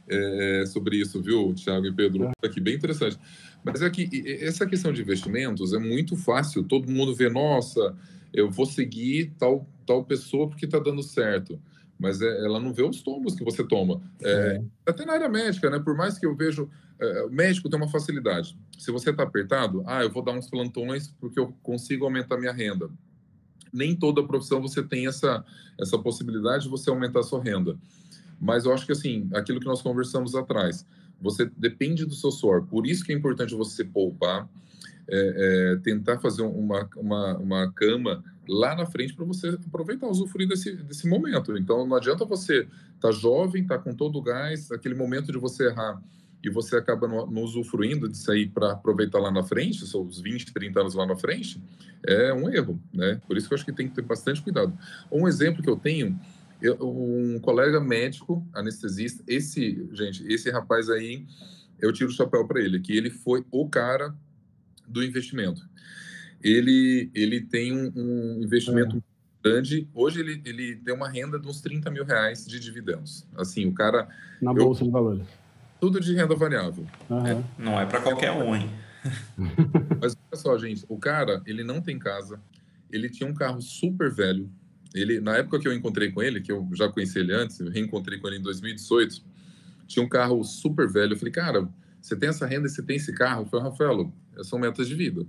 é, 0.08 0.64
sobre 0.66 0.96
isso, 0.96 1.20
viu, 1.20 1.54
Thiago 1.54 1.86
e 1.86 1.92
Pedro? 1.92 2.24
É. 2.24 2.46
Aqui, 2.46 2.60
bem 2.60 2.74
interessante. 2.74 3.18
Mas 3.64 3.82
é 3.82 3.90
que 3.90 4.08
essa 4.42 4.66
questão 4.66 4.92
de 4.92 5.02
investimentos 5.02 5.72
é 5.72 5.78
muito 5.78 6.16
fácil. 6.16 6.62
Todo 6.62 6.90
mundo 6.90 7.14
vê, 7.14 7.28
nossa, 7.28 7.96
eu 8.32 8.50
vou 8.50 8.66
seguir 8.66 9.32
tal, 9.38 9.68
tal 9.84 10.04
pessoa 10.04 10.48
porque 10.48 10.66
está 10.66 10.78
dando 10.78 11.02
certo. 11.02 11.60
Mas 11.98 12.20
é, 12.20 12.44
ela 12.44 12.60
não 12.60 12.72
vê 12.72 12.82
os 12.82 13.02
tomos 13.02 13.34
que 13.34 13.42
você 13.42 13.64
toma. 13.64 14.00
É, 14.22 14.30
é. 14.30 14.62
até 14.86 15.04
na 15.04 15.14
área 15.14 15.28
médica, 15.28 15.70
né? 15.70 15.78
Por 15.78 15.96
mais 15.96 16.18
que 16.18 16.26
eu 16.26 16.36
vejo. 16.36 16.70
É, 16.98 17.24
o 17.24 17.30
médico 17.30 17.68
tem 17.68 17.78
uma 17.78 17.88
facilidade. 17.88 18.56
Se 18.78 18.90
você 18.90 19.10
está 19.10 19.22
apertado, 19.22 19.82
ah, 19.86 20.02
eu 20.02 20.10
vou 20.10 20.22
dar 20.22 20.32
uns 20.32 20.48
plantões 20.48 21.14
porque 21.20 21.38
eu 21.38 21.54
consigo 21.62 22.04
aumentar 22.04 22.38
minha 22.38 22.52
renda. 22.52 22.88
Nem 23.72 23.94
toda 23.94 24.26
profissão 24.26 24.62
você 24.62 24.82
tem 24.82 25.06
essa, 25.06 25.44
essa 25.78 25.98
possibilidade 25.98 26.64
de 26.64 26.70
você 26.70 26.88
aumentar 26.88 27.20
a 27.20 27.22
sua 27.22 27.42
renda. 27.42 27.76
Mas 28.40 28.64
eu 28.64 28.72
acho 28.72 28.86
que, 28.86 28.92
assim, 28.92 29.28
aquilo 29.34 29.60
que 29.60 29.66
nós 29.66 29.82
conversamos 29.82 30.34
atrás, 30.34 30.86
você 31.20 31.50
depende 31.56 32.04
do 32.04 32.14
seu 32.14 32.30
suor. 32.30 32.62
Por 32.66 32.86
isso 32.86 33.04
que 33.04 33.12
é 33.12 33.14
importante 33.16 33.54
você 33.54 33.84
poupar, 33.84 34.48
é, 35.08 35.72
é, 35.74 35.76
tentar 35.76 36.18
fazer 36.18 36.42
uma, 36.42 36.88
uma, 36.96 37.38
uma 37.38 37.72
cama 37.72 38.24
lá 38.48 38.74
na 38.74 38.86
frente 38.86 39.14
para 39.14 39.24
você 39.24 39.48
aproveitar, 39.48 40.06
usufruir 40.06 40.48
desse, 40.48 40.72
desse 40.76 41.08
momento. 41.08 41.56
Então, 41.56 41.86
não 41.86 41.96
adianta 41.96 42.24
você 42.24 42.60
estar 42.60 42.70
tá 43.00 43.10
jovem, 43.12 43.62
estar 43.62 43.78
tá 43.78 43.84
com 43.84 43.94
todo 43.94 44.18
o 44.18 44.22
gás, 44.22 44.70
aquele 44.70 44.94
momento 44.94 45.32
de 45.32 45.38
você 45.38 45.68
errar 45.68 46.00
e 46.46 46.50
você 46.50 46.76
acaba 46.76 47.08
não, 47.08 47.42
usufruindo 47.42 48.08
disso 48.08 48.30
aí 48.30 48.46
para 48.46 48.72
aproveitar 48.72 49.18
lá 49.18 49.32
na 49.32 49.42
frente, 49.42 49.84
seus 49.84 50.20
20, 50.20 50.52
30 50.52 50.80
anos 50.80 50.94
lá 50.94 51.04
na 51.04 51.16
frente, 51.16 51.60
é 52.06 52.32
um 52.32 52.48
erro, 52.48 52.80
né? 52.94 53.20
Por 53.26 53.36
isso 53.36 53.48
que 53.48 53.54
eu 53.54 53.56
acho 53.56 53.64
que 53.64 53.72
tem 53.72 53.88
que 53.88 53.94
ter 53.94 54.02
bastante 54.02 54.40
cuidado. 54.42 54.72
Um 55.10 55.26
exemplo 55.26 55.60
que 55.60 55.68
eu 55.68 55.76
tenho 55.76 56.16
eu, 56.60 56.76
um 56.80 57.38
colega 57.40 57.80
médico, 57.80 58.46
anestesista, 58.52 59.22
esse, 59.26 59.88
gente, 59.92 60.26
esse 60.26 60.50
rapaz 60.50 60.88
aí, 60.88 61.26
eu 61.78 61.92
tiro 61.92 62.10
o 62.10 62.12
chapéu 62.12 62.46
para 62.46 62.60
ele, 62.60 62.80
que 62.80 62.96
ele 62.96 63.10
foi 63.10 63.44
o 63.50 63.68
cara 63.68 64.14
do 64.86 65.02
investimento. 65.02 65.68
Ele, 66.42 67.10
ele 67.14 67.40
tem 67.40 67.72
um, 67.72 67.92
um 67.94 68.42
investimento 68.42 68.96
é. 68.96 69.00
grande. 69.42 69.88
Hoje 69.94 70.20
ele, 70.20 70.42
ele 70.44 70.76
tem 70.76 70.94
uma 70.94 71.08
renda 71.08 71.38
de 71.38 71.46
uns 71.46 71.60
30 71.60 71.90
mil 71.90 72.04
reais 72.04 72.46
de 72.46 72.60
dividendos. 72.60 73.26
Assim, 73.36 73.66
o 73.66 73.72
cara. 73.72 74.08
Na 74.40 74.52
eu, 74.52 74.56
Bolsa 74.56 74.84
de 74.84 74.90
Valores. 74.90 75.26
Tudo 75.80 76.00
de 76.00 76.14
renda 76.14 76.34
variável. 76.34 76.86
Uhum. 77.10 77.26
É, 77.26 77.44
não 77.58 77.80
é 77.80 77.84
para 77.84 78.00
qualquer 78.00 78.30
um, 78.32 78.54
hein? 78.54 78.70
Mas 80.00 80.16
olha 80.30 80.40
só, 80.40 80.58
gente, 80.58 80.84
o 80.88 80.98
cara, 80.98 81.42
ele 81.46 81.62
não 81.62 81.80
tem 81.80 81.98
casa, 81.98 82.40
ele 82.90 83.08
tinha 83.08 83.28
um 83.28 83.34
carro 83.34 83.60
super 83.60 84.10
velho, 84.10 84.50
ele, 84.94 85.20
na 85.20 85.36
época 85.36 85.58
que 85.58 85.68
eu 85.68 85.72
encontrei 85.72 86.10
com 86.10 86.22
ele, 86.22 86.40
que 86.40 86.50
eu 86.50 86.68
já 86.72 86.88
conheci 86.88 87.18
ele 87.18 87.32
antes, 87.32 87.60
eu 87.60 87.70
reencontrei 87.70 88.18
com 88.18 88.28
ele 88.28 88.38
em 88.38 88.42
2018, 88.42 89.22
tinha 89.86 90.04
um 90.04 90.08
carro 90.08 90.42
super 90.44 90.88
velho. 90.88 91.12
Eu 91.12 91.18
falei, 91.18 91.32
cara, 91.32 91.68
você 92.00 92.16
tem 92.16 92.28
essa 92.28 92.46
renda 92.46 92.66
e 92.66 92.70
você 92.70 92.82
tem 92.82 92.96
esse 92.96 93.12
carro? 93.12 93.42
Eu 93.42 93.46
falei, 93.46 93.66
Rafael, 93.66 94.12
são 94.42 94.58
metas 94.58 94.88
de 94.88 94.94
vida. 94.94 95.26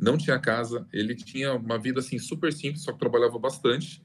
Não 0.00 0.16
tinha 0.16 0.38
casa, 0.38 0.86
ele 0.92 1.14
tinha 1.14 1.54
uma 1.54 1.78
vida 1.78 2.00
assim 2.00 2.18
super 2.18 2.52
simples, 2.52 2.82
só 2.82 2.92
que 2.92 2.98
trabalhava 2.98 3.38
bastante. 3.38 4.02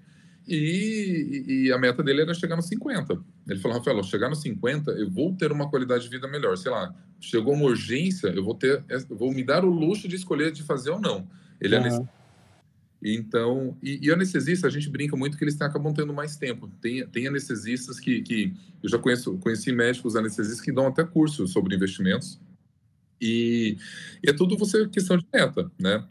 E, 0.47 1.45
e, 1.47 1.71
a 1.71 1.77
meta 1.77 2.01
dele 2.01 2.21
era 2.21 2.33
chegar 2.33 2.55
nos 2.55 2.67
50. 2.67 3.19
Ele 3.47 3.59
falou, 3.59 3.77
Rafael, 3.77 4.01
chegar 4.03 4.29
nos 4.29 4.41
50, 4.41 4.91
eu 4.91 5.09
vou 5.09 5.35
ter 5.35 5.51
uma 5.51 5.69
qualidade 5.69 6.03
de 6.03 6.09
vida 6.09 6.27
melhor. 6.27 6.57
Sei 6.57 6.71
lá, 6.71 6.93
chegou 7.19 7.53
uma 7.53 7.65
urgência, 7.65 8.27
eu 8.29 8.43
vou 8.43 8.55
ter, 8.55 8.83
eu 8.89 9.15
vou 9.15 9.31
me 9.31 9.43
dar 9.43 9.63
o 9.63 9.69
luxo 9.69 10.07
de 10.07 10.15
escolher 10.15 10.51
de 10.51 10.63
fazer 10.63 10.89
ou 10.89 10.99
não. 10.99 11.27
Ele 11.59 11.77
uhum. 11.77 12.07
Então, 13.03 13.75
e, 13.81 14.07
e 14.07 14.11
anestesista, 14.11 14.67
a 14.67 14.69
gente 14.69 14.87
brinca 14.87 15.17
muito 15.17 15.35
que 15.37 15.43
eles 15.43 15.59
acabam 15.59 15.91
tendo 15.91 16.13
mais 16.13 16.35
tempo. 16.35 16.69
Tem, 16.79 17.05
tem 17.07 17.27
anestesistas 17.27 17.99
que, 17.99 18.21
que 18.21 18.53
eu 18.83 18.89
já 18.89 18.99
conheço, 18.99 19.37
conheci 19.39 19.71
médicos 19.71 20.15
anestesistas 20.15 20.61
que 20.61 20.71
dão 20.71 20.85
até 20.85 21.03
cursos 21.03 21.51
sobre 21.51 21.75
investimentos. 21.75 22.39
E, 23.19 23.77
e 24.23 24.29
é 24.29 24.33
tudo 24.33 24.55
você 24.55 24.87
questão 24.87 25.17
de 25.17 25.25
meta, 25.33 25.71
né? 25.79 26.05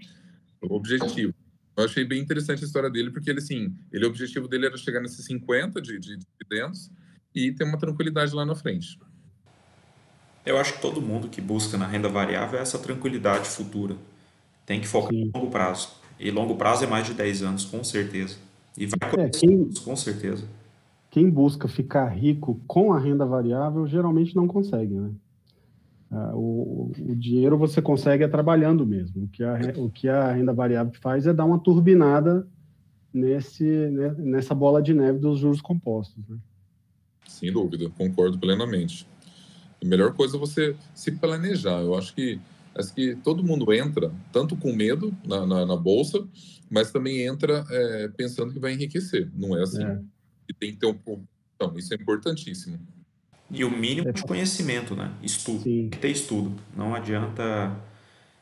O 0.61 0.74
objetivo. 0.74 1.32
Eu 1.76 1.84
achei 1.84 2.05
bem 2.05 2.20
interessante 2.20 2.64
a 2.64 2.66
história 2.66 2.91
dele, 2.91 3.11
porque 3.11 3.30
ele, 3.30 3.38
assim, 3.38 3.72
ele, 3.93 4.05
o 4.05 4.09
objetivo 4.09 4.49
dele 4.49 4.66
era 4.66 4.76
chegar 4.76 5.01
nesses 5.01 5.24
50 5.24 5.80
de, 5.80 5.99
de 5.99 6.18
dividendos 6.18 6.91
e 7.34 7.53
ter 7.53 7.64
uma 7.64 7.78
tranquilidade 7.78 8.34
lá 8.34 8.45
na 8.45 8.55
frente. 8.55 8.99
Eu 10.45 10.59
acho 10.59 10.74
que 10.74 10.82
todo 10.82 11.01
mundo 11.01 11.28
que 11.28 11.41
busca 11.41 11.78
na 11.78 11.86
renda 11.86 12.09
variável 12.09 12.59
é 12.59 12.62
essa 12.62 12.78
tranquilidade 12.78 13.49
futura. 13.49 13.97
Tem 14.66 14.80
que 14.80 14.88
focar 14.88 15.11
Sim. 15.11 15.26
no 15.26 15.38
longo 15.38 15.51
prazo. 15.51 15.99
E 16.21 16.31
longo 16.31 16.55
prazo 16.55 16.85
é 16.85 16.87
mais 16.87 17.07
de 17.07 17.14
10 17.14 17.43
anos, 17.43 17.64
com 17.64 17.83
certeza. 17.83 18.37
E 18.77 18.87
vai 18.87 19.25
é, 19.25 19.31
quem, 19.31 19.71
com 19.83 19.97
certeza. 19.97 20.45
Quem 21.11 21.31
busca 21.31 21.66
ficar 21.66 22.09
rico 22.09 22.61
com 22.66 22.93
a 22.93 22.99
renda 22.99 23.25
variável 23.25 23.87
geralmente 23.87 24.37
não 24.37 24.47
consegue, 24.47 24.95
né? 24.95 25.11
Ah, 26.11 26.33
o, 26.35 26.91
o, 26.99 27.16
dinheiro 27.16 27.57
você 27.57 27.81
consegue 27.81 28.23
é 28.23 28.29
trabalhando 28.29 28.85
mesmo. 28.85 29.25
O 29.25 29.29
que, 29.29 29.43
a, 29.43 29.59
o 29.77 29.89
que 29.89 30.09
a 30.09 30.33
renda 30.33 30.53
variável 30.53 30.93
faz 31.01 31.27
é 31.27 31.33
dar 31.33 31.47
uma 31.47 31.59
turbinada 31.59 32.47
nesse, 33.14 33.64
né, 33.64 34.14
nessa 34.18 34.55
bola 34.55 34.83
de 34.83 34.93
neve 34.93 35.18
dos 35.18 35.39
juros 35.39 35.62
compostos. 35.62 36.23
Né? 36.29 36.37
Sem 37.27 37.53
dúvida, 37.53 37.89
concordo 37.97 38.39
plenamente. 38.39 39.07
A 39.83 39.87
melhor 39.87 40.12
coisa 40.12 40.37
é 40.37 40.41
você 40.41 40.77
se 40.93 41.12
planejar. 41.12 41.81
Eu 41.81 41.97
acho 41.97 42.14
que 42.14 42.41
Acho 42.75 42.95
que 42.95 43.16
todo 43.16 43.43
mundo 43.43 43.73
entra, 43.73 44.12
tanto 44.33 44.57
com 44.57 44.73
medo 44.73 45.14
na, 45.27 45.47
na, 45.47 45.66
na 45.66 45.77
bolsa, 45.77 46.27
mas 46.71 46.91
também 46.91 47.23
entra 47.23 47.64
é, 47.68 48.09
pensando 48.09 48.53
que 48.53 48.61
vai 48.61 48.73
enriquecer. 48.73 49.29
Não 49.35 49.57
é 49.57 49.62
assim. 49.62 49.85
É. 49.85 50.01
E 50.49 50.55
tem 50.55 50.73
que 50.73 50.79
ter 50.79 50.87
um. 50.87 51.25
Então, 51.57 51.77
isso 51.77 51.93
é 51.93 51.97
importantíssimo. 51.97 52.79
E 53.51 53.64
o 53.64 53.71
mínimo 53.71 54.12
de 54.12 54.23
conhecimento, 54.23 54.95
né? 54.95 55.12
Estudo. 55.23 55.62
Sim. 55.62 55.81
Tem 55.83 55.91
que 55.91 55.99
ter 55.99 56.11
estudo. 56.11 56.55
Não 56.77 56.95
adianta 56.95 57.77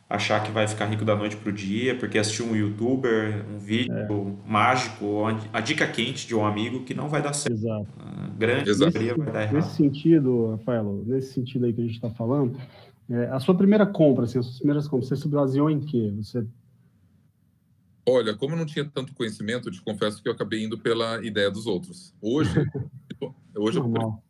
achar 0.08 0.42
que 0.42 0.50
vai 0.50 0.66
ficar 0.66 0.86
rico 0.86 1.04
da 1.04 1.14
noite 1.14 1.36
para 1.36 1.50
o 1.50 1.52
dia, 1.52 1.94
porque 1.94 2.18
assistiu 2.18 2.46
um 2.46 2.56
youtuber, 2.56 3.44
um 3.50 3.58
vídeo 3.58 3.92
é. 3.92 4.50
mágico, 4.50 5.24
a 5.52 5.60
dica 5.60 5.86
quente 5.86 6.26
de 6.26 6.34
um 6.34 6.46
amigo 6.46 6.84
que 6.84 6.94
não 6.94 7.08
vai 7.08 7.20
dar 7.20 7.34
certo. 7.34 7.54
Exato. 7.54 7.88
A 7.98 8.28
grande 8.38 8.70
Exato. 8.70 8.92
vai 8.92 9.32
dar 9.32 9.42
errado. 9.42 9.54
Nesse 9.54 9.76
sentido, 9.76 10.52
Rafael, 10.52 11.04
nesse 11.06 11.34
sentido 11.34 11.66
aí 11.66 11.72
que 11.72 11.80
a 11.80 11.84
gente 11.84 11.94
está 11.94 12.10
falando, 12.10 12.58
é, 13.10 13.26
a 13.30 13.40
sua 13.40 13.56
primeira 13.56 13.86
compra, 13.86 14.24
assim, 14.24 14.38
as 14.38 14.46
suas 14.46 14.58
primeiras 14.58 14.86
compras, 14.86 15.08
você 15.08 15.16
se 15.16 15.28
baseou 15.28 15.70
em 15.70 15.80
quê? 15.80 16.12
Você... 16.16 16.46
Olha, 18.06 18.34
como 18.34 18.54
eu 18.54 18.58
não 18.58 18.66
tinha 18.66 18.84
tanto 18.84 19.14
conhecimento, 19.14 19.70
te 19.70 19.80
confesso 19.82 20.22
que 20.22 20.28
eu 20.28 20.32
acabei 20.32 20.64
indo 20.64 20.78
pela 20.78 21.24
ideia 21.24 21.50
dos 21.50 21.66
outros. 21.66 22.14
Hoje, 22.20 22.50
hoje 23.56 23.78
eu, 23.78 24.22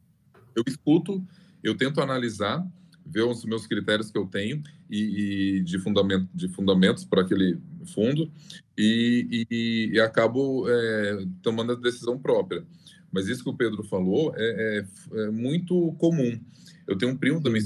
eu 0.56 0.64
escuto, 0.66 1.24
eu 1.62 1.76
tento 1.76 2.00
analisar, 2.00 2.64
ver 3.04 3.22
os 3.22 3.44
meus 3.44 3.66
critérios 3.66 4.10
que 4.10 4.18
eu 4.18 4.26
tenho 4.26 4.62
e, 4.90 5.58
e 5.58 5.62
de, 5.62 5.78
fundamento, 5.78 6.28
de 6.34 6.48
fundamentos 6.48 7.04
para 7.04 7.22
aquele 7.22 7.58
fundo 7.86 8.30
e, 8.76 9.46
e, 9.50 9.90
e 9.94 10.00
acabo 10.00 10.68
é, 10.68 11.26
tomando 11.42 11.72
a 11.72 11.76
decisão 11.76 12.18
própria. 12.18 12.64
Mas 13.10 13.26
isso 13.26 13.42
que 13.42 13.50
o 13.50 13.56
Pedro 13.56 13.82
falou 13.82 14.34
é, 14.36 14.84
é, 15.14 15.20
é 15.22 15.30
muito 15.30 15.92
comum. 15.98 16.38
Eu 16.86 16.96
tenho 16.96 17.12
um 17.12 17.16
primo 17.16 17.40
da 17.40 17.50
minha 17.50 17.64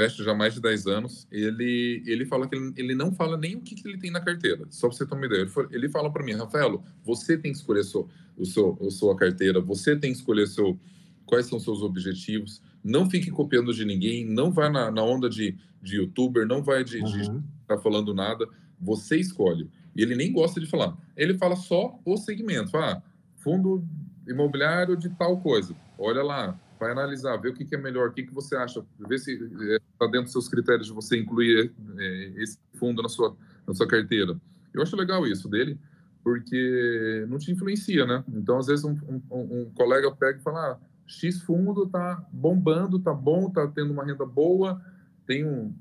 investe 0.00 0.24
já 0.24 0.32
há 0.32 0.34
mais 0.34 0.54
de 0.54 0.60
10 0.60 0.86
anos, 0.86 1.28
ele, 1.30 2.02
ele 2.06 2.24
fala 2.24 2.48
que 2.48 2.54
ele, 2.54 2.72
ele 2.76 2.94
não 2.94 3.12
fala 3.12 3.36
nem 3.36 3.56
o 3.56 3.60
que, 3.60 3.74
que 3.74 3.86
ele 3.86 3.98
tem 3.98 4.10
na 4.10 4.20
carteira, 4.20 4.66
só 4.70 4.88
para 4.88 4.96
você 4.96 5.06
ter 5.06 5.14
uma 5.14 5.26
ideia. 5.26 5.42
Ele, 5.42 5.50
ele 5.70 5.88
fala 5.88 6.10
para 6.10 6.24
mim, 6.24 6.32
Rafaelo, 6.32 6.82
você 7.04 7.36
tem 7.36 7.52
que 7.52 7.58
escolher 7.58 7.84
seu, 7.84 8.08
o 8.36 8.46
seu, 8.46 8.78
a 8.80 8.90
sua 8.90 9.14
carteira, 9.14 9.60
você 9.60 9.94
tem 9.94 10.10
que 10.12 10.18
escolher 10.18 10.46
seu, 10.46 10.78
quais 11.26 11.46
são 11.46 11.60
seus 11.60 11.82
objetivos, 11.82 12.62
não 12.82 13.08
fique 13.10 13.30
copiando 13.30 13.74
de 13.74 13.84
ninguém, 13.84 14.24
não 14.24 14.50
vai 14.50 14.70
na, 14.70 14.90
na 14.90 15.02
onda 15.02 15.28
de, 15.28 15.56
de 15.82 15.96
youtuber, 15.96 16.46
não 16.46 16.62
vai 16.62 16.82
de 16.82 16.98
estar 16.98 17.32
uhum. 17.32 17.42
tá 17.68 17.78
falando 17.78 18.14
nada, 18.14 18.48
você 18.80 19.16
escolhe. 19.16 19.68
E 19.94 20.02
ele 20.02 20.14
nem 20.14 20.32
gosta 20.32 20.60
de 20.60 20.66
falar. 20.66 20.96
Ele 21.16 21.34
fala 21.34 21.56
só 21.56 21.98
o 22.04 22.16
segmento. 22.16 22.76
Ah, 22.76 23.02
fundo 23.36 23.84
imobiliário 24.26 24.96
de 24.96 25.10
tal 25.10 25.38
coisa. 25.40 25.74
Olha 25.98 26.22
lá, 26.22 26.58
vai 26.80 26.92
analisar, 26.92 27.36
ver 27.36 27.50
o 27.50 27.54
que, 27.54 27.64
que 27.64 27.74
é 27.74 27.78
melhor, 27.78 28.08
o 28.08 28.12
que, 28.12 28.22
que 28.22 28.32
você 28.32 28.56
acha, 28.56 28.82
ver 28.98 29.18
se 29.18 29.32
está 29.32 30.06
dentro 30.06 30.22
dos 30.22 30.32
seus 30.32 30.48
critérios 30.48 30.86
de 30.86 30.92
você 30.94 31.20
incluir 31.20 31.70
é, 31.98 32.32
esse 32.38 32.58
fundo 32.74 33.02
na 33.02 33.08
sua, 33.08 33.36
na 33.68 33.74
sua 33.74 33.86
carteira. 33.86 34.40
Eu 34.72 34.82
acho 34.82 34.96
legal 34.96 35.26
isso 35.26 35.46
dele, 35.46 35.78
porque 36.24 37.26
não 37.28 37.38
te 37.38 37.52
influencia, 37.52 38.06
né? 38.06 38.24
Então, 38.32 38.58
às 38.58 38.66
vezes, 38.66 38.84
um, 38.84 38.96
um, 39.08 39.22
um 39.30 39.70
colega 39.74 40.10
pega 40.12 40.38
e 40.38 40.42
fala: 40.42 40.72
ah, 40.72 40.78
X 41.06 41.42
fundo 41.42 41.84
está 41.84 42.24
bombando, 42.32 42.96
está 42.96 43.12
bom, 43.12 43.48
está 43.48 43.66
tendo 43.66 43.92
uma 43.92 44.04
renda 44.04 44.24
boa, 44.24 44.80
tem 45.26 45.44
um, 45.44 45.74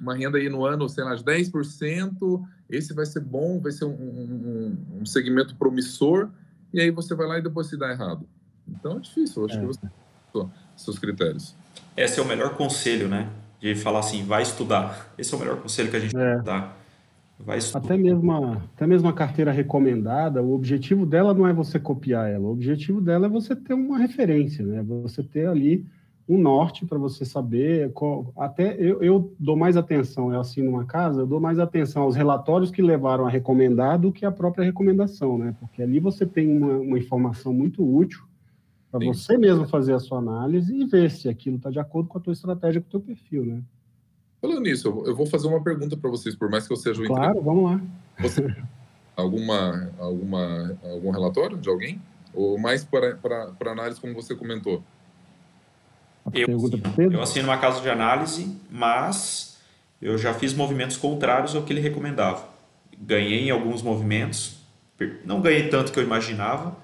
uma 0.00 0.14
renda 0.14 0.38
aí 0.38 0.48
no 0.48 0.64
ano, 0.64 0.88
sei 0.88 1.02
lá, 1.02 1.14
de 1.14 1.24
10%, 1.24 2.46
esse 2.68 2.94
vai 2.94 3.06
ser 3.06 3.20
bom, 3.20 3.60
vai 3.60 3.72
ser 3.72 3.84
um, 3.84 4.76
um, 5.00 5.06
segmento 5.06 5.56
promissor, 5.56 6.30
e 6.72 6.80
aí 6.80 6.90
você 6.90 7.14
vai 7.14 7.26
lá 7.26 7.38
e 7.38 7.42
depois 7.42 7.66
se 7.66 7.76
dá 7.76 7.90
errado. 7.90 8.28
Então 8.68 8.98
é 8.98 9.00
difícil, 9.00 9.42
eu 9.42 9.46
acho 9.46 9.56
é. 9.56 9.60
que 9.60 9.66
você 9.66 9.90
seus 10.76 10.98
critérios. 10.98 11.54
Esse 11.96 12.18
é 12.18 12.22
o 12.22 12.26
melhor 12.26 12.56
conselho, 12.56 13.08
né? 13.08 13.28
De 13.60 13.74
falar 13.74 14.00
assim, 14.00 14.24
vai 14.24 14.42
estudar. 14.42 15.12
Esse 15.18 15.34
é 15.34 15.36
o 15.36 15.40
melhor 15.40 15.56
conselho 15.56 15.90
que 15.90 15.96
a 15.96 16.00
gente 16.00 16.16
é. 16.16 16.38
dá. 16.42 16.72
Vai 17.38 17.58
estudar. 17.58 17.84
Até 17.84 17.96
mesmo, 17.96 18.32
a, 18.32 18.52
até 18.74 18.86
mesmo 18.86 19.08
a 19.08 19.12
carteira 19.12 19.50
recomendada, 19.50 20.42
o 20.42 20.54
objetivo 20.54 21.04
dela 21.06 21.34
não 21.34 21.46
é 21.46 21.52
você 21.52 21.78
copiar 21.78 22.30
ela, 22.30 22.46
o 22.46 22.52
objetivo 22.52 23.00
dela 23.00 23.26
é 23.26 23.28
você 23.28 23.56
ter 23.56 23.74
uma 23.74 23.98
referência, 23.98 24.64
né? 24.64 24.82
Você 25.02 25.22
ter 25.22 25.46
ali 25.46 25.86
um 26.28 26.38
norte 26.38 26.86
para 26.86 26.96
você 26.96 27.24
saber. 27.24 27.92
Qual, 27.92 28.32
até 28.36 28.76
eu, 28.78 29.02
eu, 29.02 29.34
dou 29.38 29.56
mais 29.56 29.76
atenção, 29.76 30.32
eu 30.32 30.40
assino 30.40 30.70
uma 30.70 30.84
casa, 30.84 31.22
eu 31.22 31.26
dou 31.26 31.40
mais 31.40 31.58
atenção 31.58 32.02
aos 32.02 32.14
relatórios 32.14 32.70
que 32.70 32.80
levaram 32.80 33.26
a 33.26 33.30
recomendar 33.30 33.98
do 33.98 34.12
que 34.12 34.24
a 34.24 34.30
própria 34.30 34.64
recomendação, 34.64 35.36
né? 35.36 35.54
Porque 35.58 35.82
ali 35.82 35.98
você 35.98 36.24
tem 36.24 36.56
uma, 36.56 36.74
uma 36.78 36.98
informação 36.98 37.52
muito 37.52 37.82
útil 37.84 38.29
para 38.90 39.04
você 39.06 39.38
mesmo 39.38 39.66
fazer 39.68 39.94
a 39.94 40.00
sua 40.00 40.18
análise 40.18 40.74
e 40.74 40.84
ver 40.84 41.10
se 41.10 41.28
aquilo 41.28 41.56
está 41.56 41.70
de 41.70 41.78
acordo 41.78 42.08
com 42.08 42.18
a 42.18 42.20
tua 42.20 42.32
estratégia, 42.32 42.80
com 42.80 42.88
o 42.88 42.90
teu 42.90 43.00
perfil, 43.00 43.44
né? 43.44 43.62
Falando 44.40 44.62
nisso, 44.62 44.88
eu 45.06 45.14
vou 45.14 45.26
fazer 45.26 45.46
uma 45.46 45.62
pergunta 45.62 45.96
para 45.96 46.10
vocês, 46.10 46.34
por 46.34 46.50
mais 46.50 46.66
que 46.66 46.72
eu 46.72 46.76
seja 46.76 47.02
um 47.02 47.06
Claro, 47.06 47.40
vamos 47.42 47.70
lá. 47.70 47.80
Você, 48.20 48.42
alguma, 49.14 49.90
alguma, 49.98 50.78
algum 50.82 51.10
relatório 51.10 51.56
de 51.56 51.68
alguém? 51.68 52.00
Ou 52.32 52.58
mais 52.58 52.82
para, 52.82 53.16
para, 53.16 53.46
para 53.52 53.72
análise, 53.72 54.00
como 54.00 54.14
você 54.14 54.34
comentou? 54.34 54.82
Eu, 56.32 56.48
eu 57.10 57.22
assino 57.22 57.48
uma 57.48 57.58
casa 57.58 57.80
de 57.80 57.88
análise, 57.88 58.56
mas 58.70 59.58
eu 60.00 60.16
já 60.16 60.32
fiz 60.32 60.54
movimentos 60.54 60.96
contrários 60.96 61.54
ao 61.54 61.62
que 61.62 61.72
ele 61.72 61.80
recomendava. 61.80 62.48
Ganhei 62.98 63.48
em 63.48 63.50
alguns 63.50 63.82
movimentos, 63.82 64.58
não 65.24 65.40
ganhei 65.40 65.68
tanto 65.68 65.92
que 65.92 65.98
eu 65.98 66.04
imaginava, 66.04 66.76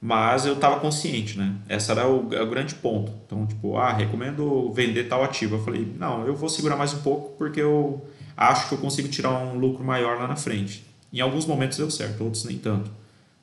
mas 0.00 0.46
eu 0.46 0.54
estava 0.54 0.80
consciente, 0.80 1.36
né? 1.36 1.54
Esse 1.68 1.90
era 1.90 2.08
o, 2.08 2.32
é 2.32 2.42
o, 2.42 2.48
grande 2.48 2.74
ponto. 2.74 3.12
Então, 3.26 3.46
tipo, 3.46 3.76
ah, 3.76 3.92
recomendo 3.92 4.72
vender 4.72 5.04
tal 5.04 5.22
ativo. 5.22 5.56
Eu 5.56 5.62
falei, 5.62 5.94
não, 5.98 6.26
eu 6.26 6.34
vou 6.34 6.48
segurar 6.48 6.76
mais 6.76 6.94
um 6.94 7.02
pouco 7.02 7.36
porque 7.36 7.60
eu 7.60 8.02
acho 8.34 8.68
que 8.68 8.74
eu 8.74 8.78
consigo 8.78 9.08
tirar 9.08 9.30
um 9.30 9.58
lucro 9.58 9.84
maior 9.84 10.18
lá 10.18 10.26
na 10.26 10.36
frente. 10.36 10.86
Em 11.12 11.20
alguns 11.20 11.44
momentos 11.44 11.76
deu 11.76 11.90
certo, 11.90 12.24
outros 12.24 12.44
nem 12.44 12.56
tanto. 12.56 12.90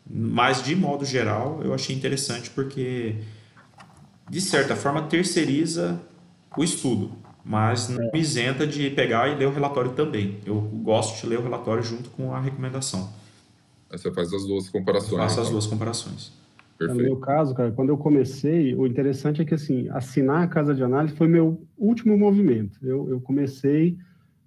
Mas, 0.10 0.64
de 0.64 0.76
modo 0.76 1.05
geral, 1.05 1.62
eu 1.64 1.74
achei 1.74 1.95
interessante 1.95 2.49
porque, 2.49 3.18
de 4.28 4.41
certa 4.41 4.76
forma, 4.76 5.03
terceiriza 5.03 5.99
o 6.58 6.64
estudo, 6.64 7.12
mas 7.45 7.88
não 7.89 8.10
me 8.12 8.20
isenta 8.20 8.66
de 8.66 8.89
pegar 8.89 9.28
e 9.28 9.36
ler 9.36 9.47
o 9.47 9.51
relatório 9.51 9.91
também. 9.91 10.39
Eu 10.43 10.60
gosto 10.60 11.22
de 11.22 11.28
ler 11.28 11.38
o 11.38 11.43
relatório 11.43 11.84
junto 11.84 12.10
com 12.10 12.34
a 12.34 12.39
recomendação. 12.39 13.14
Aí 13.91 13.97
você 13.97 14.12
faz 14.12 14.34
as 14.34 14.43
duas 14.45 14.70
comparações. 14.70 15.12
Eu 15.12 15.18
faço 15.20 15.39
as 15.39 15.47
então. 15.47 15.51
duas 15.51 15.68
comparações. 15.68 16.32
Perfeito. 16.78 17.01
No 17.01 17.03
meu 17.03 17.17
caso, 17.17 17.55
cara, 17.55 17.71
quando 17.71 17.89
eu 17.89 17.97
comecei, 17.97 18.75
o 18.75 18.86
interessante 18.86 19.41
é 19.41 19.45
que, 19.45 19.55
assim, 19.55 19.89
assinar 19.89 20.43
a 20.43 20.47
casa 20.47 20.75
de 20.75 20.84
análise 20.84 21.15
foi 21.15 21.28
meu 21.28 21.65
último 21.78 22.17
movimento. 22.17 22.80
Eu, 22.84 23.09
eu 23.09 23.19
comecei 23.19 23.97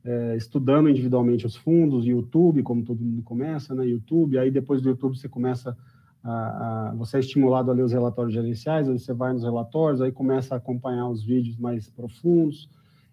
é, 0.04 0.36
estudando 0.36 0.88
individualmente 0.88 1.44
os 1.44 1.56
fundos, 1.56 2.06
YouTube, 2.06 2.62
como 2.62 2.84
todo 2.84 3.04
mundo 3.04 3.22
começa, 3.22 3.74
né? 3.74 3.84
YouTube, 3.84 4.38
aí 4.38 4.50
depois 4.50 4.80
do 4.80 4.88
YouTube 4.88 5.18
você 5.18 5.28
começa 5.28 5.76
a, 6.22 6.90
a, 6.90 6.94
você 6.94 7.16
é 7.16 7.20
estimulado 7.20 7.70
a 7.70 7.74
ler 7.74 7.82
os 7.82 7.92
relatórios 7.92 8.32
gerenciais, 8.32 8.88
aí 8.88 8.98
você 8.98 9.12
vai 9.12 9.32
nos 9.32 9.42
relatórios, 9.42 10.00
aí 10.00 10.12
começa 10.12 10.54
a 10.54 10.58
acompanhar 10.58 11.08
os 11.08 11.24
vídeos 11.24 11.56
mais 11.56 11.90
profundos. 11.90 12.68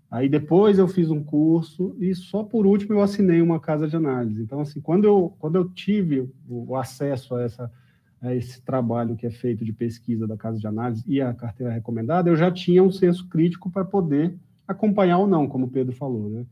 Aí 0.09 0.30
depois 0.30 0.80
eu 0.80 0.88
fiz 0.88 1.09
um 1.09 1.22
curso 1.22 1.95
e 1.99 2.15
só 2.15 2.43
por 2.43 2.65
último 2.65 2.93
eu 2.93 3.01
assinei 3.01 3.41
uma 3.41 3.59
casa 3.59 3.88
de 3.88 3.95
análise. 3.95 4.41
Então, 4.41 4.61
assim, 4.61 4.80
quando 4.80 5.05
eu, 5.05 5.34
quando 5.39 5.55
eu 5.55 5.68
tive 5.70 6.22
o, 6.47 6.72
o 6.72 6.76
acesso 6.78 7.36
a 7.36 7.41
essa 7.41 7.72
a 8.22 8.34
esse 8.34 8.61
trabalho 8.61 9.15
que 9.15 9.26
é 9.26 9.32
feito 9.32 9.63
de 9.63 9.72
pesquisa 9.72 10.28
da 10.28 10.36
casa 10.36 10.57
de 10.57 10.68
análise 10.68 11.03
e 11.07 11.22
a 11.22 11.34
carteira 11.34 11.72
recomendada, 11.72 12.30
eu 12.30 12.36
já 12.36 12.51
tinha 12.51 12.84
um 12.84 12.91
senso 12.91 13.28
crítico 13.28 13.70
para 13.70 13.86
poder 13.86 14.36
acompanhar 14.68 15.20
ou 15.20 15.28
não, 15.28 15.47
como 15.47 15.65
o 15.65 15.70
Pedro 15.70 15.95
falou, 15.95 16.30
né? 16.30 16.45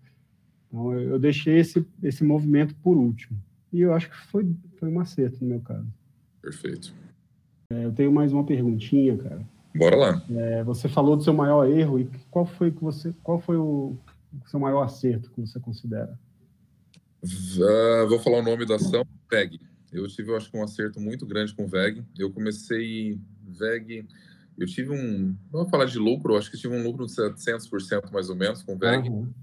Então, 0.68 0.94
eu 0.94 1.20
deixei 1.20 1.58
esse, 1.58 1.86
esse 2.04 2.24
movimento 2.24 2.76
por 2.76 2.98
último. 2.98 3.38
e 3.72 3.82
eu 3.82 3.94
acho 3.94 4.10
que 4.10 4.18
foi, 4.28 4.50
foi 4.78 4.90
um 4.90 5.00
acerto 5.00 5.38
no 5.42 5.50
meu 5.50 5.62
caso. 5.62 5.88
Perfeito. 6.42 6.94
É, 7.72 7.86
eu 7.86 7.92
tenho 7.92 8.12
mais 8.12 8.32
uma 8.32 8.44
perguntinha, 8.44 9.18
cara. 9.18 9.42
Bora 9.76 9.96
lá. 9.96 10.24
É, 10.30 10.64
você 10.64 10.88
falou 10.88 11.18
do 11.18 11.24
seu 11.24 11.34
maior 11.34 11.68
erro 11.68 12.00
e 12.00 12.10
qual 12.30 12.46
foi 12.46 12.72
que 12.72 12.82
você, 12.82 13.14
qual 13.24 13.40
foi 13.40 13.58
o, 13.58 13.98
o 14.46 14.50
seu 14.50 14.60
maior 14.60 14.84
acerto 14.84 15.32
que 15.32 15.42
você 15.42 15.60
considera? 15.60 16.18
Uh, 17.24 18.08
vou 18.08 18.20
falar 18.20 18.40
o 18.40 18.44
nome 18.44 18.66
da 18.66 18.76
ação, 18.76 19.04
VEG. 19.30 19.60
Eu 19.96 20.08
tive, 20.08 20.32
eu 20.32 20.36
acho 20.36 20.52
que 20.52 20.58
um 20.58 20.64
acerto 20.64 21.00
muito 21.00 21.26
grande 21.26 21.54
com 21.54 21.66
o 21.66 21.68
VEG. 21.68 22.04
Eu 22.18 22.32
comecei 22.32 23.20
VEG, 23.48 24.08
eu 24.58 24.68
tive 24.68 24.92
um, 24.92 25.36
não 25.52 25.62
vou 25.62 25.70
falar 25.70 25.86
de 25.86 25.98
lucro, 25.98 26.38
acho 26.38 26.50
que 26.50 26.58
tive 26.58 26.76
um 26.76 26.84
lucro 26.84 27.06
de 27.06 27.14
700% 27.14 28.12
mais 28.12 28.30
ou 28.30 28.36
menos 28.36 28.64
com 28.64 28.76
o 28.76 28.78
VEG. 28.78 29.10
Uhum. 29.10 29.34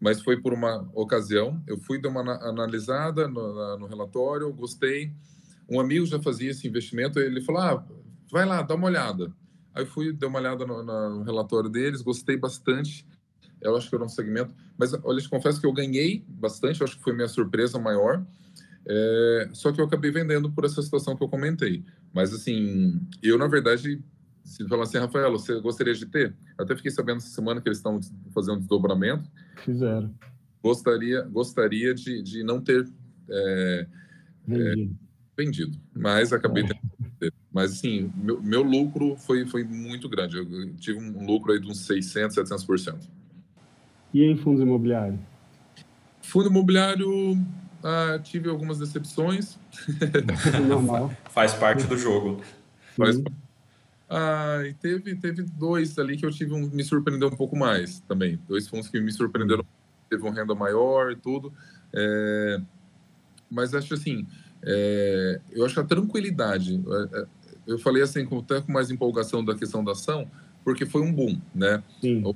Mas 0.00 0.22
foi 0.22 0.40
por 0.40 0.52
uma 0.52 0.88
ocasião. 0.94 1.62
Eu 1.66 1.78
fui 1.78 2.00
dar 2.00 2.08
uma 2.08 2.20
analisada 2.48 3.26
no, 3.26 3.78
no 3.78 3.86
relatório, 3.86 4.52
gostei. 4.52 5.12
Um 5.68 5.80
amigo 5.80 6.06
já 6.06 6.20
fazia 6.20 6.50
esse 6.50 6.66
investimento, 6.66 7.18
ele 7.18 7.40
falou: 7.40 7.60
ah, 7.60 7.84
vai 8.30 8.46
lá, 8.46 8.62
dá 8.62 8.74
uma 8.74 8.86
olhada. 8.86 9.32
Aí 9.74 9.84
fui, 9.86 10.12
dei 10.12 10.28
uma 10.28 10.38
olhada 10.38 10.66
no, 10.66 10.82
no, 10.82 11.22
relatório 11.22 11.68
deles, 11.68 12.00
gostei 12.00 12.36
bastante. 12.36 13.06
Eu 13.60 13.76
acho 13.76 13.88
que 13.88 13.94
era 13.94 14.04
um 14.04 14.08
segmento. 14.08 14.54
Mas 14.76 14.92
olha, 15.04 15.20
te 15.20 15.28
confesso 15.28 15.60
que 15.60 15.66
eu 15.66 15.72
ganhei 15.72 16.24
bastante, 16.28 16.80
eu 16.80 16.86
acho 16.86 16.96
que 16.96 17.02
foi 17.02 17.12
minha 17.12 17.28
surpresa 17.28 17.78
maior. 17.78 18.24
É, 18.90 19.50
só 19.52 19.70
que 19.70 19.80
eu 19.80 19.84
acabei 19.84 20.10
vendendo 20.10 20.50
por 20.50 20.64
essa 20.64 20.80
situação 20.80 21.14
que 21.14 21.22
eu 21.22 21.28
comentei. 21.28 21.84
Mas, 22.12 22.32
assim, 22.32 22.98
eu, 23.22 23.36
na 23.36 23.46
verdade, 23.46 24.02
se 24.42 24.66
falar 24.66 24.84
assim, 24.84 24.96
Rafael, 24.96 25.30
você 25.30 25.60
gostaria 25.60 25.92
de 25.92 26.06
ter? 26.06 26.34
Até 26.56 26.74
fiquei 26.74 26.90
sabendo 26.90 27.18
essa 27.18 27.28
semana 27.28 27.60
que 27.60 27.68
eles 27.68 27.78
estão 27.78 28.00
fazendo 28.34 28.56
um 28.56 28.60
desdobramento. 28.60 29.30
Fizeram. 29.62 30.14
Gostaria, 30.62 31.20
gostaria 31.22 31.94
de, 31.94 32.22
de 32.22 32.42
não 32.42 32.60
ter 32.60 32.88
é, 33.28 33.86
vendido. 34.46 34.96
É, 35.36 35.42
vendido. 35.42 35.78
mas 35.94 36.32
acabei 36.32 36.64
tendo. 36.64 37.32
Mas, 37.52 37.72
assim, 37.72 38.10
meu, 38.16 38.42
meu 38.42 38.62
lucro 38.62 39.16
foi, 39.16 39.44
foi 39.44 39.64
muito 39.64 40.08
grande. 40.08 40.38
Eu 40.38 40.74
tive 40.76 40.98
um 40.98 41.26
lucro 41.26 41.52
aí 41.52 41.60
de 41.60 41.68
uns 41.68 41.86
600%, 41.86 42.30
700%. 42.30 42.96
E 44.14 44.24
em 44.24 44.36
fundos 44.36 44.62
imobiliários? 44.62 45.20
Fundo 46.22 46.48
imobiliário, 46.48 47.36
ah, 47.82 48.18
tive 48.22 48.48
algumas 48.48 48.78
decepções. 48.78 49.58
Normal. 50.68 51.12
Faz 51.30 51.54
parte 51.54 51.86
do 51.86 51.96
jogo. 51.96 52.42
Faz 52.96 53.20
ah, 54.10 54.62
e 54.66 54.72
teve, 54.72 55.14
teve 55.16 55.42
dois 55.42 55.98
ali 55.98 56.16
que 56.16 56.24
eu 56.24 56.30
tive 56.30 56.54
um, 56.54 56.66
me 56.70 56.82
surpreendeu 56.82 57.28
um 57.28 57.36
pouco 57.36 57.54
mais 57.54 58.00
também. 58.00 58.38
Dois 58.48 58.66
fundos 58.66 58.88
que 58.88 58.98
me 58.98 59.12
surpreenderam, 59.12 59.64
teve 60.08 60.22
uma 60.22 60.32
renda 60.32 60.54
maior 60.54 61.12
e 61.12 61.16
tudo. 61.16 61.52
É, 61.92 62.60
mas 63.50 63.74
acho 63.74 63.92
assim, 63.92 64.26
é, 64.62 65.40
eu 65.50 65.64
acho 65.64 65.78
a 65.78 65.84
tranquilidade. 65.84 66.82
É, 66.86 67.20
é, 67.20 67.26
eu 67.66 67.78
falei 67.78 68.02
assim, 68.02 68.24
com, 68.24 68.38
até 68.38 68.62
com 68.62 68.72
mais 68.72 68.90
empolgação 68.90 69.44
da 69.44 69.54
questão 69.54 69.84
da 69.84 69.92
ação, 69.92 70.30
porque 70.64 70.86
foi 70.86 71.02
um 71.02 71.12
boom, 71.12 71.38
né? 71.54 71.82
Sim. 72.00 72.22
O, 72.24 72.34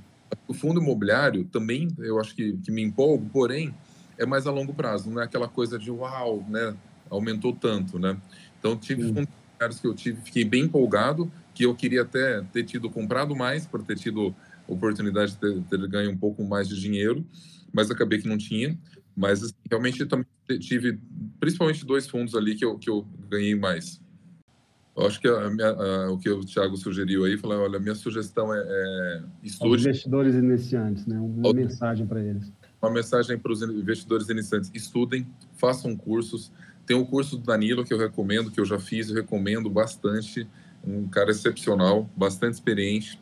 o 0.49 0.53
fundo 0.53 0.81
imobiliário 0.81 1.45
também, 1.45 1.89
eu 1.99 2.21
acho 2.21 2.35
que, 2.35 2.53
que 2.59 2.71
me 2.71 2.83
empolgo, 2.83 3.31
porém, 3.33 3.75
é 4.23 4.27
mais 4.27 4.47
a 4.47 4.51
longo 4.51 4.73
prazo, 4.73 5.11
não 5.11 5.21
é 5.21 5.25
aquela 5.25 5.49
coisa 5.49 5.79
de 5.79 5.91
uau, 5.91 6.45
né? 6.49 6.75
Aumentou 7.11 7.53
tanto, 7.53 7.99
né? 7.99 8.17
Então, 8.59 8.77
tive 8.77 9.03
Sim. 9.03 9.15
fundos 9.15 9.81
que 9.81 9.87
eu 9.87 9.95
tive, 9.95 10.21
fiquei 10.23 10.45
bem 10.45 10.65
empolgado, 10.65 11.31
que 11.55 11.65
eu 11.65 11.75
queria 11.75 12.03
até 12.03 12.43
ter 12.53 12.65
tido 12.65 12.91
comprado 12.91 13.37
mais, 13.37 13.67
para 13.67 13.83
ter 13.83 13.97
tido 13.97 14.35
oportunidade 14.67 15.33
de 15.33 15.39
ter, 15.39 15.63
ter, 15.63 15.89
ganho 15.89 16.11
um 16.11 16.17
pouco 16.17 16.45
mais 16.45 16.69
de 16.69 16.81
dinheiro, 16.81 17.25
mas 17.73 17.91
acabei 17.91 18.21
que 18.21 18.29
não 18.29 18.39
tinha. 18.39 18.79
Mas 19.15 19.43
assim, 19.43 19.55
realmente 19.69 20.05
também 20.07 20.27
tive, 20.59 20.99
principalmente 21.39 21.85
dois 21.85 22.09
fundos 22.09 22.35
ali 22.35 22.55
que 22.55 22.65
eu, 22.65 22.79
que 22.79 22.89
eu 22.89 23.07
ganhei 23.29 23.55
mais. 23.55 24.01
Eu 24.97 25.07
acho 25.07 25.21
que 25.21 25.29
a 25.29 25.51
minha, 25.51 25.69
a, 25.69 26.11
o 26.11 26.19
que 26.19 26.29
o 26.29 26.45
Thiago 26.45 26.77
sugeriu 26.77 27.25
aí, 27.25 27.37
falou, 27.39 27.61
olha, 27.61 27.77
a 27.77 27.81
minha 27.81 27.95
sugestão 27.95 28.53
é, 28.55 28.59
é 28.59 29.23
estude... 29.43 29.75
Os 29.75 29.81
investidores 29.83 30.35
iniciantes, 30.35 31.07
né? 31.07 31.19
Uma 31.19 31.53
mensagem 31.53 32.07
para 32.07 32.23
eles. 32.23 32.53
Uma 32.83 32.91
mensagem 32.91 33.39
para 33.39 33.53
os 33.53 33.63
investidores 33.63 34.29
iniciantes. 34.29 34.69
Estudem, 34.75 35.25
façam 35.55 35.97
cursos. 35.97 36.51
Tem 36.85 36.97
o 36.97 37.07
curso 37.07 37.37
do 37.37 37.45
Danilo 37.45 37.85
que 37.85 37.95
eu 37.95 37.99
recomendo, 37.99 38.51
que 38.51 38.59
eu 38.59 38.65
já 38.65 38.77
fiz, 38.77 39.09
eu 39.09 39.15
recomendo 39.15 39.71
bastante. 39.71 40.49
Um 40.85 41.07
cara 41.07 41.31
excepcional, 41.31 42.11
bastante 42.17 42.55
experiente. 42.55 43.21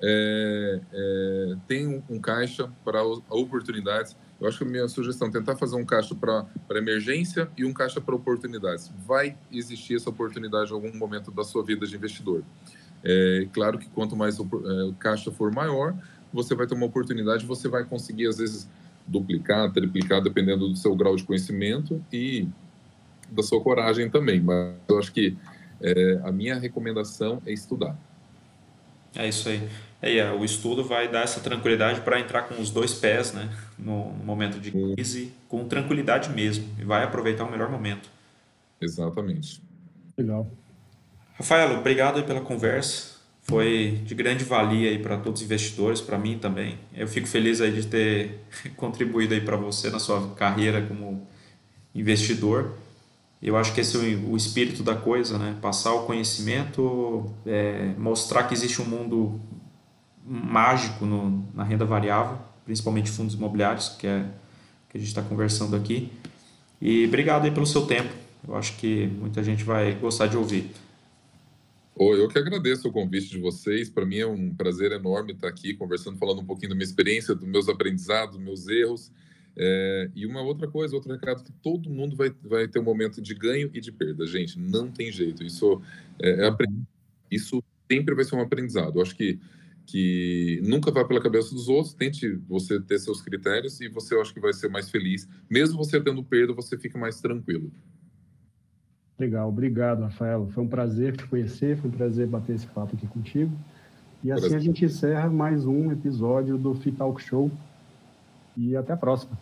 É, 0.00 0.80
é, 0.90 1.56
tem 1.68 2.02
um, 2.08 2.18
caixa 2.18 2.72
para 2.82 3.02
oportunidades. 3.02 4.16
Eu 4.40 4.48
acho 4.48 4.56
que 4.56 4.64
a 4.64 4.66
minha 4.66 4.88
sugestão 4.88 5.28
é 5.28 5.30
tentar 5.30 5.56
fazer 5.56 5.76
um 5.76 5.84
caixa 5.84 6.14
para 6.14 6.46
emergência 6.70 7.50
e 7.54 7.66
um 7.66 7.74
caixa 7.74 8.00
para 8.00 8.14
oportunidades. 8.14 8.90
Vai 9.06 9.36
existir 9.52 9.96
essa 9.96 10.08
oportunidade 10.08 10.70
em 10.70 10.74
algum 10.74 10.96
momento 10.96 11.30
da 11.30 11.44
sua 11.44 11.62
vida 11.62 11.86
de 11.86 11.94
investidor. 11.94 12.42
É 13.04 13.46
claro 13.52 13.78
que 13.78 13.90
quanto 13.90 14.16
mais 14.16 14.40
o 14.40 14.44
é, 14.44 14.94
caixa 14.98 15.30
for 15.30 15.52
maior, 15.52 15.94
você 16.32 16.54
vai 16.54 16.66
ter 16.66 16.74
uma 16.74 16.86
oportunidade, 16.86 17.44
você 17.44 17.68
vai 17.68 17.84
conseguir 17.84 18.26
às 18.26 18.38
vezes 18.38 18.66
duplicar, 19.06 19.72
triplicar, 19.72 20.22
dependendo 20.22 20.68
do 20.68 20.76
seu 20.76 20.94
grau 20.94 21.16
de 21.16 21.24
conhecimento 21.24 22.02
e 22.12 22.48
da 23.30 23.42
sua 23.42 23.60
coragem 23.60 24.10
também. 24.10 24.40
Mas 24.40 24.74
eu 24.88 24.98
acho 24.98 25.12
que 25.12 25.36
é, 25.80 26.20
a 26.24 26.32
minha 26.32 26.58
recomendação 26.58 27.40
é 27.46 27.52
estudar. 27.52 27.96
É 29.14 29.28
isso 29.28 29.48
aí. 29.48 29.68
É, 30.02 30.18
é, 30.18 30.32
o 30.32 30.44
estudo 30.44 30.84
vai 30.84 31.08
dar 31.08 31.22
essa 31.22 31.40
tranquilidade 31.40 32.02
para 32.02 32.20
entrar 32.20 32.42
com 32.42 32.60
os 32.60 32.70
dois 32.70 32.94
pés, 32.94 33.32
né, 33.32 33.50
no, 33.78 34.12
no 34.12 34.24
momento 34.24 34.60
de 34.60 34.70
crise, 34.70 35.32
com 35.48 35.64
tranquilidade 35.66 36.30
mesmo, 36.30 36.68
e 36.78 36.84
vai 36.84 37.02
aproveitar 37.02 37.44
o 37.44 37.50
melhor 37.50 37.70
momento. 37.70 38.08
Exatamente. 38.80 39.62
Legal. 40.16 40.50
Rafael, 41.34 41.78
obrigado 41.78 42.22
pela 42.24 42.40
conversa. 42.40 43.15
Foi 43.48 44.00
de 44.04 44.14
grande 44.14 44.44
valia 44.44 44.90
aí 44.90 44.98
para 44.98 45.16
todos 45.18 45.40
os 45.40 45.44
investidores, 45.44 46.00
para 46.00 46.18
mim 46.18 46.36
também. 46.38 46.78
Eu 46.92 47.06
fico 47.06 47.28
feliz 47.28 47.60
aí 47.60 47.70
de 47.72 47.86
ter 47.86 48.40
contribuído 48.76 49.34
aí 49.34 49.40
para 49.40 49.56
você 49.56 49.88
na 49.88 50.00
sua 50.00 50.34
carreira 50.34 50.82
como 50.82 51.26
investidor. 51.94 52.72
Eu 53.40 53.56
acho 53.56 53.72
que 53.72 53.80
esse 53.80 53.96
é 53.96 54.00
o 54.00 54.36
espírito 54.36 54.82
da 54.82 54.96
coisa, 54.96 55.38
né? 55.38 55.56
Passar 55.62 55.92
o 55.92 56.06
conhecimento, 56.06 57.30
é, 57.46 57.92
mostrar 57.96 58.44
que 58.44 58.54
existe 58.54 58.82
um 58.82 58.84
mundo 58.84 59.40
mágico 60.24 61.06
no, 61.06 61.46
na 61.54 61.62
renda 61.62 61.84
variável, 61.84 62.38
principalmente 62.64 63.10
fundos 63.10 63.34
imobiliários, 63.34 63.90
que 63.90 64.06
é 64.06 64.24
que 64.88 64.96
a 64.96 65.00
gente 65.00 65.08
está 65.08 65.22
conversando 65.22 65.76
aqui. 65.76 66.10
E 66.80 67.06
obrigado 67.06 67.44
aí 67.44 67.50
pelo 67.50 67.66
seu 67.66 67.86
tempo. 67.86 68.12
Eu 68.46 68.56
acho 68.56 68.76
que 68.76 69.06
muita 69.06 69.42
gente 69.42 69.62
vai 69.64 69.92
gostar 69.94 70.26
de 70.26 70.36
ouvir. 70.36 70.72
Eu 71.98 72.28
que 72.28 72.38
agradeço 72.38 72.88
o 72.88 72.92
convite 72.92 73.30
de 73.30 73.38
vocês. 73.38 73.88
Para 73.88 74.04
mim 74.04 74.18
é 74.18 74.26
um 74.26 74.54
prazer 74.54 74.92
enorme 74.92 75.32
estar 75.32 75.48
aqui 75.48 75.72
conversando, 75.74 76.18
falando 76.18 76.42
um 76.42 76.44
pouquinho 76.44 76.70
da 76.70 76.74
minha 76.74 76.84
experiência, 76.84 77.34
dos 77.34 77.48
meus 77.48 77.68
aprendizados, 77.68 78.36
dos 78.36 78.44
meus 78.44 78.68
erros. 78.68 79.10
É, 79.56 80.10
e 80.14 80.26
uma 80.26 80.42
outra 80.42 80.68
coisa, 80.68 80.94
outro 80.94 81.10
recado, 81.10 81.42
que 81.42 81.52
todo 81.52 81.88
mundo 81.88 82.14
vai, 82.14 82.30
vai 82.44 82.68
ter 82.68 82.78
um 82.78 82.84
momento 82.84 83.22
de 83.22 83.34
ganho 83.34 83.70
e 83.72 83.80
de 83.80 83.90
perda, 83.90 84.26
gente. 84.26 84.58
Não 84.58 84.90
tem 84.90 85.10
jeito. 85.10 85.42
Isso, 85.42 85.80
é, 86.20 86.46
é 86.46 86.56
isso 87.30 87.64
sempre 87.90 88.14
vai 88.14 88.24
ser 88.24 88.36
um 88.36 88.42
aprendizado. 88.42 88.98
Eu 88.98 89.02
acho 89.02 89.16
que 89.16 89.38
que 89.86 90.60
nunca 90.64 90.90
vá 90.90 91.04
pela 91.04 91.22
cabeça 91.22 91.54
dos 91.54 91.68
outros, 91.68 91.94
tente 91.94 92.28
você 92.48 92.80
ter 92.80 92.98
seus 92.98 93.22
critérios 93.22 93.80
e 93.80 93.88
você 93.88 94.16
acho 94.16 94.34
que 94.34 94.40
vai 94.40 94.52
ser 94.52 94.68
mais 94.68 94.90
feliz. 94.90 95.28
Mesmo 95.48 95.78
você 95.78 96.00
tendo 96.00 96.24
perda, 96.24 96.52
você 96.52 96.76
fica 96.76 96.98
mais 96.98 97.20
tranquilo. 97.20 97.70
Legal, 99.18 99.48
obrigado, 99.48 100.02
Rafael. 100.02 100.46
Foi 100.52 100.62
um 100.62 100.68
prazer 100.68 101.16
te 101.16 101.26
conhecer, 101.26 101.78
foi 101.78 101.88
um 101.88 101.92
prazer 101.92 102.26
bater 102.26 102.54
esse 102.54 102.66
papo 102.66 102.94
aqui 102.94 103.06
contigo. 103.06 103.50
E 104.22 104.30
assim 104.30 104.40
prazer. 104.40 104.58
a 104.58 104.60
gente 104.60 104.84
encerra 104.84 105.30
mais 105.30 105.64
um 105.64 105.90
episódio 105.90 106.58
do 106.58 106.74
Fitalk 106.74 107.22
Show. 107.22 107.50
E 108.56 108.76
até 108.76 108.92
a 108.92 108.96
próxima. 108.96 109.38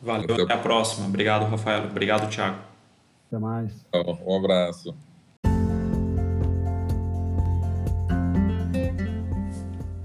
Valeu, 0.00 0.24
até, 0.24 0.42
até 0.42 0.54
a 0.54 0.58
próxima. 0.58 1.06
Obrigado, 1.06 1.44
Rafael. 1.44 1.84
Obrigado, 1.84 2.30
Thiago. 2.30 2.58
Até 3.28 3.38
mais. 3.38 3.86
Um 4.26 4.36
abraço. 4.36 4.94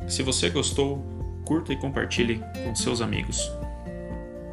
Se 0.07 0.23
você 0.23 0.49
gostou, 0.49 1.03
curta 1.45 1.71
e 1.71 1.77
compartilhe 1.77 2.41
com 2.65 2.75
seus 2.75 3.01
amigos. 3.01 3.51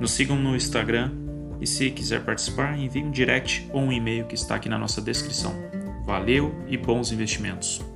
Nos 0.00 0.12
sigam 0.12 0.36
no 0.36 0.56
Instagram 0.56 1.23
e 1.64 1.66
se 1.66 1.90
quiser 1.90 2.22
participar, 2.22 2.78
envie 2.78 3.02
um 3.02 3.10
direct 3.10 3.66
ou 3.72 3.80
um 3.80 3.92
e-mail 3.92 4.26
que 4.26 4.34
está 4.34 4.54
aqui 4.54 4.68
na 4.68 4.78
nossa 4.78 5.00
descrição. 5.00 5.54
Valeu 6.04 6.54
e 6.68 6.76
bons 6.76 7.10
investimentos! 7.10 7.93